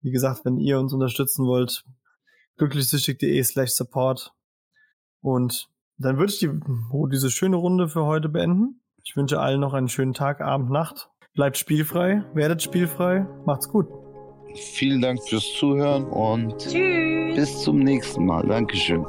Wie 0.00 0.10
gesagt, 0.10 0.44
wenn 0.44 0.58
ihr 0.58 0.78
uns 0.78 0.92
unterstützen 0.92 1.46
wollt, 1.46 1.84
glücklichsüchtig.de 2.56 3.42
slash 3.42 3.70
support. 3.70 4.32
Und 5.20 5.68
dann 5.96 6.18
würde 6.18 6.32
ich 6.32 6.38
die, 6.38 6.50
diese 7.12 7.30
schöne 7.30 7.56
Runde 7.56 7.88
für 7.88 8.04
heute 8.04 8.28
beenden. 8.28 8.80
Ich 9.04 9.16
wünsche 9.16 9.40
allen 9.40 9.60
noch 9.60 9.74
einen 9.74 9.88
schönen 9.88 10.14
Tag, 10.14 10.40
Abend, 10.40 10.70
Nacht. 10.70 11.08
Bleibt 11.34 11.56
spielfrei, 11.56 12.24
werdet 12.34 12.62
spielfrei, 12.62 13.26
macht's 13.46 13.68
gut. 13.68 13.86
Vielen 14.54 15.00
Dank 15.00 15.22
fürs 15.28 15.54
Zuhören 15.58 16.04
und 16.06 16.58
Tschüss. 16.58 17.34
bis 17.34 17.62
zum 17.62 17.78
nächsten 17.78 18.24
Mal. 18.24 18.46
Dankeschön. 18.46 19.04